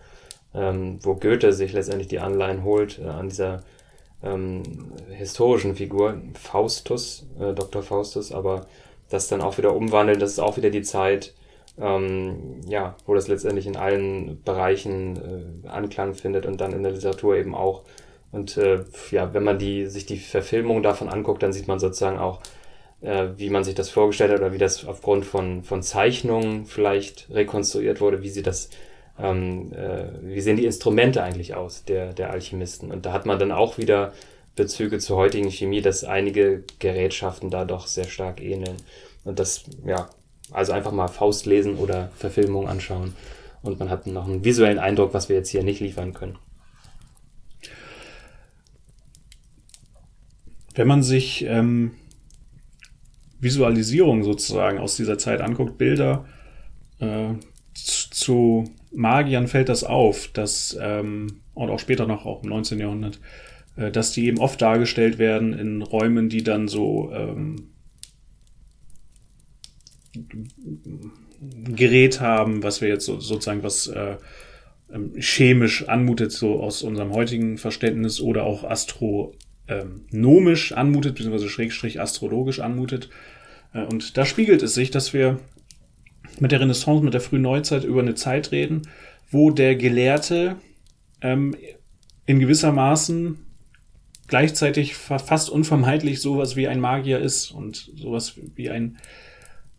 ähm, 0.55 0.99
wo 1.03 1.15
Goethe 1.15 1.53
sich 1.53 1.73
letztendlich 1.73 2.09
die 2.09 2.21
Anleihen 2.21 2.63
holt 2.63 2.99
äh, 2.99 3.07
an 3.07 3.29
dieser 3.31 3.65
ähm, 4.23 4.63
historischen 5.11 5.77
Figur, 5.77 6.21
Faustus, 6.35 7.27
äh, 7.39 7.53
Dr. 7.55 7.83
Faustus, 7.83 8.33
aber 8.33 8.67
das 9.09 9.29
dann 9.29 9.41
auch 9.41 9.59
wieder 9.59 9.75
umwandeln, 9.75 10.21
das 10.21 10.33
ist 10.33 10.39
auch 10.39 10.57
wieder 10.57 10.71
die 10.71 10.83
Zeit, 10.83 11.35
ähm, 11.79 12.61
ja, 12.67 12.97
wo 13.07 13.15
das 13.15 13.29
letztendlich 13.29 13.67
in 13.67 13.77
allen 13.77 14.43
Bereichen 14.43 15.63
äh, 15.65 15.69
Anklang 15.69 16.15
findet 16.15 16.47
und 16.47 16.61
dann 16.61 16.73
in 16.73 16.83
der 16.83 16.93
Literatur 16.93 17.37
eben 17.37 17.55
auch. 17.55 17.83
Und 18.33 18.57
äh, 18.57 18.85
ja, 19.11 19.35
wenn 19.35 19.45
man 19.45 19.59
die, 19.59 19.87
sich 19.87 20.07
die 20.07 20.19
Verfilmung 20.19 20.83
davon 20.83 21.09
anguckt, 21.09 21.43
dann 21.43 21.53
sieht 21.53 21.69
man 21.69 21.81
sozusagen 21.81 22.19
auch, 22.19 22.41
äh, 23.01 23.29
wie 23.37 23.51
man 23.51 23.65
sich 23.65 23.75
das 23.75 23.91
vorgestellt 23.91 24.33
hat 24.33 24.41
oder 24.41 24.53
wie 24.53 24.59
das 24.59 24.87
aufgrund 24.87 25.25
von, 25.25 25.65
von 25.65 25.83
Zeichnungen 25.83 26.67
vielleicht 26.67 27.29
rekonstruiert 27.31 28.01
wurde, 28.01 28.23
wie 28.23 28.29
sie 28.29 28.43
das 28.43 28.71
ähm, 29.23 29.73
äh, 29.73 30.07
wie 30.23 30.41
sehen 30.41 30.57
die 30.57 30.65
Instrumente 30.65 31.23
eigentlich 31.23 31.55
aus 31.55 31.85
der, 31.85 32.13
der 32.13 32.31
Alchemisten. 32.31 32.91
Und 32.91 33.07
da 33.07 33.13
hat 33.13 33.27
man 33.27 33.39
dann 33.39 33.53
auch 33.53 33.79
wieder 33.79 34.13
Bezüge 34.57 34.99
zur 34.99 35.17
heutigen 35.17 35.51
Chemie, 35.51 35.81
dass 35.81 36.05
einige 36.05 36.65
Gerätschaften 36.79 37.51
da 37.51 37.65
doch 37.65 37.87
sehr 37.87 38.05
stark 38.05 38.43
ähneln. 38.43 38.77
Und 39.25 39.39
das, 39.39 39.65
ja, 39.87 40.11
also 40.51 40.73
einfach 40.73 40.93
mal 40.93 41.09
Faust 41.09 41.47
lesen 41.47 41.77
oder 41.77 42.11
Verfilmung 42.17 42.69
anschauen. 42.69 43.15
Und 43.63 43.79
man 43.79 43.91
hat 43.91 44.07
noch 44.07 44.27
einen 44.27 44.45
visuellen 44.45 44.79
Eindruck, 44.79 45.15
was 45.15 45.29
wir 45.29 45.37
jetzt 45.37 45.51
hier 45.51 45.63
nicht 45.63 45.81
liefern 45.81 46.15
können. 46.15 46.39
Wenn 50.75 50.89
man 50.89 51.03
sich 51.03 51.45
ähm, 51.45 51.93
Visualisierung 53.39 54.23
sozusagen 54.23 54.79
aus 54.79 54.97
dieser 54.97 55.19
Zeit 55.19 55.41
anguckt, 55.41 55.79
Bilder 55.79 56.27
äh, 57.01 57.35
zu 57.75 58.65
Magiern 58.93 59.47
fällt 59.47 59.69
das 59.69 59.85
auf, 59.85 60.29
dass, 60.29 60.77
ähm, 60.81 61.43
und 61.55 61.71
auch 61.71 61.79
später 61.79 62.07
noch, 62.07 62.27
auch 62.27 62.43
im 62.43 62.49
19. 62.49 62.79
Jahrhundert, 62.79 63.21
äh, 63.77 63.91
dass 63.91 64.13
die 64.13 64.27
eben 64.27 64.39
oft 64.39 64.61
dargestellt 64.61 65.19
werden 65.19 65.53
in 65.53 65.83
Räumen, 65.83 66.29
die 66.29 66.43
dann 66.43 66.69
so 66.69 67.13
ähm, 67.13 67.71
Gerät 71.75 72.21
haben, 72.21 72.63
was 72.63 72.81
wir 72.81 72.89
jetzt 72.89 73.07
so, 73.07 73.21
sozusagen 73.21 73.63
was 73.63 73.87
äh, 73.87 74.17
ähm, 74.93 75.13
chemisch 75.19 75.89
anmutet, 75.89 76.33
so 76.33 76.61
aus 76.61 76.83
unserem 76.83 77.13
heutigen 77.13 77.59
Verständnis, 77.59 78.21
oder 78.21 78.45
auch 78.45 78.65
astronomisch 78.65 80.73
anmutet, 80.73 81.15
beziehungsweise 81.15 81.49
schrägstrich 81.49 82.01
astrologisch 82.01 82.61
anmutet. 82.61 83.09
Äh, 83.73 83.85
und 83.85 84.17
da 84.17 84.27
spiegelt 84.27 84.63
es 84.63 84.75
sich, 84.75 84.91
dass 84.91 85.13
wir 85.13 85.39
mit 86.41 86.53
der 86.53 86.61
Renaissance, 86.61 87.05
mit 87.05 87.15
der 87.15 87.21
frühen 87.21 87.43
Neuzeit 87.43 87.85
über 87.85 88.01
eine 88.01 88.15
Zeit 88.15 88.53
reden, 88.53 88.83
wo 89.31 89.51
der 89.51 89.77
Gelehrte 89.77 90.57
ähm, 91.21 91.55
in 92.27 92.41
gewisser 92.41 92.73
Maßen 92.73 93.39
gleichzeitig 94.27 94.95
fast 94.95 95.51
unvermeidlich 95.51 96.21
sowas 96.21 96.57
wie 96.57 96.69
ein 96.69 96.81
Magier 96.81 97.19
ist 97.19 97.51
und 97.51 97.91
sowas 97.97 98.35
wie 98.55 98.71
ein 98.71 98.99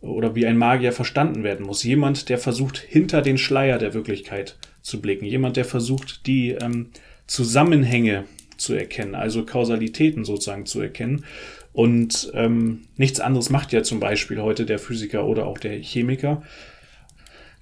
oder 0.00 0.34
wie 0.34 0.46
ein 0.46 0.58
Magier 0.58 0.92
verstanden 0.92 1.44
werden 1.44 1.64
muss. 1.64 1.84
Jemand, 1.84 2.28
der 2.28 2.38
versucht, 2.38 2.78
hinter 2.78 3.22
den 3.22 3.38
Schleier 3.38 3.78
der 3.78 3.94
Wirklichkeit 3.94 4.58
zu 4.82 5.00
blicken. 5.00 5.24
Jemand, 5.24 5.56
der 5.56 5.64
versucht, 5.64 6.26
die 6.26 6.50
ähm, 6.50 6.90
Zusammenhänge 7.26 8.24
zu 8.56 8.74
erkennen, 8.74 9.14
also 9.14 9.44
Kausalitäten 9.44 10.24
sozusagen 10.24 10.66
zu 10.66 10.80
erkennen 10.80 11.24
und 11.72 12.30
ähm, 12.34 12.82
nichts 12.96 13.20
anderes 13.20 13.50
macht 13.50 13.72
ja 13.72 13.82
zum 13.82 13.98
Beispiel 13.98 14.40
heute 14.40 14.66
der 14.66 14.78
Physiker 14.78 15.24
oder 15.24 15.46
auch 15.46 15.58
der 15.58 15.82
Chemiker. 15.82 16.42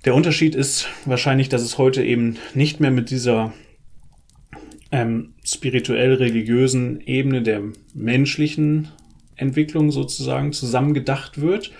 Der 0.05 0.15
Unterschied 0.15 0.55
ist 0.55 0.89
wahrscheinlich, 1.05 1.49
dass 1.49 1.63
es 1.63 1.79
heute 1.79 2.03
eben 2.03 2.37
nicht 2.55 2.81
mehr 2.81 2.91
mit 2.91 3.11
dieser 3.11 3.53
ähm, 4.91 5.35
spirituell-religiösen 5.45 7.01
Ebene 7.03 7.43
der 7.43 7.63
menschlichen 7.95 8.89
Entwicklung 9.37 9.91
sozusagen 9.93 10.53
zusammengedacht 10.53 11.41
wird. 11.41 11.71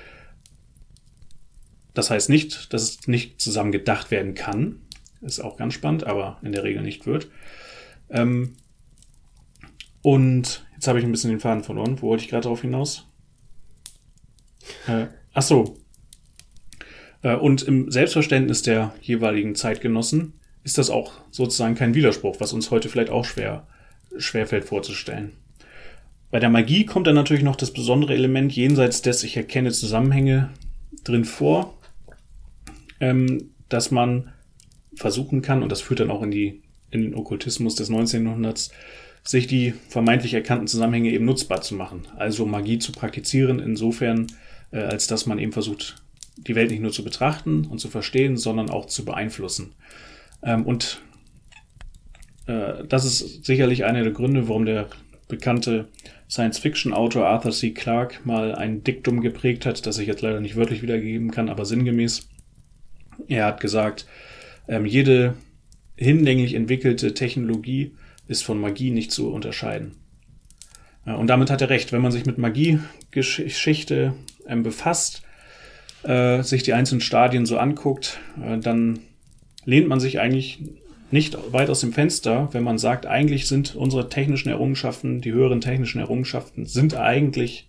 Das 1.95 2.11
heißt 2.11 2.29
nicht, 2.29 2.73
dass 2.73 2.83
es 2.83 3.09
nicht 3.09 3.41
zusammengedacht 3.41 4.11
werden 4.11 4.35
kann. 4.35 4.81
Ist 5.23 5.41
auch 5.41 5.57
ganz 5.57 5.75
spannend, 5.75 6.05
aber 6.05 6.39
in 6.43 6.53
der 6.53 6.63
Regel 6.63 6.83
nicht 6.83 7.07
wird. 7.07 7.29
Ähm, 8.11 8.55
und 10.03 10.65
jetzt 10.81 10.89
habe 10.89 10.99
ich 10.99 11.05
ein 11.05 11.13
bisschen 11.13 11.29
den 11.29 11.41
Faden 11.41 11.63
verloren. 11.63 12.01
Wo 12.01 12.09
wollte 12.09 12.25
ich 12.25 12.31
gerade 12.31 12.45
darauf 12.45 12.63
hinaus? 12.63 13.07
Äh, 14.87 15.09
ach 15.35 15.43
so. 15.43 15.77
Äh, 17.21 17.37
und 17.37 17.61
im 17.65 17.91
Selbstverständnis 17.91 18.63
der 18.63 18.95
jeweiligen 19.03 19.55
Zeitgenossen 19.55 20.33
ist 20.65 20.79
das 20.79 20.89
auch 20.89 21.13
sozusagen 21.31 21.75
kein 21.75 21.95
Widerspruch, 21.95 22.37
was 22.39 22.55
uns 22.55 22.71
heute 22.71 22.89
vielleicht 22.89 23.11
auch 23.11 23.27
schwer, 23.27 23.67
schwer 24.17 24.47
fällt 24.47 24.65
vorzustellen. 24.65 25.33
Bei 26.31 26.41
der 26.41 26.49
Magie 26.49 26.87
kommt 26.87 27.07
dann 27.07 27.15
natürlich 27.15 27.43
noch 27.45 27.57
das 27.57 27.75
besondere 27.75 28.15
Element 28.15 28.51
jenseits 28.53 29.03
des 29.03 29.23
Ich 29.23 29.37
erkenne 29.37 29.73
Zusammenhänge 29.73 30.49
drin 31.05 31.27
vor, 31.27 31.77
ähm, 33.01 33.51
dass 33.69 33.91
man 33.91 34.33
versuchen 34.95 35.43
kann, 35.43 35.63
und 35.63 35.71
das 35.71 35.83
führt 35.83 36.01
dann 36.01 36.11
auch 36.11 36.23
in, 36.23 36.31
die, 36.31 36.63
in 36.91 37.03
den 37.03 37.15
Okkultismus 37.15 37.75
des 37.75 37.91
19. 37.91 38.25
Jahrhunderts, 38.25 38.71
sich 39.23 39.47
die 39.47 39.75
vermeintlich 39.89 40.35
erkannten 40.35 40.67
Zusammenhänge 40.67 41.11
eben 41.11 41.25
nutzbar 41.25 41.63
zu 41.63 41.75
machen. 41.75 42.03
Also 42.17 42.47
Magie 42.47 42.79
zu 42.79 42.93
praktizieren, 42.93 43.59
insofern, 43.59 44.27
äh, 44.73 44.79
als 44.79 45.07
dass 45.07 45.27
man 45.27 45.39
eben 45.39 45.53
versucht, 45.53 45.97
die 46.37 46.55
Welt 46.55 46.71
nicht 46.71 46.81
nur 46.81 46.93
zu 46.93 47.05
betrachten 47.05 47.67
und 47.67 47.79
zu 47.79 47.89
verstehen, 47.89 48.37
sondern 48.37 48.71
auch 48.71 48.87
zu 48.87 49.05
beeinflussen. 49.05 49.75
Ähm, 50.43 50.65
und 50.65 51.03
äh, 52.47 52.85
das 52.89 53.05
ist 53.05 53.45
sicherlich 53.45 53.85
einer 53.85 54.03
der 54.03 54.13
Gründe, 54.13 54.49
warum 54.49 54.65
der 54.65 54.89
bekannte 55.29 55.89
Science-Fiction-Autor 56.29 57.27
Arthur 57.27 57.53
C. 57.53 57.73
Clarke 57.73 58.19
mal 58.25 58.55
ein 58.55 58.85
Diktum 58.85 59.21
geprägt 59.21 59.67
hat, 59.67 59.87
das 59.87 59.99
ich 59.99 60.07
jetzt 60.07 60.23
leider 60.23 60.41
nicht 60.41 60.57
wörtlich 60.57 60.83
wiedergeben 60.83 61.31
kann, 61.31 61.49
aber 61.49 61.65
sinngemäß. 61.65 62.29
Er 63.29 63.47
hat 63.47 63.61
gesagt, 63.61 64.07
ähm, 64.69 64.87
jede 64.87 65.35
hinlänglich 65.97 66.55
entwickelte 66.55 67.13
Technologie 67.13 67.93
ist 68.31 68.45
von 68.45 68.61
Magie 68.61 68.91
nicht 68.91 69.11
zu 69.11 69.33
unterscheiden. 69.33 69.97
Und 71.05 71.27
damit 71.27 71.51
hat 71.51 71.61
er 71.61 71.71
recht. 71.71 71.93
Wenn 71.93 72.03
man 72.03 72.13
sich 72.13 72.27
mit 72.27 72.39
Magiegeschichte 72.39 74.15
ähm, 74.47 74.63
befasst, 74.63 75.23
äh, 76.05 76.43
sich 76.43 76.63
die 76.63 76.73
einzelnen 76.73 77.01
Stadien 77.01 77.45
so 77.45 77.59
anguckt, 77.59 78.21
äh, 78.41 78.59
dann 78.59 79.01
lehnt 79.65 79.89
man 79.89 79.99
sich 79.99 80.21
eigentlich 80.21 80.61
nicht 81.11 81.37
weit 81.53 81.71
aus 81.71 81.81
dem 81.81 81.93
Fenster, 81.93 82.49
wenn 82.53 82.63
man 82.63 82.79
sagt, 82.79 83.07
eigentlich 83.07 83.49
sind 83.49 83.75
unsere 83.75 84.09
technischen 84.09 84.49
Errungenschaften, 84.49 85.21
die 85.21 85.33
höheren 85.33 85.61
technischen 85.61 85.99
Errungenschaften, 85.99 86.67
sind 86.67 86.95
eigentlich 86.95 87.69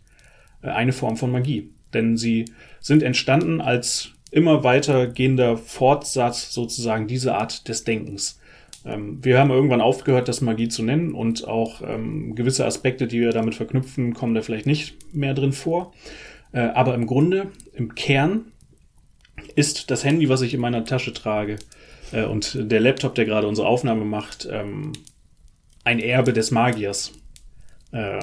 äh, 0.61 0.67
eine 0.67 0.93
Form 0.93 1.17
von 1.17 1.31
Magie. 1.31 1.69
Denn 1.93 2.17
sie 2.17 2.45
sind 2.79 3.01
entstanden 3.01 3.61
als 3.61 4.11
immer 4.29 4.63
weitergehender 4.63 5.57
Fortsatz 5.57 6.53
sozusagen 6.53 7.07
dieser 7.07 7.37
Art 7.37 7.67
des 7.67 7.83
Denkens. 7.83 8.40
Ähm, 8.85 9.23
wir 9.23 9.39
haben 9.39 9.51
irgendwann 9.51 9.81
aufgehört, 9.81 10.27
das 10.27 10.41
Magie 10.41 10.67
zu 10.67 10.83
nennen 10.83 11.13
und 11.13 11.47
auch 11.47 11.81
ähm, 11.81 12.35
gewisse 12.35 12.65
Aspekte, 12.65 13.07
die 13.07 13.19
wir 13.19 13.31
damit 13.31 13.55
verknüpfen, 13.55 14.13
kommen 14.13 14.33
da 14.33 14.41
vielleicht 14.41 14.65
nicht 14.65 15.13
mehr 15.13 15.33
drin 15.33 15.53
vor. 15.53 15.93
Äh, 16.51 16.61
aber 16.61 16.95
im 16.95 17.05
Grunde, 17.05 17.51
im 17.73 17.95
Kern, 17.95 18.45
ist 19.55 19.91
das 19.91 20.03
Handy, 20.03 20.29
was 20.29 20.41
ich 20.41 20.53
in 20.53 20.61
meiner 20.61 20.85
Tasche 20.85 21.13
trage, 21.13 21.57
äh, 22.11 22.25
und 22.25 22.57
der 22.71 22.79
Laptop, 22.79 23.15
der 23.15 23.25
gerade 23.25 23.47
unsere 23.47 23.67
Aufnahme 23.67 24.05
macht, 24.05 24.47
ähm, 24.51 24.93
ein 25.83 25.99
Erbe 25.99 26.33
des 26.33 26.51
Magiers. 26.51 27.11
Äh, 27.91 28.19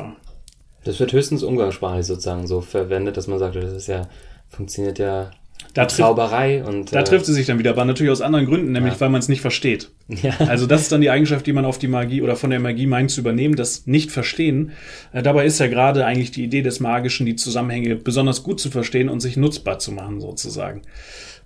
das 0.85 1.01
wird 1.01 1.13
höchstens 1.13 1.43
umgangssprachlich 1.43 2.07
sozusagen 2.07 2.47
so 2.47 2.61
verwendet, 2.61 3.17
dass 3.17 3.27
man 3.27 3.39
sagt, 3.39 3.57
das 3.57 3.73
ist 3.73 3.89
ja, 3.89 4.09
funktioniert 4.49 4.99
ja 4.99 5.31
da 5.75 5.89
Zauberei 5.89 6.65
und. 6.65 6.95
Da 6.95 7.01
äh, 7.01 7.05
trifft 7.05 7.27
sie 7.27 7.33
sich 7.33 7.47
dann 7.47 7.59
wieder, 7.59 7.71
aber 7.71 7.85
natürlich 7.85 8.11
aus 8.11 8.21
anderen 8.21 8.47
Gründen, 8.47 8.73
nämlich 8.73 8.95
ja. 8.95 9.01
weil 9.01 9.09
man 9.11 9.21
es 9.21 9.29
nicht 9.29 9.41
versteht. 9.41 9.91
Ja. 10.09 10.33
Also 10.39 10.67
das 10.67 10.83
ist 10.83 10.93
dann 10.93 11.01
die 11.01 11.11
Eigenschaft, 11.11 11.47
die 11.47 11.53
man 11.53 11.65
auf 11.65 11.79
die 11.79 11.89
Magie 11.89 12.23
oder 12.23 12.35
von 12.35 12.51
der 12.51 12.61
Magie 12.61 12.87
meint 12.87 13.11
zu 13.11 13.21
übernehmen, 13.21 13.57
das 13.57 13.87
Nicht-Verstehen. 13.87 14.73
Äh, 15.13 15.23
dabei 15.23 15.45
ist 15.45 15.61
ja 15.61 15.67
gerade 15.67 16.07
eigentlich 16.07 16.31
die 16.31 16.45
Idee 16.45 16.63
des 16.63 16.81
Magischen, 16.81 17.27
die 17.27 17.37
Zusammenhänge 17.37 17.97
besonders 17.97 18.43
gut 18.43 18.61
zu 18.61 18.71
verstehen 18.71 19.09
und 19.09 19.21
sich 19.21 19.37
nutzbar 19.37 19.79
zu 19.79 19.93
machen, 19.93 20.21
sozusagen. 20.21 20.83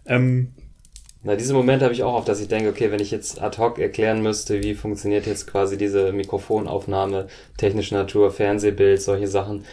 Ähm, 0.07 0.53
na, 1.25 1.37
diesen 1.37 1.55
Moment 1.55 1.83
habe 1.83 1.93
ich 1.93 2.03
auch 2.03 2.15
auf, 2.15 2.25
dass 2.25 2.41
ich 2.41 2.49
denke, 2.49 2.69
okay, 2.69 2.91
wenn 2.91 3.01
ich 3.01 3.13
jetzt 3.13 3.41
ad 3.41 3.57
hoc 3.59 3.79
erklären 3.79 4.23
müsste, 4.23 4.63
wie 4.63 4.75
funktioniert 4.75 5.27
jetzt 5.27 5.47
quasi 5.47 5.79
diese 5.79 6.13
Mikrofonaufnahme, 6.13 7.29
technische 7.57 7.95
Natur, 7.95 8.33
Fernsehbild, 8.33 9.01
solche 9.01 9.29
Sachen, 9.29 9.65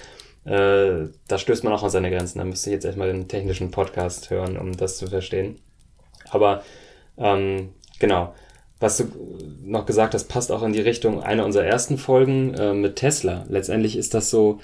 äh, 0.49 1.09
da 1.27 1.37
stößt 1.37 1.63
man 1.63 1.73
auch 1.73 1.83
an 1.83 1.91
seine 1.91 2.09
Grenzen. 2.09 2.39
Da 2.39 2.45
müsste 2.45 2.69
ich 2.69 2.73
jetzt 2.73 2.85
erstmal 2.85 3.11
den 3.11 3.27
technischen 3.27 3.69
Podcast 3.69 4.31
hören, 4.31 4.57
um 4.57 4.75
das 4.75 4.97
zu 4.97 5.07
verstehen. 5.07 5.59
Aber 6.31 6.63
ähm, 7.17 7.69
genau, 7.99 8.33
was 8.79 8.97
du 8.97 9.05
noch 9.63 9.85
gesagt 9.85 10.15
hast, 10.15 10.25
passt 10.25 10.51
auch 10.51 10.63
in 10.63 10.73
die 10.73 10.81
Richtung 10.81 11.21
einer 11.21 11.45
unserer 11.45 11.65
ersten 11.65 11.99
Folgen 11.99 12.55
äh, 12.55 12.73
mit 12.73 12.95
Tesla. 12.95 13.45
Letztendlich 13.47 13.95
ist 13.95 14.15
das 14.15 14.31
so, 14.31 14.59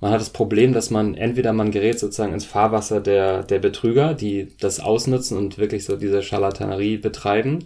man 0.00 0.10
hat 0.10 0.20
das 0.20 0.30
Problem, 0.30 0.72
dass 0.72 0.90
man 0.90 1.14
entweder 1.14 1.52
man 1.52 1.70
gerät 1.70 2.00
sozusagen 2.00 2.32
ins 2.32 2.44
Fahrwasser 2.44 3.00
der, 3.00 3.44
der 3.44 3.60
Betrüger, 3.60 4.14
die 4.14 4.48
das 4.58 4.80
ausnutzen 4.80 5.36
und 5.36 5.58
wirklich 5.58 5.84
so 5.84 5.96
diese 5.96 6.22
Charlatanerie 6.22 6.96
betreiben, 6.96 7.60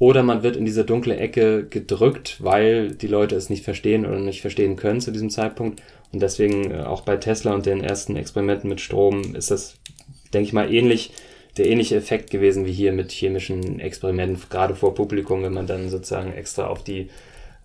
oder 0.00 0.22
man 0.22 0.42
wird 0.42 0.56
in 0.56 0.64
diese 0.64 0.86
dunkle 0.86 1.18
Ecke 1.18 1.66
gedrückt, 1.68 2.38
weil 2.40 2.92
die 2.92 3.06
Leute 3.06 3.36
es 3.36 3.50
nicht 3.50 3.64
verstehen 3.64 4.06
oder 4.06 4.18
nicht 4.18 4.40
verstehen 4.40 4.76
können 4.76 5.02
zu 5.02 5.12
diesem 5.12 5.28
Zeitpunkt. 5.28 5.82
Und 6.10 6.22
deswegen 6.22 6.70
äh, 6.70 6.80
auch 6.80 7.02
bei 7.02 7.18
Tesla 7.18 7.52
und 7.52 7.66
den 7.66 7.84
ersten 7.84 8.16
Experimenten 8.16 8.70
mit 8.70 8.80
Strom 8.80 9.34
ist 9.34 9.50
das, 9.50 9.76
denke 10.32 10.46
ich 10.46 10.52
mal, 10.54 10.72
ähnlich, 10.72 11.12
der 11.58 11.66
ähnliche 11.66 11.96
Effekt 11.96 12.30
gewesen 12.30 12.64
wie 12.64 12.72
hier 12.72 12.92
mit 12.92 13.12
chemischen 13.12 13.78
Experimenten, 13.78 14.42
gerade 14.48 14.74
vor 14.74 14.94
Publikum, 14.94 15.42
wenn 15.42 15.52
man 15.52 15.66
dann 15.66 15.90
sozusagen 15.90 16.32
extra 16.32 16.66
auf 16.66 16.82
die 16.82 17.10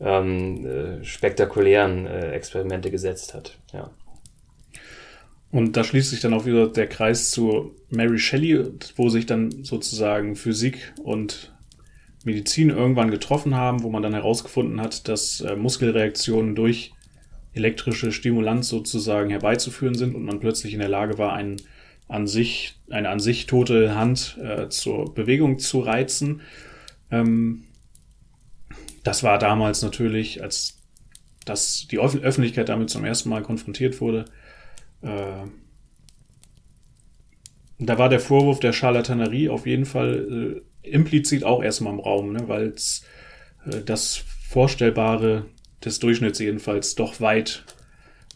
ähm, 0.02 0.66
äh, 0.66 1.06
spektakulären 1.06 2.06
äh, 2.06 2.32
Experimente 2.32 2.92
gesetzt 2.92 3.34
hat. 3.34 3.58
Ja. 3.72 3.92
Und 5.52 5.78
da 5.78 5.86
schließt 5.86 6.10
sich 6.10 6.20
dann 6.20 6.34
auch 6.34 6.46
wieder 6.46 6.68
der 6.68 6.88
Kreis 6.88 7.32
zu 7.32 7.76
Mary 7.90 8.20
Shelley, 8.20 8.62
wo 8.98 9.08
sich 9.08 9.26
dann 9.26 9.64
sozusagen 9.64 10.36
Physik 10.36 10.92
und 11.02 11.55
Medizin 12.26 12.70
irgendwann 12.70 13.12
getroffen 13.12 13.56
haben, 13.56 13.84
wo 13.84 13.90
man 13.90 14.04
dann 14.04 14.14
herausgefunden 14.14 14.82
hat, 14.82 15.08
dass 15.08 15.42
äh, 15.42 15.56
Muskelreaktionen 15.56 16.56
durch 16.56 16.92
elektrische 17.54 18.12
Stimulanz 18.12 18.68
sozusagen 18.68 19.30
herbeizuführen 19.30 19.96
sind 19.96 20.16
und 20.16 20.26
man 20.26 20.40
plötzlich 20.40 20.74
in 20.74 20.80
der 20.80 20.90
Lage 20.90 21.18
war, 21.18 21.34
einen 21.34 21.62
an 22.08 22.28
sich, 22.28 22.78
eine 22.90 23.10
an 23.10 23.20
sich 23.20 23.46
tote 23.46 23.96
Hand 23.96 24.38
äh, 24.42 24.70
zur 24.70 25.14
Bewegung 25.14 25.60
zu 25.60 25.80
reizen. 25.80 26.42
Ähm, 27.12 27.64
das 29.04 29.24
war 29.24 29.40
damals 29.40 29.82
natürlich, 29.82 30.44
als 30.44 30.82
dass 31.46 31.88
die 31.90 32.00
Öffentlichkeit 32.00 32.70
damit 32.70 32.90
zum 32.90 33.06
ersten 33.06 33.30
Mal 33.30 33.44
konfrontiert 33.44 34.02
wurde, 34.02 34.26
äh, 35.02 35.46
da 37.78 37.98
war 37.98 38.10
der 38.10 38.20
Vorwurf 38.20 38.60
der 38.60 38.74
Charlatanerie 38.74 39.50
auf 39.50 39.68
jeden 39.68 39.86
Fall 39.86 40.56
äh, 40.58 40.75
implizit 40.88 41.44
auch 41.44 41.64
erstmal 41.64 41.94
im 41.94 42.00
Raum, 42.00 42.34
ne, 42.34 42.48
weil 42.48 42.74
äh, 43.66 43.82
das 43.86 44.24
Vorstellbare 44.50 45.46
des 45.84 46.00
Durchschnitts 46.00 46.40
jedenfalls 46.40 46.96
doch 46.96 47.22
weit, 47.22 47.64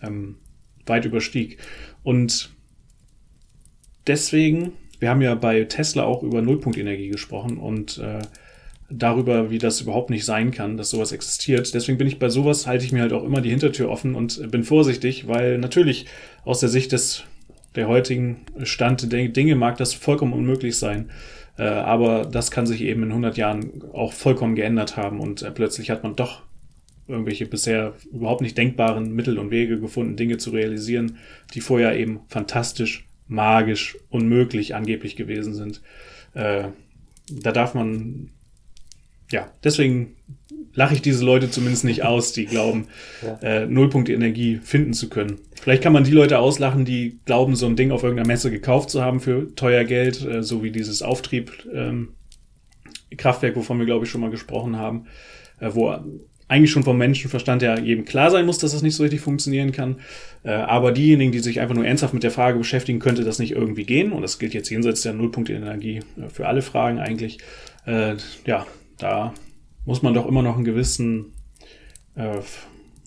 ähm, 0.02 0.38
weit 0.86 1.06
überstieg. 1.06 1.58
Und 2.04 2.52
deswegen, 4.08 4.74
wir 5.00 5.10
haben 5.10 5.22
ja 5.22 5.36
bei 5.36 5.64
Tesla 5.64 6.04
auch 6.04 6.24
über 6.24 6.41
Nullpunktenergie 6.41 7.10
gesprochen 7.10 7.58
und 7.58 7.97
äh, 8.00 8.20
darüber, 8.89 9.52
wie 9.52 9.60
das 9.60 9.82
überhaupt 9.82 10.10
nicht 10.10 10.26
sein 10.26 10.52
kann, 10.52 10.78
dass 10.78 10.89
sowas 10.89 11.12
existiert. 11.12 11.74
Deswegen 11.74 11.97
bin 11.97 12.08
ich 12.08 12.20
bei 12.20 12.30
sowas, 12.30 12.66
halte 12.66 12.86
ich 12.86 12.91
mir 12.91 13.02
halt 13.02 13.14
auch 13.14 13.24
immer 13.24 13.41
die 13.41 13.52
Hintertür 13.52 13.89
offen 13.89 14.16
und 14.16 14.52
bin 14.52 14.64
vorsichtig, 14.64 15.28
weil 15.28 15.58
natürlich 15.58 16.08
aus 16.43 16.60
der 16.60 16.70
Sicht 16.70 16.91
des 16.91 17.24
der 17.76 17.88
heutigen 17.88 18.41
Stand 18.64 19.12
der 19.12 19.28
Dinge 19.28 19.56
mag 19.56 19.78
das 19.78 19.93
vollkommen 19.93 20.34
unmöglich 20.34 20.78
sein. 20.78 21.12
Äh, 21.60 21.64
aber 21.64 22.26
das 22.26 22.51
kann 22.51 22.66
sich 22.66 22.82
eben 22.82 23.03
in 23.03 23.10
100 23.10 23.38
Jahren 23.38 23.84
auch 23.91 24.14
vollkommen 24.14 24.55
geändert 24.55 24.95
haben 24.95 25.20
und 25.20 25.41
äh, 25.41 25.51
plötzlich 25.51 25.89
hat 25.89 26.03
man 26.03 26.16
doch 26.16 26.41
irgendwelche 27.05 27.45
bisher 27.45 27.95
überhaupt 28.14 28.41
nicht 28.41 28.57
denkbaren 28.57 29.14
Mittel 29.14 29.38
und 29.38 29.51
Wege 29.51 29.78
gefunden, 29.78 30.16
Dinge 30.16 30.38
zu 30.38 30.51
realisieren, 30.51 31.18
die 31.53 31.60
vorher 31.60 31.99
eben 31.99 32.22
fantastisch, 32.30 33.07
magisch, 33.28 33.97
unmöglich 34.10 34.74
angeblich 34.74 35.18
gewesen 35.18 35.53
sind. 35.53 35.82
Äh, 36.34 36.70
da 37.30 37.51
darf 37.51 37.74
man 37.74 38.30
ja, 39.30 39.51
deswegen 39.64 40.16
lache 40.80 40.94
ich 40.96 41.02
diese 41.02 41.26
Leute 41.26 41.52
zumindest 41.52 41.84
nicht 41.84 42.06
aus, 42.06 42.32
die 42.32 42.46
glauben, 42.46 42.88
ja. 43.22 43.38
äh, 43.42 43.66
Nullpunkte 43.66 44.14
Energie 44.14 44.62
finden 44.64 44.94
zu 44.94 45.10
können. 45.10 45.40
Vielleicht 45.62 45.84
kann 45.84 45.92
man 45.92 46.06
die 46.06 46.12
Leute 46.12 46.40
auslachen, 46.40 46.86
die 46.86 47.20
glauben, 47.26 47.58
so 47.58 47.66
ein 47.66 47.76
Ding 47.76 47.92
auf 47.92 48.04
irgendeiner 48.04 48.28
Messe 48.28 48.50
gekauft 48.50 48.90
zu 48.90 49.04
haben 49.04 49.20
für 49.20 49.54
teuer 49.56 49.84
Geld, 49.84 50.26
äh, 50.26 50.42
so 50.42 50.64
wie 50.64 50.72
dieses 50.72 51.02
Auftrieb 51.02 51.52
ähm, 51.74 52.14
Kraftwerk, 53.18 53.58
wovon 53.58 53.78
wir, 53.78 53.86
glaube 53.86 54.06
ich, 54.06 54.12
schon 54.12 54.22
mal 54.22 54.30
gesprochen 54.30 54.78
haben, 54.78 55.08
äh, 55.60 55.70
wo 55.74 55.94
eigentlich 56.48 56.72
schon 56.72 56.86
vom 56.86 56.98
Menschenverstand 56.98 57.62
ja 57.62 57.78
jedem 57.78 58.06
klar 58.06 58.32
sein 58.32 58.46
muss, 58.46 58.60
dass 58.60 58.72
das 58.72 58.82
nicht 58.82 58.96
so 58.96 59.04
richtig 59.04 59.20
funktionieren 59.20 59.74
kann. 59.74 59.98
Äh, 60.44 60.52
aber 60.52 60.94
diejenigen, 60.94 61.34
die 61.34 61.40
sich 61.40 61.60
einfach 61.60 61.76
nur 61.76 61.86
ernsthaft 61.86 62.14
mit 62.14 62.24
der 62.24 62.32
Frage 62.32 62.58
beschäftigen, 62.58 63.00
könnte 63.00 63.26
das 63.26 63.38
nicht 63.38 63.52
irgendwie 63.52 63.84
gehen, 63.84 64.14
und 64.14 64.22
das 64.22 64.40
gilt 64.40 64.54
jetzt 64.54 64.70
jenseits 64.70 65.02
der 65.02 65.12
Nullpunkte 65.12 65.52
Energie 65.52 66.00
äh, 66.18 66.30
für 66.30 66.48
alle 66.48 66.62
Fragen 66.62 67.00
eigentlich, 67.00 67.40
äh, 67.86 68.16
ja, 68.46 68.66
da 68.98 69.34
muss 69.86 70.02
man 70.02 70.14
doch 70.14 70.26
immer 70.28 70.42
noch 70.42 70.56
einen 70.56 70.66
gewissen 70.66 71.34
äh, 72.16 72.40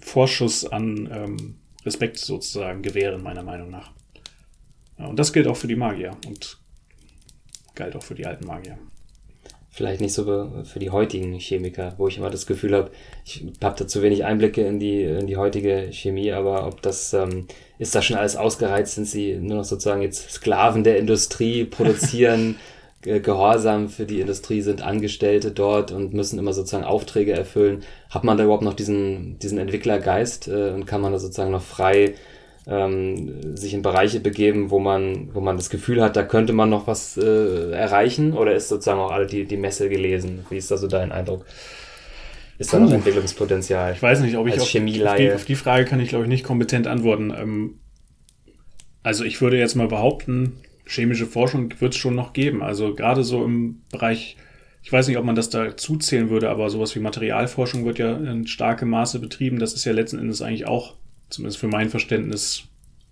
Vorschuss 0.01 0.67
an 0.67 1.09
ähm, 1.13 1.55
Respekt 1.85 2.19
sozusagen 2.19 2.83
gewähren, 2.83 3.23
meiner 3.23 3.43
Meinung 3.43 3.71
nach. 3.71 3.93
Und 4.99 5.19
das 5.19 5.33
gilt 5.33 5.47
auch 5.49 5.57
für 5.57 5.69
die 5.69 5.77
Magier 5.77 6.17
und 6.27 6.59
galt 7.75 7.97
auch 7.97 8.03
für 8.03 8.15
die 8.15 8.27
alten 8.27 8.47
Magier. 8.47 8.79
Vielleicht 9.75 10.03
nicht 10.03 10.13
so 10.13 10.65
für 10.65 10.79
die 10.79 10.91
heutigen 10.91 11.39
Chemiker, 11.39 11.95
wo 11.97 12.07
ich 12.07 12.19
immer 12.19 12.29
das 12.29 12.47
Gefühl 12.47 12.77
habe, 12.77 12.91
ich 13.25 13.43
habe 13.63 13.79
da 13.79 13.87
zu 13.87 14.03
wenig 14.03 14.23
Einblicke 14.23 14.61
in 14.67 14.79
die, 14.79 15.03
in 15.03 15.27
die 15.27 15.39
heutige 15.39 15.89
Chemie, 15.93 16.31
aber 16.33 16.67
ob 16.67 16.83
das, 16.83 17.15
ähm, 17.15 17.47
ist 17.79 17.95
das 17.95 18.05
schon 18.05 18.19
alles 18.19 18.37
ausgereizt, 18.37 18.97
sind 18.97 19.07
sie 19.07 19.37
nur 19.37 19.57
noch 19.57 19.65
sozusagen 19.65 20.03
jetzt 20.03 20.31
Sklaven 20.31 20.85
der 20.85 20.99
Industrie, 20.99 21.65
produzieren 21.65 22.57
Gehorsam 23.03 23.89
für 23.89 24.07
die 24.07 24.21
Industrie, 24.21 24.63
sind 24.63 24.83
Angestellte 24.83 25.51
dort 25.51 25.91
und 25.91 26.15
müssen 26.15 26.39
immer 26.39 26.53
sozusagen 26.53 26.85
Aufträge 26.85 27.33
erfüllen. 27.33 27.83
Hat 28.11 28.23
man 28.23 28.39
da 28.39 28.45
überhaupt 28.45 28.63
noch 28.63 28.75
diesen, 28.75 29.39
diesen 29.41 29.59
Entwicklergeist 29.59 30.49
äh, 30.49 30.71
und 30.71 30.87
kann 30.87 31.01
man 31.01 31.13
da 31.13 31.19
sozusagen 31.19 31.51
noch 31.51 31.63
frei 31.63 32.15
ähm, 32.67 33.57
sich 33.57 33.75
in 33.75 33.83
Bereiche 33.83 34.21
begeben, 34.21 34.71
wo 34.71 34.79
man, 34.79 35.31
wo 35.35 35.41
man 35.41 35.57
das 35.57 35.69
Gefühl 35.69 36.01
hat, 36.01 36.17
da 36.17 36.23
könnte 36.23 36.53
man 36.53 36.71
noch 36.71 36.87
was 36.87 37.17
äh, 37.17 37.73
erreichen? 37.73 38.35
Oder 38.35 38.55
ist 38.55 38.69
sozusagen 38.69 39.01
auch 39.01 39.11
alle 39.11 39.27
die, 39.27 39.45
die 39.47 39.57
Messe 39.57 39.89
gelesen? 39.89 40.47
Wie 40.49 40.59
ist 40.59 40.71
da 40.71 40.77
so 40.77 40.87
dein 40.87 41.11
Eindruck? 41.11 41.45
Ist 42.59 42.73
da 42.73 42.79
noch 42.79 42.93
Entwicklungspotenzial? 42.93 43.95
Ich 43.95 44.03
weiß 44.03 44.21
nicht, 44.21 44.37
ob 44.37 44.47
ich 44.47 44.55
auf, 44.55 44.63
auf, 44.63 44.71
die, 44.71 45.33
auf 45.33 45.45
die 45.45 45.57
Frage 45.57 45.85
kann 45.87 45.99
ich, 45.99 46.11
glaube 46.11 46.25
ich, 46.25 46.29
nicht 46.29 46.45
kompetent 46.45 46.87
antworten. 46.87 47.33
Ähm, 47.37 47.81
also 49.03 49.25
ich 49.25 49.41
würde 49.41 49.59
jetzt 49.59 49.75
mal 49.75 49.89
behaupten, 49.89 50.61
chemische 50.93 51.27
Forschung 51.27 51.73
wird 51.81 51.95
es 51.95 51.99
schon 51.99 52.15
noch 52.15 52.33
geben. 52.33 52.63
Also 52.63 52.95
gerade 52.95 53.25
so 53.25 53.45
im 53.45 53.83
Bereich, 53.91 54.37
ich 54.83 54.93
weiß 54.93 55.09
nicht, 55.09 55.19
ob 55.19 55.25
man 55.25 55.35
das 55.35 55.51
dazu 55.51 55.97
zählen 55.97 56.31
würde, 56.31 56.51
aber 56.51 56.71
sowas 56.71 56.95
wie 56.95 57.01
Materialforschung 57.01 57.85
wird 57.85 57.99
ja 57.99 58.17
in 58.17 58.47
starkem 58.47 58.91
Maße 58.91 59.19
betrieben. 59.19 59.59
Das 59.59 59.73
ist 59.73 59.85
ja 59.85 59.93
letzten 59.93 60.19
Endes 60.19 60.43
eigentlich 60.43 60.67
auch, 60.67 60.97
zumindest 61.31 61.59
für 61.59 61.69
mein 61.69 61.89
Verständnis, 61.89 62.65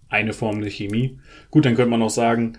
eine 0.09 0.33
Form 0.33 0.61
der 0.61 0.70
Chemie. 0.70 1.18
Gut, 1.51 1.64
dann 1.64 1.74
könnte 1.74 1.91
man 1.91 2.03
auch 2.03 2.11
sagen, 2.11 2.59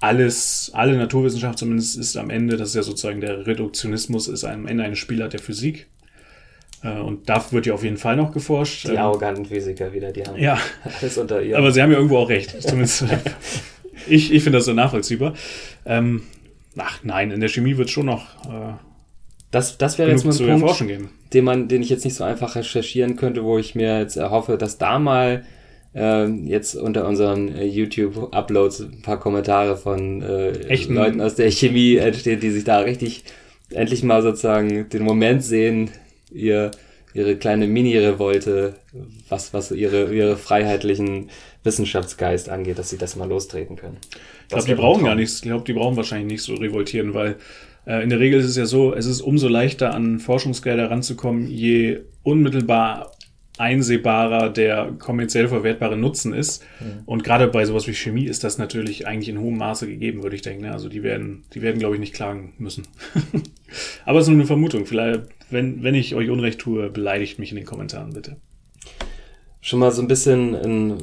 alles, 0.00 0.70
alle 0.74 0.96
Naturwissenschaft 0.96 1.58
zumindest 1.58 1.98
ist 1.98 2.16
am 2.16 2.30
Ende, 2.30 2.56
das 2.56 2.70
ist 2.70 2.74
ja 2.74 2.82
sozusagen 2.82 3.20
der 3.20 3.46
Reduktionismus, 3.46 4.28
ist 4.28 4.44
am 4.44 4.66
Ende 4.66 4.84
eine 4.84 4.96
Spielart 4.96 5.32
der 5.32 5.40
Physik. 5.40 5.88
Äh, 6.82 6.98
und 6.98 7.28
da 7.28 7.44
wird 7.52 7.66
ja 7.66 7.74
auf 7.74 7.84
jeden 7.84 7.96
Fall 7.96 8.16
noch 8.16 8.32
geforscht. 8.32 8.88
Die 8.88 8.92
ähm, 8.92 8.98
arroganten 8.98 9.46
Physiker 9.46 9.92
wieder, 9.92 10.12
die 10.12 10.24
haben 10.24 10.38
ja, 10.38 10.58
alles 11.00 11.18
unter 11.18 11.42
ihr. 11.42 11.56
Aber 11.56 11.70
sie 11.70 11.82
haben 11.82 11.90
ja 11.90 11.98
irgendwo 11.98 12.18
auch 12.18 12.28
recht. 12.28 12.60
Zumindest 12.62 13.04
ich, 14.08 14.32
ich 14.32 14.42
finde 14.42 14.58
das 14.58 14.66
so 14.66 14.72
nachvollziehbar. 14.72 15.34
Ähm, 15.84 16.22
ach 16.76 17.00
nein, 17.02 17.30
in 17.30 17.40
der 17.40 17.48
Chemie 17.48 17.76
wird 17.76 17.88
es 17.88 17.92
schon 17.92 18.06
noch. 18.06 18.44
Äh, 18.46 18.74
das, 19.50 19.76
das 19.76 19.98
wäre 19.98 20.10
jetzt 20.10 20.24
mal 20.24 20.32
ein 20.50 20.60
Punkt, 20.60 21.10
den, 21.34 21.44
man, 21.44 21.68
den 21.68 21.82
ich 21.82 21.90
jetzt 21.90 22.04
nicht 22.04 22.14
so 22.14 22.24
einfach 22.24 22.56
recherchieren 22.56 23.16
könnte, 23.16 23.44
wo 23.44 23.58
ich 23.58 23.74
mir 23.74 23.98
jetzt 23.98 24.16
erhoffe, 24.16 24.56
dass 24.56 24.78
da 24.78 24.98
mal 24.98 25.44
äh, 25.94 26.26
jetzt 26.26 26.74
unter 26.74 27.06
unseren 27.06 27.54
äh, 27.54 27.64
YouTube-Uploads 27.64 28.80
ein 28.80 29.02
paar 29.02 29.20
Kommentare 29.20 29.76
von 29.76 30.22
äh, 30.22 30.74
Leuten 30.86 31.20
aus 31.20 31.34
der 31.34 31.50
Chemie 31.50 31.96
entstehen, 31.96 32.40
die 32.40 32.50
sich 32.50 32.64
da 32.64 32.78
richtig 32.78 33.24
endlich 33.70 34.02
mal 34.02 34.22
sozusagen 34.22 34.88
den 34.88 35.02
Moment 35.02 35.44
sehen, 35.44 35.90
ihr 36.32 36.70
ihre 37.14 37.36
kleine 37.36 37.66
Mini-Revolte, 37.66 38.74
was, 39.28 39.52
was 39.52 39.70
ihre, 39.70 40.12
ihre 40.14 40.36
freiheitlichen 40.36 41.30
Wissenschaftsgeist 41.64 42.48
angeht, 42.48 42.78
dass 42.78 42.90
sie 42.90 42.98
das 42.98 43.16
mal 43.16 43.28
lostreten 43.28 43.76
können. 43.76 43.98
Ich 44.42 44.48
glaube, 44.48 44.64
die 44.64 44.74
brauchen 44.74 45.04
gar 45.04 45.14
nichts. 45.14 45.36
Ich 45.36 45.42
glaube, 45.42 45.64
die 45.64 45.72
brauchen 45.72 45.96
wahrscheinlich 45.96 46.32
nicht 46.32 46.42
so 46.42 46.54
revoltieren, 46.54 47.14
weil 47.14 47.36
äh, 47.86 48.02
in 48.02 48.10
der 48.10 48.20
Regel 48.20 48.40
ist 48.40 48.46
es 48.46 48.56
ja 48.56 48.66
so, 48.66 48.94
es 48.94 49.06
ist 49.06 49.20
umso 49.20 49.48
leichter 49.48 49.94
an 49.94 50.18
Forschungsgelder 50.18 50.90
ranzukommen, 50.90 51.48
je 51.48 52.00
unmittelbar 52.22 53.12
einsehbarer 53.58 54.48
der 54.48 54.92
kommerziell 54.98 55.46
verwertbare 55.46 55.96
Nutzen 55.96 56.32
ist. 56.32 56.64
Mhm. 56.80 57.02
Und 57.04 57.22
gerade 57.22 57.48
bei 57.48 57.64
sowas 57.64 57.86
wie 57.86 57.94
Chemie 57.94 58.24
ist 58.24 58.44
das 58.44 58.58
natürlich 58.58 59.06
eigentlich 59.06 59.28
in 59.28 59.38
hohem 59.38 59.58
Maße 59.58 59.86
gegeben, 59.86 60.22
würde 60.22 60.36
ich 60.36 60.42
denken. 60.42 60.64
Ne? 60.64 60.72
Also 60.72 60.88
die 60.88 61.02
werden, 61.02 61.44
die 61.52 61.62
werden, 61.62 61.78
glaube 61.78 61.94
ich, 61.94 62.00
nicht 62.00 62.14
klagen 62.14 62.54
müssen. 62.58 62.84
Aber 64.04 64.18
es 64.18 64.24
ist 64.24 64.30
nur 64.30 64.38
eine 64.38 64.46
Vermutung. 64.46 64.86
Vielleicht, 64.86 65.22
wenn, 65.52 65.82
wenn 65.82 65.94
ich 65.94 66.14
euch 66.14 66.30
Unrecht 66.30 66.60
tue, 66.60 66.90
beleidigt 66.90 67.38
mich 67.38 67.50
in 67.50 67.56
den 67.56 67.66
Kommentaren 67.66 68.12
bitte 68.12 68.36
schon 69.62 69.78
mal 69.78 69.92
so 69.92 70.02
ein 70.02 70.08
bisschen 70.08 70.54
ein 70.54 70.98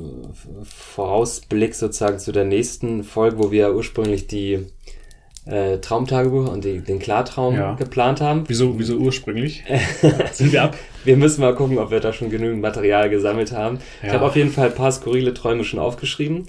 Vorausblick 0.64 1.74
sozusagen 1.74 2.20
zu 2.20 2.32
der 2.32 2.44
nächsten 2.44 3.04
Folge, 3.04 3.40
wo 3.40 3.52
wir 3.52 3.74
ursprünglich 3.74 4.28
die 4.28 4.66
äh, 5.46 5.78
Traumtagebuch 5.78 6.52
und 6.52 6.66
die, 6.66 6.80
den 6.80 7.00
Klartraum 7.00 7.56
ja. 7.56 7.74
geplant 7.76 8.20
haben. 8.20 8.44
Wieso, 8.48 8.78
wieso 8.78 8.98
ursprünglich? 8.98 9.64
Sind 10.34 10.52
wir 10.52 10.64
ab? 10.64 10.78
Wir 11.06 11.16
müssen 11.16 11.42
mal 11.42 11.56
gucken, 11.56 11.78
ob 11.78 11.90
wir 11.90 12.02
da 12.02 12.12
schon 12.12 12.30
genügend 12.30 12.62
Material 12.62 13.10
gesammelt 13.10 13.54
haben. 13.54 13.80
Ja. 14.02 14.10
Ich 14.10 14.14
habe 14.14 14.26
auf 14.26 14.36
jeden 14.36 14.52
Fall 14.52 14.68
ein 14.68 14.76
paar 14.76 14.92
skurrile 14.92 15.34
Träume 15.34 15.64
schon 15.64 15.80
aufgeschrieben. 15.80 16.46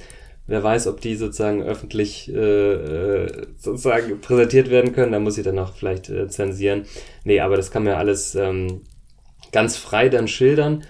Wer 0.51 0.65
weiß, 0.65 0.89
ob 0.89 1.01
die 1.01 1.15
sozusagen 1.15 1.63
öffentlich 1.63 2.29
äh, 2.29 2.73
äh 2.73 3.47
sozusagen 3.57 4.21
präsentiert 4.21 4.69
werden 4.69 4.93
können. 4.93 5.13
Da 5.13 5.21
muss 5.21 5.39
ich 5.39 5.45
dann 5.45 5.55
noch 5.55 5.77
vielleicht 5.77 6.11
äh, 6.11 6.27
zensieren. 6.27 6.87
Nee, 7.23 7.39
aber 7.39 7.57
das 7.57 7.71
kann 7.71 7.85
man 7.85 7.93
ja 7.93 7.99
alles 7.99 8.35
ähm, 8.35 8.81
ganz 9.53 9.77
frei 9.77 10.09
dann 10.09 10.27
schildern. 10.27 10.83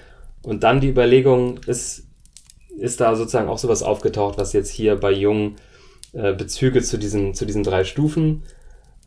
Und 0.43 0.63
dann 0.63 0.81
die 0.81 0.89
Überlegung, 0.89 1.61
ist, 1.67 2.07
ist 2.79 3.03
da 3.03 3.15
sozusagen 3.15 3.51
auch 3.51 3.59
sowas 3.59 3.83
aufgetaucht, 3.83 4.39
was 4.39 4.55
jetzt 4.55 4.71
hier 4.71 4.97
bei 4.97 5.13
Jung 5.13 5.57
äh, 6.15 6.33
Bezüge 6.33 6.81
zu 6.81 6.97
diesen, 6.97 7.35
zu 7.35 7.45
diesen 7.45 7.63
drei 7.63 7.85
Stufen, 7.85 8.43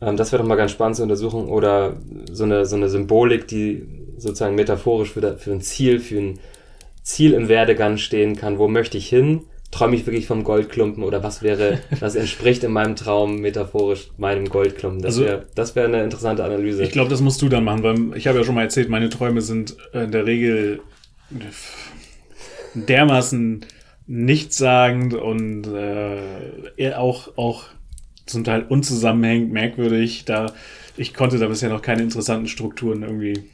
ähm, 0.00 0.16
das 0.16 0.30
wäre 0.30 0.40
doch 0.40 0.48
mal 0.48 0.54
ganz 0.54 0.70
spannend 0.70 0.96
zu 0.96 1.02
untersuchen, 1.02 1.48
oder 1.48 1.96
so 2.30 2.44
eine, 2.44 2.64
so 2.64 2.76
eine 2.76 2.88
Symbolik, 2.88 3.48
die 3.48 3.88
sozusagen 4.18 4.54
metaphorisch 4.54 5.10
für, 5.10 5.36
für 5.36 5.50
ein 5.50 5.62
Ziel, 5.62 5.98
für 5.98 6.18
ein 6.18 6.38
Ziel 7.02 7.32
im 7.32 7.48
Werdegang 7.48 7.96
stehen 7.96 8.36
kann, 8.36 8.58
wo 8.58 8.68
möchte 8.68 8.98
ich 8.98 9.08
hin? 9.08 9.42
Träume 9.74 9.96
ich 9.96 10.06
wirklich 10.06 10.28
vom 10.28 10.44
Goldklumpen 10.44 11.02
oder 11.02 11.24
was 11.24 11.42
wäre, 11.42 11.80
was 12.00 12.14
entspricht 12.14 12.62
in 12.62 12.70
meinem 12.70 12.94
Traum 12.94 13.40
metaphorisch 13.40 14.08
meinem 14.18 14.48
Goldklumpen? 14.48 15.02
Das 15.02 15.16
also, 15.16 15.24
wäre 15.24 15.46
das 15.56 15.74
wäre 15.74 15.88
eine 15.88 16.04
interessante 16.04 16.44
Analyse. 16.44 16.84
Ich 16.84 16.92
glaube, 16.92 17.10
das 17.10 17.20
musst 17.20 17.42
du 17.42 17.48
dann 17.48 17.64
machen, 17.64 17.82
weil 17.82 18.16
ich 18.16 18.28
habe 18.28 18.38
ja 18.38 18.44
schon 18.44 18.54
mal 18.54 18.62
erzählt, 18.62 18.88
meine 18.88 19.08
Träume 19.08 19.40
sind 19.40 19.76
in 19.92 20.12
der 20.12 20.26
Regel 20.26 20.80
dermaßen 22.74 23.66
nichtssagend 24.06 25.14
und 25.14 25.66
äh, 25.66 26.92
auch, 26.94 27.36
auch 27.36 27.64
zum 28.26 28.44
Teil 28.44 28.64
unzusammenhängend, 28.68 29.52
merkwürdig. 29.52 30.24
Da, 30.24 30.52
ich 30.96 31.14
konnte 31.14 31.38
da 31.38 31.48
bisher 31.48 31.68
noch 31.68 31.82
keine 31.82 32.02
interessanten 32.02 32.46
Strukturen 32.46 33.02
irgendwie 33.02 33.50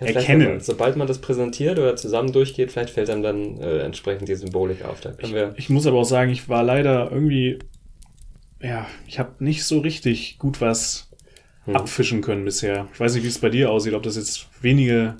ja, 0.00 0.06
erkennen. 0.08 0.60
sobald 0.60 0.96
man 0.96 1.06
das 1.06 1.18
präsentiert 1.18 1.78
oder 1.78 1.96
zusammen 1.96 2.32
durchgeht, 2.32 2.72
vielleicht 2.72 2.90
fällt 2.90 3.10
einem 3.10 3.22
dann 3.22 3.60
äh, 3.60 3.78
entsprechend 3.78 4.28
die 4.28 4.34
Symbolik 4.34 4.84
auf. 4.84 5.00
Ich, 5.18 5.34
ich 5.56 5.70
muss 5.70 5.86
aber 5.86 5.98
auch 5.98 6.04
sagen, 6.04 6.30
ich 6.30 6.48
war 6.48 6.62
leider 6.62 7.10
irgendwie, 7.10 7.58
ja, 8.60 8.86
ich 9.06 9.18
habe 9.18 9.44
nicht 9.44 9.64
so 9.64 9.80
richtig 9.80 10.38
gut 10.38 10.60
was 10.60 11.10
hm. 11.64 11.76
abfischen 11.76 12.20
können 12.20 12.44
bisher. 12.44 12.88
Ich 12.92 13.00
weiß 13.00 13.14
nicht, 13.14 13.24
wie 13.24 13.28
es 13.28 13.38
bei 13.38 13.50
dir 13.50 13.70
aussieht, 13.70 13.94
ob 13.94 14.02
das 14.02 14.16
jetzt 14.16 14.46
wenige 14.60 15.16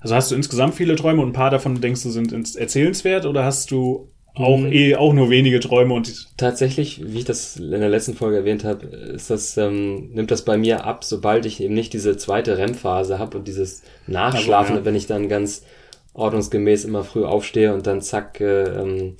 also 0.00 0.14
hast 0.14 0.30
du 0.30 0.36
insgesamt 0.36 0.76
viele 0.76 0.94
Träume 0.94 1.20
und 1.20 1.30
ein 1.30 1.32
paar 1.32 1.50
davon 1.50 1.80
denkst 1.80 2.04
du 2.04 2.10
sind 2.10 2.32
erzählenswert 2.32 3.26
oder 3.26 3.44
hast 3.44 3.72
du 3.72 4.08
auch 4.36 4.58
mhm. 4.58 4.72
eh 4.72 4.96
auch 4.96 5.12
nur 5.14 5.30
wenige 5.30 5.60
Träume 5.60 5.94
und 5.94 6.36
tatsächlich, 6.36 7.00
wie 7.02 7.18
ich 7.18 7.24
das 7.24 7.56
in 7.56 7.70
der 7.70 7.88
letzten 7.88 8.14
Folge 8.14 8.36
erwähnt 8.36 8.64
habe, 8.64 8.86
ist 8.86 9.30
das 9.30 9.56
ähm, 9.56 10.10
nimmt 10.12 10.30
das 10.30 10.44
bei 10.44 10.58
mir 10.58 10.84
ab, 10.84 11.04
sobald 11.04 11.46
ich 11.46 11.62
eben 11.62 11.74
nicht 11.74 11.92
diese 11.92 12.16
zweite 12.16 12.58
REM-Phase 12.58 13.18
habe 13.18 13.38
und 13.38 13.48
dieses 13.48 13.82
Nachschlafen, 14.06 14.72
also, 14.72 14.80
ja. 14.80 14.84
wenn 14.84 14.94
ich 14.94 15.06
dann 15.06 15.28
ganz 15.28 15.64
ordnungsgemäß 16.12 16.84
immer 16.84 17.02
früh 17.02 17.24
aufstehe 17.24 17.72
und 17.72 17.86
dann 17.86 18.02
zack 18.02 18.40
äh, 18.40 18.64
ähm, 18.64 19.16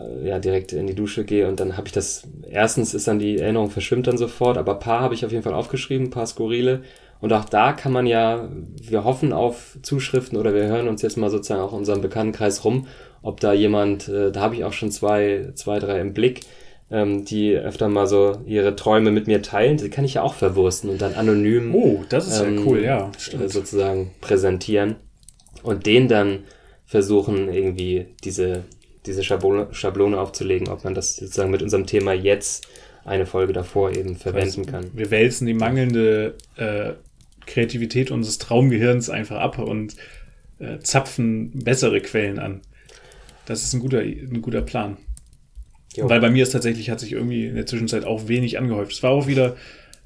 äh, 0.00 0.28
ja 0.28 0.38
direkt 0.38 0.72
in 0.72 0.86
die 0.86 0.94
Dusche 0.94 1.24
gehe 1.24 1.46
und 1.46 1.60
dann 1.60 1.76
habe 1.76 1.88
ich 1.88 1.92
das 1.92 2.26
erstens 2.50 2.94
ist 2.94 3.08
dann 3.08 3.18
die 3.18 3.38
Erinnerung 3.38 3.70
verschwimmt 3.70 4.06
dann 4.06 4.16
sofort, 4.16 4.56
aber 4.56 4.76
paar 4.76 5.00
habe 5.00 5.14
ich 5.14 5.26
auf 5.26 5.32
jeden 5.32 5.44
Fall 5.44 5.54
aufgeschrieben, 5.54 6.08
paar 6.08 6.26
skurrile 6.26 6.82
und 7.20 7.32
auch 7.32 7.44
da 7.44 7.72
kann 7.72 7.92
man 7.92 8.06
ja, 8.06 8.48
wir 8.80 9.04
hoffen 9.04 9.32
auf 9.32 9.78
Zuschriften 9.82 10.36
oder 10.36 10.54
wir 10.54 10.64
hören 10.64 10.88
uns 10.88 11.02
jetzt 11.02 11.16
mal 11.16 11.30
sozusagen 11.30 11.60
auch 11.60 11.72
in 11.72 11.78
unserem 11.78 12.00
Bekanntenkreis 12.00 12.64
rum, 12.64 12.88
ob 13.22 13.40
da 13.40 13.52
jemand, 13.52 14.08
äh, 14.08 14.32
da 14.32 14.40
habe 14.40 14.54
ich 14.54 14.64
auch 14.64 14.72
schon 14.72 14.90
zwei, 14.90 15.50
zwei, 15.54 15.78
drei 15.78 16.00
im 16.00 16.12
Blick, 16.12 16.40
ähm, 16.90 17.24
die 17.24 17.54
öfter 17.56 17.88
mal 17.88 18.06
so 18.06 18.40
ihre 18.44 18.76
Träume 18.76 19.10
mit 19.10 19.26
mir 19.26 19.42
teilen. 19.42 19.78
Die 19.78 19.88
kann 19.88 20.04
ich 20.04 20.14
ja 20.14 20.22
auch 20.22 20.34
verwursten 20.34 20.90
und 20.90 21.00
dann 21.00 21.14
anonym 21.14 21.74
Oh, 21.74 22.04
das 22.08 22.28
ist 22.28 22.40
ähm, 22.40 22.58
ja 22.58 22.64
cool, 22.64 22.84
ja. 22.84 23.08
äh, 23.08 23.18
Stimmt. 23.18 23.50
sozusagen 23.50 24.10
präsentieren 24.20 24.96
und 25.62 25.86
denen 25.86 26.08
dann 26.08 26.40
versuchen, 26.84 27.52
irgendwie 27.52 28.06
diese, 28.24 28.64
diese 29.06 29.24
Schablone, 29.24 29.68
Schablone 29.72 30.20
aufzulegen, 30.20 30.68
ob 30.68 30.84
man 30.84 30.94
das 30.94 31.16
sozusagen 31.16 31.50
mit 31.50 31.62
unserem 31.62 31.86
Thema 31.86 32.12
jetzt 32.12 32.66
eine 33.04 33.26
Folge 33.26 33.52
davor 33.52 33.90
eben 33.90 34.16
verwenden 34.16 34.66
kann. 34.66 34.90
Wir 34.92 35.10
wälzen 35.10 35.46
die 35.46 35.54
mangelnde 35.54 36.34
äh, 36.56 36.92
Kreativität 37.46 38.10
unseres 38.10 38.38
Traumgehirns 38.38 39.10
einfach 39.10 39.40
ab 39.40 39.58
und 39.58 39.96
äh, 40.58 40.78
zapfen 40.80 41.50
bessere 41.64 42.00
Quellen 42.00 42.38
an. 42.38 42.60
Das 43.46 43.62
ist 43.62 43.72
ein 43.72 43.80
guter, 43.80 44.00
ein 44.00 44.40
guter 44.42 44.62
Plan. 44.62 44.96
Jo. 45.96 46.08
Weil 46.08 46.20
bei 46.20 46.30
mir 46.30 46.42
ist 46.42 46.50
tatsächlich, 46.52 46.90
hat 46.90 47.00
sich 47.00 47.12
irgendwie 47.12 47.46
in 47.46 47.54
der 47.54 47.66
Zwischenzeit 47.66 48.04
auch 48.04 48.28
wenig 48.28 48.58
angehäuft. 48.58 48.92
Es 48.92 49.02
war 49.02 49.10
auch 49.10 49.26
wieder 49.26 49.56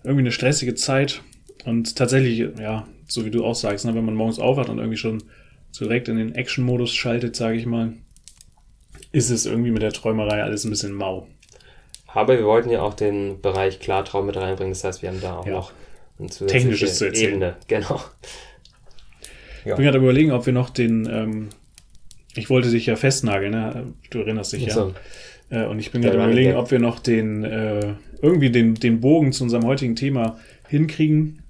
irgendwie 0.02 0.22
eine 0.22 0.32
stressige 0.32 0.74
Zeit 0.74 1.22
und 1.64 1.96
tatsächlich, 1.96 2.38
ja, 2.58 2.86
so 3.08 3.24
wie 3.24 3.30
du 3.30 3.44
auch 3.44 3.54
sagst, 3.54 3.84
ne, 3.84 3.94
wenn 3.94 4.04
man 4.04 4.14
morgens 4.14 4.38
aufwacht 4.38 4.68
und 4.68 4.78
irgendwie 4.78 4.96
schon 4.96 5.22
so 5.70 5.84
direkt 5.84 6.08
in 6.08 6.16
den 6.16 6.34
Action-Modus 6.34 6.94
schaltet, 6.94 7.36
sage 7.36 7.56
ich 7.56 7.66
mal, 7.66 7.92
ist 9.12 9.30
es 9.30 9.46
irgendwie 9.46 9.70
mit 9.70 9.82
der 9.82 9.92
Träumerei 9.92 10.42
alles 10.42 10.64
ein 10.64 10.70
bisschen 10.70 10.92
mau. 10.92 11.28
Aber 12.08 12.36
wir 12.38 12.46
wollten 12.46 12.70
ja 12.70 12.80
auch 12.82 12.94
den 12.94 13.40
Bereich 13.42 13.78
Klartraum 13.78 14.26
mit 14.26 14.36
reinbringen, 14.36 14.72
das 14.72 14.84
heißt, 14.84 15.02
wir 15.02 15.10
haben 15.10 15.20
da 15.20 15.36
auch 15.38 15.46
Ja. 15.46 15.52
noch 15.52 15.72
eine 16.18 16.30
zusätzliche 16.30 16.64
Technisches 16.64 16.98
zu 16.98 17.06
erzählen. 17.06 17.30
Ebene. 17.34 17.56
Genau. 17.68 18.00
Ich 19.64 19.74
bin 19.74 19.84
gerade 19.84 19.98
überlegen, 19.98 20.32
ob 20.32 20.46
wir 20.46 20.52
noch 20.52 20.70
den, 20.70 21.06
ähm, 21.10 21.48
ich 22.36 22.50
wollte 22.50 22.70
dich 22.70 22.86
ja 22.86 22.96
festnageln, 22.96 23.52
ne? 23.52 23.92
du 24.10 24.20
erinnerst 24.20 24.52
dich 24.52 24.66
ja. 24.66 24.74
So. 24.74 24.94
Äh, 25.50 25.64
und 25.66 25.78
ich 25.78 25.90
bin 25.92 26.02
gerade 26.02 26.16
überlegen, 26.16 26.54
ob 26.56 26.70
wir 26.70 26.78
noch 26.78 26.98
den, 27.00 27.44
äh, 27.44 27.94
irgendwie 28.22 28.50
den, 28.50 28.74
den 28.74 29.00
Bogen 29.00 29.32
zu 29.32 29.44
unserem 29.44 29.64
heutigen 29.64 29.94
Thema 29.96 30.38
hinkriegen. 30.68 31.42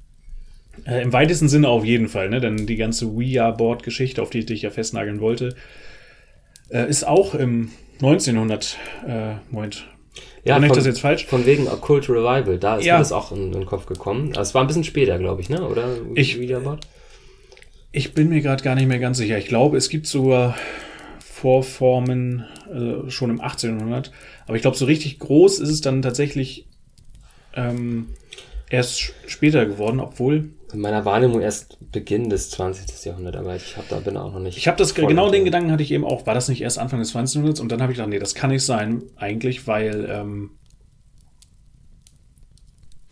Äh, 0.87 1.03
Im 1.03 1.13
weitesten 1.13 1.49
Sinne 1.49 1.69
auf 1.69 1.85
jeden 1.85 2.09
Fall, 2.09 2.29
ne? 2.29 2.41
denn 2.41 2.67
die 2.67 2.77
ganze 2.77 3.07
We-Are-Board-Geschichte, 3.17 4.21
auf 4.21 4.31
die 4.31 4.41
ich 4.41 4.47
dich 4.47 4.63
ja 4.63 4.71
festnageln 4.71 5.21
wollte, 5.21 5.57
äh, 6.69 6.89
ist 6.89 7.07
auch 7.07 7.35
im 7.35 7.71
1900, 8.03 8.77
äh, 9.09 9.35
Moment, 9.51 9.87
Ja, 10.45 10.53
Erinnere 10.53 10.67
ich 10.67 10.69
von, 10.69 10.77
das 10.79 10.87
jetzt 10.87 11.01
falsch? 11.01 11.25
von 11.27 11.47
wegen 11.47 11.67
Occult 11.67 12.09
Revival, 12.11 12.59
da 12.59 12.77
ist 12.77 12.85
Ja. 12.85 12.95
mir 12.95 12.99
das 12.99 13.13
auch 13.13 13.33
in, 13.33 13.47
in 13.47 13.53
den 13.53 13.67
Kopf 13.67 13.87
gekommen. 13.87 14.33
Das 14.33 14.55
war 14.55 14.61
ein 14.63 14.67
bisschen 14.67 14.85
später, 14.85 15.19
glaube 15.19 15.41
ich, 15.41 15.49
ne? 15.49 15.67
Oder? 15.67 15.97
Ich- 16.15 16.39
Videoboard? 16.39 16.87
Ich 17.93 18.15
bin 18.15 18.29
mir 18.29 18.41
gerade 18.41 18.63
gar 18.63 18.75
nicht 18.75 18.89
mehr 18.89 18.99
ganz 18.99 19.19
sicher. 19.19 19.39
Ich 19.39 19.47
glaube, 19.47 19.77
es 19.77 19.89
gibt 19.89 20.07
sogar 20.07 20.57
Vorformen 21.21 22.45
äh, 22.73 23.11
schon 23.11 23.31
im 23.31 23.41
1800. 23.41 24.11
Aber 24.47 24.57
ich 24.57 24.63
glaube, 24.63 24.77
so 24.77 24.85
richtig 24.85 25.19
groß 25.19 25.61
ist 25.61 25.69
es 25.69 25.81
dann 25.81 26.03
tatsächlich 26.03 26.67
ähm, 27.55 28.09
erst 28.71 29.13
später 29.27 29.67
geworden, 29.67 30.01
obwohl 30.01 30.51
In 30.73 30.81
meiner 30.81 31.05
Wahrnehmung 31.05 31.41
erst 31.41 31.79
Beginn 31.93 32.29
des 32.31 32.51
20. 32.51 33.05
Jahrhunderts, 33.05 33.37
aber 33.39 33.57
ich 33.57 33.77
hab, 33.77 33.89
da 33.89 34.01
bin 34.01 34.17
auch 34.17 34.33
noch 34.33 34.41
nicht. 34.41 34.59
ich 34.59 34.67
habe 34.67 34.77
das 34.77 34.95
genau 34.95 35.31
den. 35.31 35.45
Gedanken 35.45 35.71
hatte 35.71 35.83
ich 35.83 35.93
eben 35.93 36.05
auch. 36.05 36.27
War 36.27 36.35
das 36.35 36.49
nicht 36.49 36.61
erst 36.61 36.79
Anfang 36.79 36.99
des 36.99 37.11
20. 37.11 37.37
Jahrhunderts? 37.37 37.61
Und 37.61 37.71
dann 37.71 37.83
habe 37.83 37.93
ich 37.93 37.97
gedacht, 37.97 38.11
nee, 38.11 38.19
das 38.19 38.35
kann 38.35 38.51
nicht 38.51 38.65
sein, 38.65 39.03
eigentlich, 39.17 39.67
weil 39.67 40.09
ähm, 40.11 40.51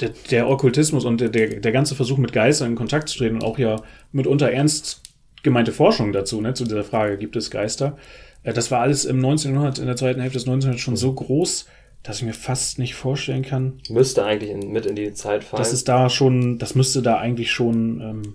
der, 0.00 0.10
der 0.30 0.48
Okkultismus 0.48 1.04
und 1.04 1.20
der, 1.20 1.28
der, 1.28 1.60
der 1.60 1.72
ganze 1.72 1.94
Versuch 1.94 2.18
mit 2.18 2.32
Geistern 2.32 2.70
in 2.70 2.76
Kontakt 2.76 3.08
zu 3.08 3.18
treten 3.18 3.36
und 3.36 3.44
auch 3.44 3.58
ja 3.58 3.82
mitunter 4.12 4.50
ernst 4.50 5.02
gemeinte 5.42 5.72
Forschung 5.72 6.12
dazu, 6.12 6.40
ne, 6.40 6.54
zu 6.54 6.64
dieser 6.64 6.84
Frage, 6.84 7.18
gibt 7.18 7.36
es 7.36 7.50
Geister? 7.50 7.96
Äh, 8.42 8.52
das 8.52 8.70
war 8.70 8.80
alles 8.80 9.04
im 9.04 9.16
1900, 9.16 9.78
in 9.78 9.86
der 9.86 9.96
zweiten 9.96 10.20
Hälfte 10.20 10.38
des 10.38 10.48
1900 10.48 10.80
schon 10.80 10.96
so 10.96 11.12
groß, 11.12 11.66
dass 12.02 12.18
ich 12.18 12.24
mir 12.24 12.34
fast 12.34 12.78
nicht 12.78 12.94
vorstellen 12.94 13.42
kann, 13.42 13.80
Müsste 13.88 14.24
eigentlich 14.24 14.50
in, 14.50 14.72
mit 14.72 14.84
in 14.84 14.96
die 14.96 15.12
Zeit 15.14 15.44
fallen. 15.44 15.62
dass 15.62 15.72
es 15.72 15.84
da 15.84 16.10
schon, 16.10 16.58
das 16.58 16.74
müsste 16.74 17.00
da 17.00 17.18
eigentlich 17.18 17.50
schon 17.52 18.00
ähm, 18.00 18.34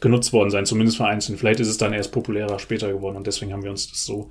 genutzt 0.00 0.32
worden 0.32 0.50
sein, 0.50 0.66
zumindest 0.66 0.96
vereinzelt. 0.96 1.38
Vielleicht 1.38 1.60
ist 1.60 1.68
es 1.68 1.78
dann 1.78 1.92
erst 1.92 2.12
populärer 2.12 2.58
später 2.58 2.92
geworden 2.92 3.16
und 3.16 3.26
deswegen 3.26 3.52
haben 3.52 3.62
wir 3.62 3.70
uns 3.70 3.88
das 3.88 4.04
so, 4.04 4.30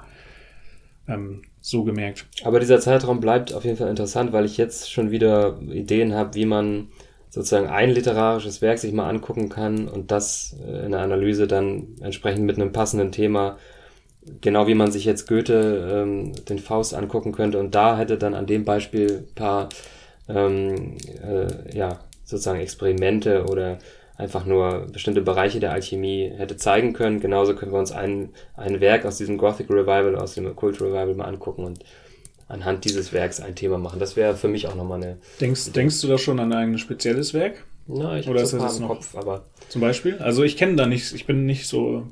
ähm, 1.08 1.44
so 1.66 1.84
gemerkt. 1.84 2.28
Aber 2.44 2.60
dieser 2.60 2.80
Zeitraum 2.80 3.20
bleibt 3.20 3.52
auf 3.52 3.66
jeden 3.66 3.76
Fall 3.76 3.90
interessant, 3.90 4.32
weil 4.32 4.46
ich 4.46 4.56
jetzt 4.56 4.92
schon 4.92 5.10
wieder 5.10 5.60
Ideen 5.72 6.14
habe, 6.14 6.36
wie 6.36 6.46
man 6.46 6.90
sozusagen 7.32 7.68
ein 7.68 7.90
literarisches 7.90 8.62
Werk 8.62 8.78
sich 8.78 8.94
mal 8.94 9.10
angucken 9.10 9.50
kann 9.50 9.88
und 9.88 10.12
das 10.12 10.56
äh, 10.64 10.86
in 10.86 10.92
der 10.92 11.02
Analyse 11.02 11.48
dann 11.48 11.96
entsprechend 12.02 12.46
mit 12.46 12.58
einem 12.58 12.72
passenden 12.72 13.12
Thema, 13.12 13.58
genau 14.42 14.68
wie 14.68 14.76
man 14.76 14.92
sich 14.92 15.06
jetzt 15.06 15.28
Goethe 15.28 15.90
ähm, 15.92 16.34
den 16.46 16.60
Faust 16.60 16.94
angucken 16.94 17.32
könnte 17.32 17.58
und 17.58 17.74
da 17.74 17.98
hätte 17.98 18.20
dann 18.20 18.36
an 18.36 18.46
dem 18.46 18.64
Beispiel 18.64 19.26
ein 19.28 19.34
paar 19.34 19.70
ähm, 20.30 20.98
äh, 21.24 21.76
ja, 21.76 22.00
sozusagen 22.24 22.60
Experimente 22.60 23.46
oder 23.46 23.80
einfach 24.18 24.46
nur 24.46 24.88
bestimmte 24.92 25.22
Bereiche 25.22 25.60
der 25.60 25.72
Alchemie 25.74 26.32
hätte 26.36 26.56
zeigen 26.58 26.94
können. 26.94 27.20
Genauso 27.20 27.56
können 27.56 27.72
wir 27.74 27.80
uns 27.80 27.92
ein, 27.92 28.30
ein 28.56 28.80
Werk 28.80 29.06
aus 29.06 29.18
diesem 29.18 29.38
Gothic 29.38 29.70
Revival, 29.70 30.16
aus 30.16 30.36
dem 30.36 30.46
Occult 30.46 30.80
Revival 30.82 31.16
mal 31.16 31.26
angucken 31.26 31.66
und 31.66 31.80
anhand 32.48 32.86
dieses 32.86 33.12
Werks 33.12 33.42
ein 33.42 33.56
Thema 33.56 33.78
machen. 33.78 34.00
Das 34.00 34.16
wäre 34.16 34.36
für 34.36 34.48
mich 34.48 34.68
auch 34.68 34.76
nochmal 34.76 35.02
eine. 35.04 35.18
Denkst, 35.42 35.72
denkst 35.74 36.00
du 36.02 36.08
da 36.08 36.18
schon 36.18 36.40
an 36.40 36.54
ein 36.54 36.78
spezielles 36.78 37.34
Werk? 37.34 37.66
Na, 37.88 38.18
ich 38.18 38.28
Oder 38.28 38.42
ist 38.42 38.54
das 38.54 38.62
jetzt 38.64 38.76
im 38.78 38.84
noch- 38.84 38.90
Kopf, 38.96 39.16
aber 39.16 39.46
Zum 39.70 39.82
Beispiel? 39.82 40.18
Also 40.20 40.44
ich 40.44 40.58
kenne 40.58 40.76
da 40.76 40.86
nichts, 40.88 41.12
ich 41.12 41.26
bin 41.26 41.46
nicht 41.46 41.68
so 41.68 42.08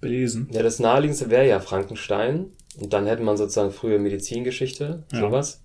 belesen. 0.00 0.48
ja, 0.52 0.62
das 0.62 0.78
naheliegendste 0.80 1.30
wäre 1.30 1.46
ja 1.46 1.60
Frankenstein 1.60 2.46
und 2.80 2.92
dann 2.92 3.06
hätte 3.06 3.22
man 3.22 3.36
sozusagen 3.36 3.70
frühe 3.70 3.98
Medizingeschichte, 3.98 5.04
Ja. 5.12 5.20
sowas. 5.20 5.62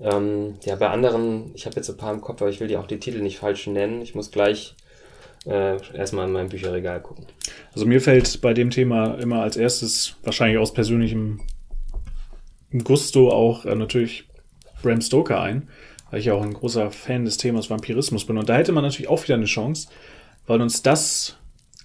Ähm, 0.00 0.54
ja, 0.64 0.76
bei 0.76 0.88
anderen, 0.88 1.50
ich 1.54 1.66
habe 1.66 1.76
jetzt 1.76 1.88
ein 1.90 1.96
paar 1.96 2.14
im 2.14 2.20
Kopf, 2.20 2.40
aber 2.40 2.50
ich 2.50 2.60
will 2.60 2.68
die 2.68 2.76
auch 2.76 2.86
die 2.86 3.00
Titel 3.00 3.20
nicht 3.20 3.38
falsch 3.38 3.66
nennen. 3.66 4.00
Ich 4.00 4.14
muss 4.14 4.30
gleich 4.30 4.74
äh, 5.46 5.76
erstmal 5.96 6.26
in 6.26 6.32
meinem 6.32 6.48
Bücherregal 6.48 7.00
gucken. 7.00 7.26
Also 7.72 7.86
mir 7.86 8.00
fällt 8.00 8.40
bei 8.40 8.54
dem 8.54 8.70
Thema 8.70 9.14
immer 9.14 9.42
als 9.42 9.56
erstes, 9.56 10.16
wahrscheinlich 10.22 10.58
aus 10.58 10.72
persönlichem 10.72 11.40
Gusto 12.84 13.30
auch 13.30 13.64
äh, 13.64 13.74
natürlich 13.74 14.28
Bram 14.82 15.00
Stoker 15.00 15.40
ein, 15.40 15.68
weil 16.10 16.20
ich 16.20 16.26
ja 16.26 16.34
auch 16.34 16.42
ein 16.42 16.54
großer 16.54 16.90
Fan 16.90 17.24
des 17.24 17.36
Themas 17.36 17.70
Vampirismus 17.70 18.24
bin. 18.24 18.38
Und 18.38 18.48
da 18.48 18.56
hätte 18.56 18.72
man 18.72 18.84
natürlich 18.84 19.08
auch 19.08 19.22
wieder 19.22 19.34
eine 19.34 19.46
Chance, 19.46 19.88
weil 20.46 20.60
uns 20.60 20.82
das 20.82 21.36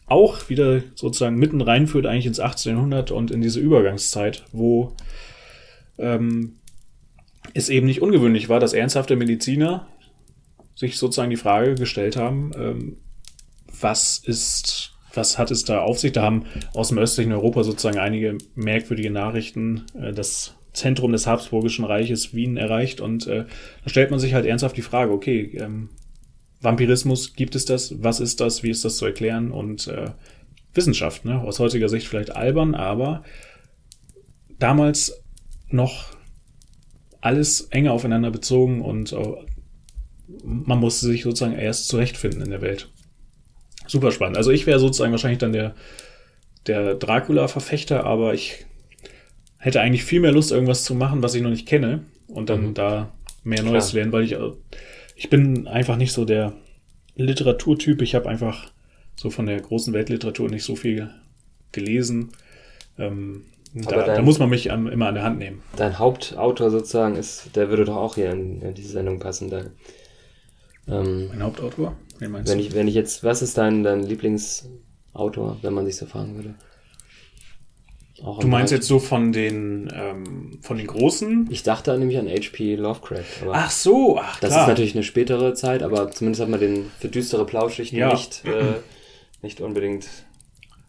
auch 0.06 0.50
wieder 0.50 0.82
sozusagen 0.96 1.38
mitten 1.38 1.62
reinführt 1.62 2.06
eigentlich 2.06 2.26
ins 2.26 2.40
1800 2.40 3.12
und 3.12 3.32
in 3.32 3.42
diese 3.42 3.60
Übergangszeit, 3.60 4.44
wo 4.52 4.96
ähm, 5.98 6.58
es 7.54 7.70
eben 7.70 7.88
nicht 7.88 8.02
ungewöhnlich 8.02 8.50
war, 8.50 8.60
dass 8.60 8.74
ernsthafte 8.74 9.16
Mediziner 9.16 9.88
sich 10.76 10.98
sozusagen 10.98 11.30
die 11.30 11.38
Frage 11.38 11.76
gestellt 11.76 12.18
haben, 12.18 12.52
ähm, 12.56 12.98
was 13.84 14.18
ist, 14.18 14.94
was 15.14 15.38
hat 15.38 15.52
es 15.52 15.66
da 15.66 15.82
auf 15.82 16.00
sich? 16.00 16.14
Da 16.14 16.24
haben 16.24 16.46
aus 16.74 16.90
dem 16.90 16.98
östlichen 16.98 17.34
Europa 17.34 17.64
sozusagen 17.64 18.00
einige 18.00 18.38
merkwürdige 18.56 19.12
Nachrichten 19.12 19.84
äh, 20.00 20.14
das 20.14 20.56
Zentrum 20.74 21.12
des 21.12 21.28
Habsburgischen 21.28 21.86
Reiches 21.86 22.34
Wien 22.34 22.58
erreicht 22.58 23.00
und 23.00 23.28
äh, 23.28 23.46
da 23.84 23.90
stellt 23.90 24.10
man 24.10 24.20
sich 24.20 24.34
halt 24.34 24.46
ernsthaft 24.46 24.76
die 24.76 24.82
Frage, 24.82 25.12
okay, 25.12 25.56
ähm, 25.60 25.90
Vampirismus, 26.62 27.36
gibt 27.36 27.56
es 27.56 27.66
das? 27.66 28.02
Was 28.02 28.20
ist 28.22 28.40
das? 28.40 28.64
Wie 28.64 28.70
ist 28.70 28.86
das 28.86 28.96
zu 28.96 29.06
erklären? 29.06 29.52
Und 29.52 29.88
äh, 29.88 30.12
Wissenschaft, 30.74 31.26
ne? 31.26 31.42
aus 31.42 31.60
heutiger 31.60 31.90
Sicht 31.90 32.08
vielleicht 32.08 32.36
albern, 32.36 32.74
aber 32.74 33.24
damals 34.60 35.22
noch 35.68 36.16
alles 37.22 37.62
enger 37.70 37.92
aufeinander 37.92 38.32
bezogen 38.32 38.82
und 38.82 39.12
äh, 39.12 39.34
man 40.44 40.80
musste 40.80 41.06
sich 41.06 41.24
sozusagen 41.24 41.54
erst 41.54 41.90
zurechtfinden 41.90 42.42
in 42.42 42.50
der 42.50 42.62
Welt. 42.62 42.90
Super 43.88 44.12
spannend. 44.12 44.38
Also 44.38 44.52
ich 44.52 44.66
wäre 44.66 44.80
sozusagen 44.80 45.12
wahrscheinlich 45.12 45.40
dann 45.40 45.54
der, 45.54 45.76
der 46.68 46.96
Dracula-Verfechter, 46.96 48.06
aber 48.06 48.34
ich 48.34 48.66
hätte 49.58 49.82
eigentlich 49.82 50.04
viel 50.04 50.20
mehr 50.20 50.32
Lust, 50.32 50.52
irgendwas 50.52 50.84
zu 50.84 50.96
machen, 50.96 51.22
was 51.24 51.36
ich 51.36 51.42
noch 51.42 51.50
nicht 51.50 51.68
kenne 51.68 52.04
und 52.28 52.50
dann 52.50 52.68
Mhm. 52.70 52.74
da 52.74 53.12
mehr 53.44 53.60
Klar. 53.60 53.72
Neues 53.74 53.90
zu 53.90 53.98
lernen, 53.98 54.12
weil 54.12 54.24
ich, 54.24 54.34
äh, 54.34 54.52
ich 55.16 55.30
bin 55.30 55.68
einfach 55.68 55.98
nicht 55.98 56.14
so 56.14 56.26
der 56.26 56.54
Literaturtyp. 57.16 58.02
Ich 58.02 58.16
habe 58.16 58.30
einfach 58.30 58.72
so 59.16 59.30
von 59.30 59.46
der 59.46 59.60
großen 59.60 59.94
Weltliteratur 59.94 60.50
nicht 60.50 60.64
so 60.64 60.76
viel 60.76 61.10
gelesen. 61.72 62.32
Ähm, 62.98 63.46
da, 63.74 63.98
da 63.98 64.16
dein- 64.16 64.26
muss 64.26 64.40
man 64.40 64.50
mich 64.50 64.72
an, 64.72 64.88
immer 64.88 65.08
an 65.08 65.16
der 65.16 65.24
Hand 65.24 65.40
nehmen. 65.40 65.62
Dein 65.76 65.98
Hauptautor 66.00 66.70
sozusagen 66.72 67.16
ist, 67.16 67.56
der 67.56 67.70
würde 67.70 67.86
doch 67.86 67.96
auch 67.98 68.16
hier 68.16 68.32
in, 68.32 68.62
in 68.62 68.74
diese 68.74 68.90
Sendung 68.94 69.20
passen. 69.20 69.50
Der, 69.50 69.66
ähm, 70.88 71.28
Mein 71.30 71.44
Hauptautor? 71.44 71.96
Wen 72.20 72.32
meinst 72.32 72.52
wenn 72.52 72.60
du? 72.60 72.64
ich, 72.66 72.74
wenn 72.74 72.88
ich 72.88 72.96
jetzt, 72.96 73.24
was 73.24 73.42
ist 73.42 73.58
dein, 73.58 73.84
dein 73.84 74.04
Lieblingsautor, 74.04 75.58
wenn 75.62 75.74
man 75.74 75.86
sich 75.86 75.96
so 75.98 76.06
fragen 76.06 76.36
würde? 76.36 76.56
Auch 78.24 78.40
Du 78.40 78.48
meinst 78.48 78.70
Bereich- 78.70 78.78
jetzt 78.80 78.88
so 78.88 79.00
von 79.00 79.34
den, 79.34 79.92
ähm, 79.94 80.60
von 80.62 80.78
den 80.78 80.88
großen? 80.88 81.48
Ich 81.52 81.64
dachte 81.64 81.98
nämlich 81.98 82.18
an 82.18 82.28
H.P. 82.30 82.76
Lovecraft. 82.76 83.48
Ach 83.52 83.72
so, 83.72 84.18
ach 84.20 84.40
das 84.40 84.52
klar. 84.52 84.62
ist 84.62 84.68
natürlich 84.70 84.94
eine 84.96 85.04
spätere 85.04 85.54
Zeit, 85.56 85.84
aber 85.84 86.10
zumindest 86.12 86.42
hat 86.42 86.50
man 86.50 86.60
den 86.60 86.90
für 87.00 87.10
düstere 87.10 87.46
Plauschschichten 87.46 87.98
Ja. 87.98 88.14
nicht, 88.14 88.46
äh, 88.46 88.76
nicht 89.42 89.60
unbedingt 89.62 90.08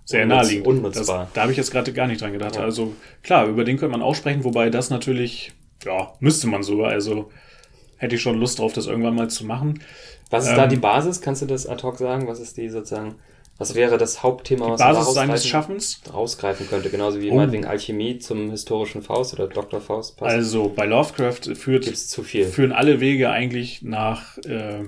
sehr 0.04 0.26
naheliegend. 0.26 0.66
Das, 0.66 0.74
unnutzbar. 0.76 1.30
da 1.32 1.42
habe 1.42 1.50
ich 1.52 1.56
jetzt 1.58 1.70
gerade 1.72 1.92
gar 1.92 2.06
nicht 2.06 2.20
dran 2.20 2.32
gedacht. 2.34 2.56
Ja. 2.56 2.62
Also 2.62 2.94
klar, 3.22 3.46
über 3.48 3.64
den 3.64 3.78
könnte 3.78 3.96
man 3.96 4.02
auch 4.06 4.14
sprechen, 4.14 4.44
wobei 4.44 4.68
das 4.70 4.90
natürlich 4.90 5.52
ja, 5.84 6.12
müsste 6.20 6.46
man 6.46 6.62
sogar. 6.62 6.90
Also 6.90 7.30
hätte 7.96 8.14
ich 8.16 8.22
schon 8.22 8.38
Lust 8.38 8.58
drauf, 8.58 8.74
das 8.74 8.86
irgendwann 8.86 9.14
mal 9.14 9.28
zu 9.30 9.44
machen. 9.46 9.80
Was 10.30 10.44
ist 10.44 10.50
Ähm, 10.50 10.56
da 10.56 10.66
die 10.66 10.76
Basis? 10.76 11.20
Kannst 11.20 11.42
du 11.42 11.46
das 11.46 11.66
ad 11.66 11.82
hoc 11.82 11.98
sagen? 11.98 12.26
Was 12.26 12.40
ist 12.40 12.56
die 12.56 12.68
sozusagen, 12.68 13.16
was 13.58 13.74
wäre 13.74 13.98
das 13.98 14.22
Hauptthema, 14.22 14.70
was 14.70 14.80
man 14.80 14.94
Basis 14.94 15.14
seines 15.14 15.40
rausgreifen- 15.44 15.48
Schaffens. 15.48 16.00
rausgreifen 16.12 16.68
könnte? 16.68 16.90
Genauso 16.90 17.20
wie 17.20 17.30
Oh. 17.30 17.34
meinetwegen 17.36 17.66
Alchemie 17.66 18.18
zum 18.18 18.50
historischen 18.50 19.02
Faust 19.02 19.34
oder 19.34 19.46
Dr. 19.46 19.80
Faust 19.80 20.16
passt. 20.16 20.34
Also 20.34 20.72
bei 20.74 20.86
Lovecraft 20.86 21.54
führt, 21.54 21.84
Gibt's 21.84 22.08
zu 22.08 22.22
viel. 22.22 22.46
führen 22.46 22.72
alle 22.72 23.00
Wege 23.00 23.30
eigentlich 23.30 23.82
nach 23.82 24.38
äh, 24.46 24.80
äh, 24.80 24.84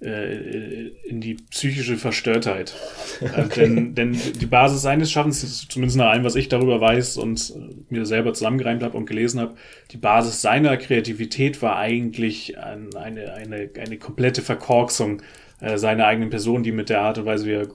in 0.00 1.20
die 1.20 1.34
psychische 1.50 1.96
Verstörtheit. 1.96 2.74
Äh, 3.28 3.48
denn, 3.48 3.94
denn 3.94 4.12
die 4.34 4.46
Basis 4.46 4.82
seines 4.82 5.10
Schaffens, 5.10 5.66
zumindest 5.68 5.96
nach 5.98 6.10
allem, 6.10 6.22
was 6.24 6.36
ich 6.36 6.48
darüber 6.48 6.80
weiß 6.80 7.16
und 7.16 7.50
äh, 7.56 7.74
mir 7.94 8.06
selber 8.06 8.34
zusammengereimt 8.34 8.82
habe 8.82 8.96
und 8.96 9.06
gelesen 9.06 9.40
habe, 9.40 9.56
die 9.90 9.96
Basis 9.96 10.42
seiner 10.42 10.76
Kreativität 10.76 11.60
war 11.62 11.76
eigentlich 11.76 12.58
ein, 12.58 12.94
eine, 12.94 13.32
eine, 13.34 13.70
eine 13.80 13.98
komplette 13.98 14.42
Verkorksung 14.42 15.22
äh, 15.60 15.76
seiner 15.78 16.06
eigenen 16.06 16.30
Person, 16.30 16.62
die 16.62 16.72
mit 16.72 16.88
der 16.88 17.00
Art 17.00 17.18
und 17.18 17.24
Weise, 17.26 17.46
wie 17.46 17.52
er 17.54 17.68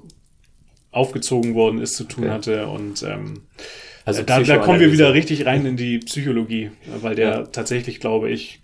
aufgezogen 0.92 1.56
worden 1.56 1.80
ist, 1.80 1.96
zu 1.96 2.04
tun 2.04 2.26
Okay. 2.26 2.32
hatte. 2.32 2.68
Und 2.68 3.04
ähm, 3.04 3.44
Also 4.06 4.22
äh, 4.22 4.26
da, 4.26 4.42
da 4.42 4.58
kommen 4.58 4.80
wir 4.80 4.92
wieder 4.92 5.14
richtig 5.14 5.46
rein 5.46 5.66
in 5.66 5.78
die 5.78 6.00
Psychologie, 6.00 6.72
weil 7.02 7.16
der 7.16 7.30
Ja. 7.30 7.44
tatsächlich, 7.44 8.00
glaube 8.00 8.30
ich, 8.30 8.62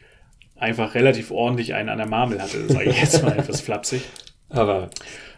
einfach 0.60 0.96
relativ 0.96 1.32
ordentlich 1.32 1.74
einen 1.74 1.90
an 1.90 1.98
der 1.98 2.08
Marmel 2.08 2.42
hatte, 2.42 2.68
sage 2.68 2.90
ich 2.90 3.00
jetzt 3.02 3.24
mal 3.24 3.32
etwas 3.38 3.62
flapsig. 3.62 4.02
Aber 4.50 4.90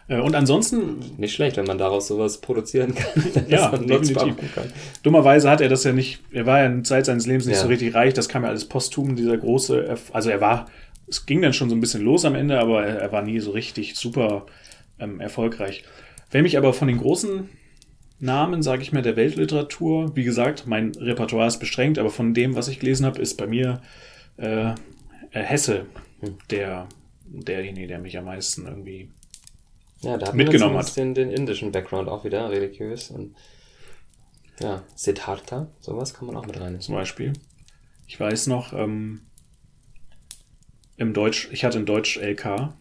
Äh, 0.08 0.20
Und 0.20 0.34
ansonsten, 0.34 0.98
nicht 1.18 1.34
schlecht, 1.34 1.56
wenn 1.56 1.66
man 1.66 1.78
daraus 1.78 2.08
sowas 2.08 2.40
produzieren 2.40 2.94
kann. 2.94 3.22
Ja, 3.48 3.68
definitiv. 3.76 4.34
kann. 4.54 4.72
dummerweise 5.02 5.48
hat 5.50 5.60
er 5.60 5.68
das 5.68 5.84
ja 5.84 5.92
nicht, 5.92 6.20
er 6.32 6.46
war 6.46 6.58
ja 6.60 6.66
in 6.66 6.84
Zeit 6.84 7.06
seines 7.06 7.26
Lebens 7.26 7.46
nicht 7.46 7.56
Ja. 7.56 7.62
so 7.62 7.68
richtig 7.68 7.94
reich, 7.94 8.14
das 8.14 8.28
kam 8.28 8.42
ja 8.42 8.48
alles 8.48 8.64
posthum, 8.64 9.14
dieser 9.16 9.36
große, 9.36 9.96
also 10.12 10.30
er 10.30 10.40
war, 10.40 10.66
es 11.08 11.26
ging 11.26 11.42
dann 11.42 11.52
schon 11.52 11.68
so 11.70 11.76
ein 11.76 11.80
bisschen 11.80 12.02
los 12.02 12.24
am 12.24 12.34
Ende, 12.34 12.58
aber 12.58 12.84
er, 12.84 12.98
er 12.98 13.12
war 13.12 13.22
nie 13.22 13.38
so 13.40 13.50
richtig 13.52 13.94
super 13.96 14.46
ähm, 14.98 15.20
erfolgreich. 15.20 15.84
Wer 16.30 16.42
mich 16.42 16.56
aber 16.58 16.72
von 16.72 16.88
den 16.88 16.98
großen 16.98 17.48
Namen, 18.20 18.62
sage 18.62 18.82
ich 18.82 18.92
mal, 18.92 19.02
der 19.02 19.16
Weltliteratur, 19.16 20.14
wie 20.16 20.24
gesagt, 20.24 20.66
mein 20.66 20.92
Repertoire 20.98 21.46
ist 21.48 21.58
beschränkt, 21.58 21.98
aber 21.98 22.10
von 22.10 22.34
dem, 22.34 22.54
was 22.54 22.68
ich 22.68 22.78
gelesen 22.80 23.06
habe, 23.06 23.20
ist 23.20 23.36
bei 23.36 23.46
mir 23.46 23.80
äh, 24.36 24.72
äh, 25.32 25.42
Hesse 25.42 25.86
Hm. 26.20 26.36
der, 26.50 26.88
derjenige, 27.24 27.86
der 27.86 27.98
mich 27.98 28.16
am 28.18 28.26
meisten 28.26 28.66
irgendwie 28.66 29.10
Ja, 30.02 30.16
da 30.18 30.28
hat 30.28 30.34
Mitgenommen 30.34 30.72
zumindest 30.72 30.96
den, 30.96 31.14
den 31.14 31.30
indischen 31.30 31.72
Background 31.72 32.08
auch 32.08 32.24
wieder, 32.24 32.50
religiös. 32.50 33.10
Und 33.10 33.34
ja, 34.60 34.82
Siddhartha, 34.94 35.68
sowas 35.80 36.12
kann 36.14 36.26
man 36.26 36.36
auch 36.36 36.46
mit 36.46 36.56
reinnehmen. 36.56 36.80
zum 36.80 36.94
Beispiel. 36.94 37.32
Ich 38.06 38.18
weiß 38.20 38.48
noch, 38.48 38.72
ähm, 38.72 39.22
im 40.96 41.14
Deutsch, 41.14 41.48
ich 41.52 41.64
hatte 41.64 41.78
in 41.78 41.86
Deutsch 41.86 42.18
LK, 42.18 42.74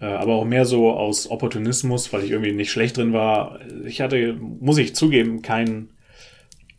äh, 0.00 0.04
aber 0.04 0.34
auch 0.34 0.44
mehr 0.44 0.66
so 0.66 0.92
aus 0.92 1.30
Opportunismus, 1.30 2.12
weil 2.12 2.24
ich 2.24 2.30
irgendwie 2.30 2.52
nicht 2.52 2.70
schlecht 2.70 2.98
drin 2.98 3.14
war. 3.14 3.60
Ich 3.86 4.02
hatte, 4.02 4.34
muss 4.34 4.76
ich 4.76 4.94
zugeben, 4.94 5.40
kein 5.40 5.90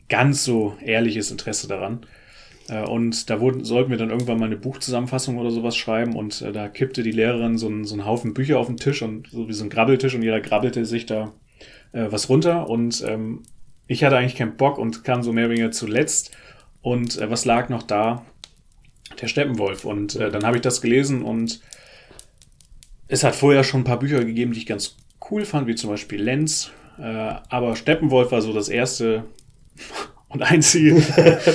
ganz 0.10 0.44
so 0.44 0.78
ehrliches 0.82 1.32
Interesse 1.32 1.68
daran. 1.68 2.06
Äh, 2.70 2.84
und 2.84 3.30
da 3.30 3.40
wurden, 3.40 3.64
sollten 3.64 3.92
wir 3.92 3.98
dann 3.98 4.10
irgendwann 4.10 4.40
mal 4.40 4.46
eine 4.46 4.58
Buchzusammenfassung 4.58 5.38
oder 5.38 5.52
sowas 5.52 5.76
schreiben 5.76 6.16
und 6.16 6.42
äh, 6.42 6.52
da 6.52 6.68
kippte 6.68 7.04
die 7.04 7.12
Lehrerin 7.12 7.58
so 7.58 7.68
einen, 7.68 7.86
so 7.86 7.96
einen 7.96 8.06
Haufen 8.06 8.34
Bücher 8.34 8.60
auf 8.60 8.68
den 8.68 8.78
Tisch 8.78 9.02
und 9.02 9.30
so 9.30 9.48
wie 9.48 9.54
so 9.54 9.64
ein 9.64 9.70
Grabbeltisch 9.70 10.16
und 10.16 10.24
jeder 10.24 10.42
grabbelte 10.42 10.86
sich 10.86 11.06
da 11.06 11.34
äh, 11.92 12.08
was 12.10 12.30
runter 12.30 12.70
und 12.70 13.04
ähm, 13.08 13.44
ich 13.88 14.04
hatte 14.04 14.18
eigentlich 14.18 14.36
keinen 14.36 14.58
Bock 14.58 14.78
und 14.78 15.04
kam 15.04 15.24
so 15.24 15.32
mehr 15.32 15.46
oder 15.46 15.54
weniger 15.54 15.72
zuletzt. 15.72 16.36
Und 16.82 17.20
äh, 17.20 17.30
was 17.30 17.46
lag 17.46 17.70
noch 17.70 17.84
da? 17.84 18.26
Der 19.22 19.28
Steppenwolf. 19.28 19.86
Und 19.86 20.16
äh, 20.16 20.32
dann 20.32 20.46
habe 20.46 20.58
ich 20.58 20.62
das 20.62 20.82
gelesen 20.82 21.24
und 21.24 21.62
es 23.08 23.24
hat 23.24 23.36
vorher 23.36 23.64
schon 23.64 23.82
ein 23.82 23.86
paar 23.86 24.00
Bücher 24.00 24.24
gegeben, 24.24 24.54
die 24.54 24.60
ich 24.60 24.66
ganz 24.66 24.98
cool 25.30 25.46
fand, 25.46 25.68
wie 25.68 25.76
zum 25.76 25.90
Beispiel 25.90 26.22
Lenz. 26.22 26.72
Äh, 26.98 27.04
aber 27.04 27.76
Steppenwolf 27.76 28.32
war 28.32 28.42
so 28.42 28.54
das 28.54 28.70
erste 28.70 29.26
und 30.36 30.42
einzige, 30.44 30.96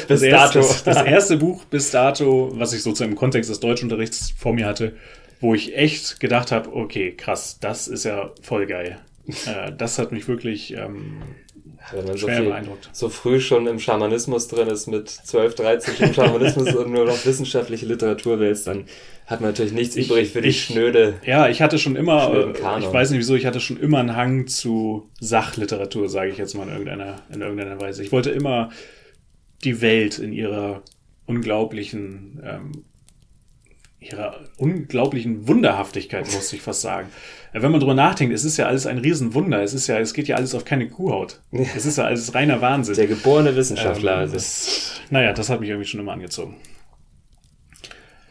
das, 0.09 0.23
erste, 0.23 0.61
das 0.85 1.03
erste 1.03 1.37
Buch 1.37 1.65
bis 1.65 1.91
dato, 1.91 2.51
was 2.55 2.73
ich 2.73 2.83
sozusagen 2.83 3.13
im 3.13 3.19
Kontext 3.19 3.51
des 3.51 3.61
Deutschunterrichts 3.61 4.33
vor 4.37 4.55
mir 4.55 4.67
hatte, 4.67 4.95
wo 5.41 5.55
ich 5.55 5.77
echt 5.77 6.19
gedacht 6.19 6.51
habe, 6.51 6.75
okay, 6.75 7.13
krass, 7.13 7.59
das 7.61 7.89
ist 7.89 8.05
ja 8.05 8.31
voll 8.43 8.67
geil. 8.67 8.99
Äh, 9.47 9.73
das 9.77 9.99
hat 9.99 10.13
mich 10.13 10.29
wirklich 10.29 10.75
ähm, 10.77 11.23
Wenn 11.93 12.05
man 12.07 12.17
so, 12.17 12.29
viel, 12.29 12.55
so 12.93 13.09
früh 13.09 13.41
schon 13.41 13.67
im 13.67 13.79
Schamanismus 13.81 14.47
drin 14.49 14.69
ist, 14.69 14.87
mit 14.87 15.09
12, 15.09 15.55
13 15.57 15.95
schon 15.97 16.07
im 16.09 16.15
Schamanismus 16.15 16.75
und 16.77 16.93
nur 16.93 17.05
noch 17.07 17.25
wissenschaftliche 17.27 17.87
Literatur 17.87 18.39
willst, 18.39 18.67
dann 18.67 18.85
hat 19.27 19.41
man 19.41 19.51
natürlich 19.51 19.73
nichts 19.73 19.97
Ich- 19.97 20.09
übrig 20.09 20.31
für 20.31 20.41
die 20.41 20.49
ich- 20.51 20.65
schnöde. 20.65 21.15
Ja, 21.25 21.49
ich 21.49 21.63
hatte 21.63 21.79
schon 21.79 21.97
immer, 21.97 22.33
äh, 22.33 22.51
ich 22.81 22.93
weiß 22.93 23.11
nicht 23.11 23.19
wieso, 23.21 23.35
ich 23.35 23.47
hatte 23.47 23.61
schon 23.61 23.79
immer 23.81 23.99
einen 23.99 24.15
Hang 24.15 24.47
zu 24.47 25.09
Sachliteratur, 25.21 26.09
sage 26.09 26.31
ich 26.31 26.39
jetzt 26.39 26.55
mal 26.55 26.65
in 26.65 26.71
irgendeiner, 26.71 27.23
in 27.33 27.41
irgendeiner 27.41 27.81
Weise. 27.81 28.03
Ich 28.05 28.13
wollte 28.13 28.31
immer 28.31 28.71
die 29.65 29.81
Welt 29.81 30.19
in 30.19 30.33
ihrer 30.33 30.83
unglaublichen, 31.27 32.41
ähm, 32.45 32.73
ihrer 34.01 34.35
unglaublichen 34.57 35.47
Wunderhaftigkeit, 35.47 36.25
muss 36.33 36.53
ich 36.53 36.63
fast 36.63 36.81
sagen. 36.81 37.09
Äh, 37.53 37.63
Wenn 37.63 37.71
man 37.71 37.81
drüber 37.81 37.95
nachdenkt, 37.95 38.35
es 38.35 38.45
ist 38.45 38.57
ja 38.57 38.67
alles 38.67 38.87
ein 38.87 38.99
Riesenwunder. 38.99 39.63
Es 39.63 39.75
ist 39.75 39.87
ja, 39.87 39.99
es 39.99 40.15
geht 40.15 40.27
ja 40.29 40.37
alles 40.37 40.55
auf 40.55 40.65
keine 40.65 40.89
Kuhhaut. 40.89 41.41
Es 41.53 41.85
ist 41.87 41.99
ja 41.99 42.05
alles 42.05 42.35
reiner 42.35 42.61
Wahnsinn. 42.61 42.95
Der 42.95 43.07
geborene 43.07 43.55
Wissenschaftler. 43.55 44.13
Ähm, 44.15 44.19
also. 44.21 44.35
das, 44.35 44.93
naja, 45.11 45.33
das 45.33 45.51
hat 45.51 45.61
mich 45.61 45.69
irgendwie 45.69 45.87
schon 45.87 46.01
immer 46.01 46.13
angezogen. 46.13 46.57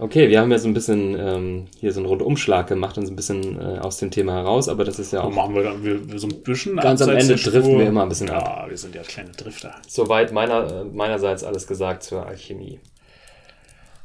Okay, 0.02 0.30
wir 0.30 0.40
haben 0.40 0.50
ja 0.50 0.58
so 0.58 0.70
ein 0.70 0.74
bisschen 0.74 1.14
ähm, 1.20 1.66
hier 1.78 1.92
so 1.92 2.00
einen 2.00 2.08
Rundumschlag 2.08 2.68
gemacht 2.68 2.98
und 2.98 3.06
so 3.06 3.12
ein 3.12 3.18
bisschen 3.18 3.60
äh, 3.60 3.80
aus 3.80 3.98
dem 3.98 4.12
Thema 4.12 4.32
heraus, 4.34 4.70
aber 4.70 4.86
das 4.86 4.98
ist 4.98 5.12
ja 5.12 5.22
auch 5.22 5.30
machen 5.30 5.54
wir 5.54 5.64
dann 5.64 5.84
wir, 5.84 6.10
wir 6.10 6.20
so 6.20 6.28
ein 6.28 6.42
bisschen 6.42 6.78
Ganz 6.78 7.02
am 7.02 7.10
Ende 7.10 7.36
driften 7.36 7.78
wir 7.78 7.88
immer 7.88 8.04
ein 8.04 8.10
bisschen 8.10 8.28
Ja, 8.28 8.66
wir 8.70 8.78
sind 8.78 8.96
ja 8.96 9.02
kleine 9.02 9.32
Drifter. 9.32 9.76
soweit 9.90 10.32
meiner, 10.32 10.72
äh, 10.72 10.84
meinerseits 10.86 11.44
alles 11.44 11.68
gesagt 11.68 12.04
zur 12.04 12.26
Alchemie. 12.26 12.80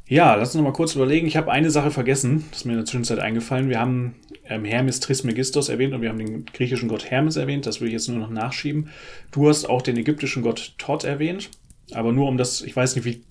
Ja, 0.07 0.35
lass 0.35 0.51
uns 0.51 0.57
noch 0.57 0.65
mal 0.65 0.73
kurz 0.73 0.95
überlegen. 0.95 1.27
Ich 1.27 1.37
habe 1.37 1.51
eine 1.51 1.71
Sache 1.71 1.91
vergessen, 1.91 2.45
das 2.51 2.61
ist 2.61 2.65
mir 2.67 2.73
in 2.73 2.79
der 2.79 2.85
Zwischenzeit 2.85 3.21
eingefallen. 3.21 3.71
Wir 3.71 3.81
haben 3.81 4.17
ähm, 4.47 4.65
Hermes 4.65 5.01
Trismegistos 5.01 5.71
erwähnt 5.71 5.95
und 5.95 6.03
wir 6.03 6.11
haben 6.11 6.19
den 6.19 6.45
griechischen 6.45 6.89
Gott 6.89 7.11
Hermes 7.11 7.37
erwähnt. 7.37 7.65
Das 7.65 7.81
würde 7.81 7.89
ich 7.89 7.95
jetzt 7.95 8.09
nur 8.09 8.19
noch 8.19 8.29
nachschieben. 8.29 8.91
Du 9.33 9.49
hast 9.49 9.65
auch 9.65 9.81
den 9.81 9.97
ägyptischen 9.97 10.43
Gott 10.43 10.75
Thoth 10.77 11.05
erwähnt, 11.05 11.51
aber 11.93 12.13
nur 12.13 12.29
um 12.29 12.37
das, 12.37 12.61
ich 12.61 12.77
weiß 12.77 12.97
nicht, 12.97 13.07
wie 13.07 13.25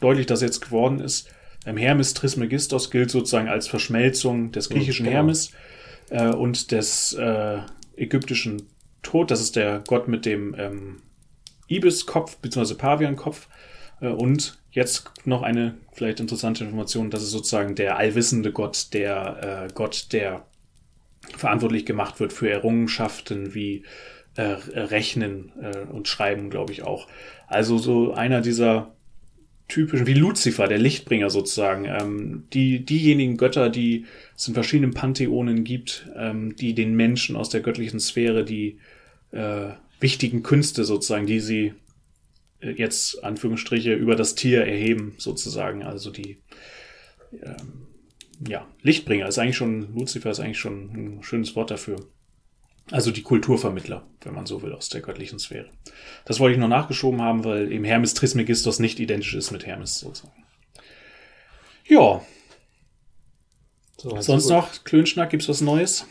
deutlich 0.00 0.26
das 0.26 0.40
jetzt 0.40 0.60
geworden 0.60 1.00
ist. 1.00 1.28
Ähm, 1.66 1.76
Hermes 1.76 2.14
Trismegistos 2.14 2.92
gilt 2.92 3.10
sozusagen 3.10 3.48
als 3.48 3.66
Verschmelzung 3.66 4.52
des 4.52 4.70
griechischen 4.70 5.04
genau. 5.04 5.16
Hermes 5.16 5.50
äh, 6.10 6.28
und 6.28 6.70
des 6.70 7.12
äh, 7.14 7.58
ägyptischen 7.96 8.62
Thoth. 9.02 9.32
Das 9.32 9.40
ist 9.40 9.56
der 9.56 9.82
Gott 9.84 10.06
mit 10.06 10.26
dem 10.26 10.54
ähm, 10.56 11.02
Ibiskopf 11.66 12.36
bzw. 12.36 12.74
Paviankopf. 12.74 13.48
Und 14.00 14.58
jetzt 14.72 15.10
noch 15.24 15.42
eine 15.42 15.74
vielleicht 15.92 16.20
interessante 16.20 16.64
Information, 16.64 17.10
das 17.10 17.22
ist 17.22 17.30
sozusagen 17.30 17.74
der 17.74 17.96
allwissende 17.98 18.52
Gott, 18.52 18.88
der 18.92 19.68
äh, 19.68 19.72
Gott, 19.74 20.06
der 20.12 20.46
verantwortlich 21.36 21.84
gemacht 21.84 22.20
wird 22.20 22.32
für 22.32 22.50
Errungenschaften 22.50 23.54
wie 23.54 23.84
äh, 24.36 24.42
Rechnen 24.42 25.52
äh, 25.60 25.78
und 25.92 26.08
Schreiben, 26.08 26.50
glaube 26.50 26.72
ich 26.72 26.82
auch. 26.82 27.08
Also 27.46 27.78
so 27.78 28.14
einer 28.14 28.40
dieser 28.40 28.92
typischen, 29.68 30.06
wie 30.06 30.14
Luzifer, 30.14 30.66
der 30.66 30.78
Lichtbringer 30.78 31.30
sozusagen, 31.30 31.84
ähm, 31.84 32.44
die, 32.52 32.84
diejenigen 32.84 33.36
Götter, 33.36 33.70
die 33.70 34.06
es 34.36 34.48
in 34.48 34.54
verschiedenen 34.54 34.94
Pantheonen 34.94 35.64
gibt, 35.64 36.08
ähm, 36.16 36.56
die 36.56 36.74
den 36.74 36.94
Menschen 36.94 37.36
aus 37.36 37.48
der 37.48 37.60
göttlichen 37.60 38.00
Sphäre 38.00 38.44
die 38.44 38.78
äh, 39.32 39.70
wichtigen 40.00 40.42
Künste 40.42 40.84
sozusagen, 40.84 41.26
die 41.26 41.40
sie 41.40 41.66
äh, 41.66 41.72
jetzt 42.60 43.22
Anführungsstriche 43.24 43.94
über 43.94 44.16
das 44.16 44.34
Tier 44.34 44.64
erheben, 44.66 45.14
sozusagen. 45.18 45.82
Also 45.82 46.10
die 46.10 46.42
ähm, 47.32 47.86
ja, 48.46 48.66
Lichtbringer 48.82 49.26
ist 49.28 49.38
eigentlich 49.38 49.56
schon, 49.56 49.94
Luzifer 49.94 50.30
ist 50.30 50.40
eigentlich 50.40 50.58
schon 50.58 51.18
ein 51.18 51.22
schönes 51.22 51.56
Wort 51.56 51.70
dafür. 51.70 52.06
Also 52.90 53.10
die 53.12 53.22
Kulturvermittler, 53.22 54.06
wenn 54.22 54.34
man 54.34 54.46
so 54.46 54.62
will, 54.62 54.72
aus 54.72 54.88
der 54.88 55.00
göttlichen 55.00 55.38
Sphäre. 55.38 55.70
Das 56.24 56.40
wollte 56.40 56.54
ich 56.54 56.60
noch 56.60 56.68
nachgeschoben 56.68 57.22
haben, 57.22 57.44
weil 57.44 57.70
eben 57.70 57.84
Hermes 57.84 58.14
Trismegistos 58.14 58.78
nicht 58.80 58.98
identisch 58.98 59.34
ist 59.34 59.52
mit 59.52 59.64
Hermes 59.66 60.00
sozusagen. 60.00 60.44
Ja, 61.86 62.22
So, 63.98 64.20
sonst 64.20 64.48
noch 64.48 64.84
Klönschnack, 64.84 65.30
gibt's 65.30 65.48
was 65.48 65.60
Neues? 65.60 66.06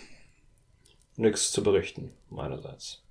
nichts 1.19 1.51
zu 1.51 1.63
berichten, 1.63 2.11
meinerseits. 2.29 3.03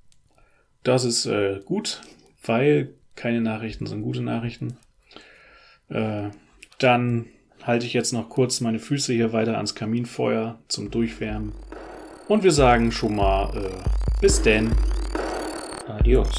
Das 0.82 1.04
ist 1.04 1.26
äh, 1.26 1.60
gut, 1.64 2.00
weil 2.42 2.94
keine 3.18 3.40
Nachrichten 3.40 3.86
sind 3.86 4.02
gute 4.02 4.22
Nachrichten. 4.22 4.76
Äh, 5.88 6.30
dann 6.78 7.26
halte 7.64 7.84
ich 7.84 7.92
jetzt 7.92 8.12
noch 8.12 8.28
kurz 8.28 8.60
meine 8.60 8.78
Füße 8.78 9.12
hier 9.12 9.32
weiter 9.32 9.56
ans 9.56 9.74
Kaminfeuer 9.74 10.58
zum 10.68 10.90
Durchwärmen. 10.90 11.52
Und 12.28 12.44
wir 12.44 12.52
sagen 12.52 12.92
schon 12.92 13.16
mal 13.16 13.50
äh, 13.56 14.20
bis 14.20 14.40
denn. 14.40 14.70
Adios. 15.88 16.30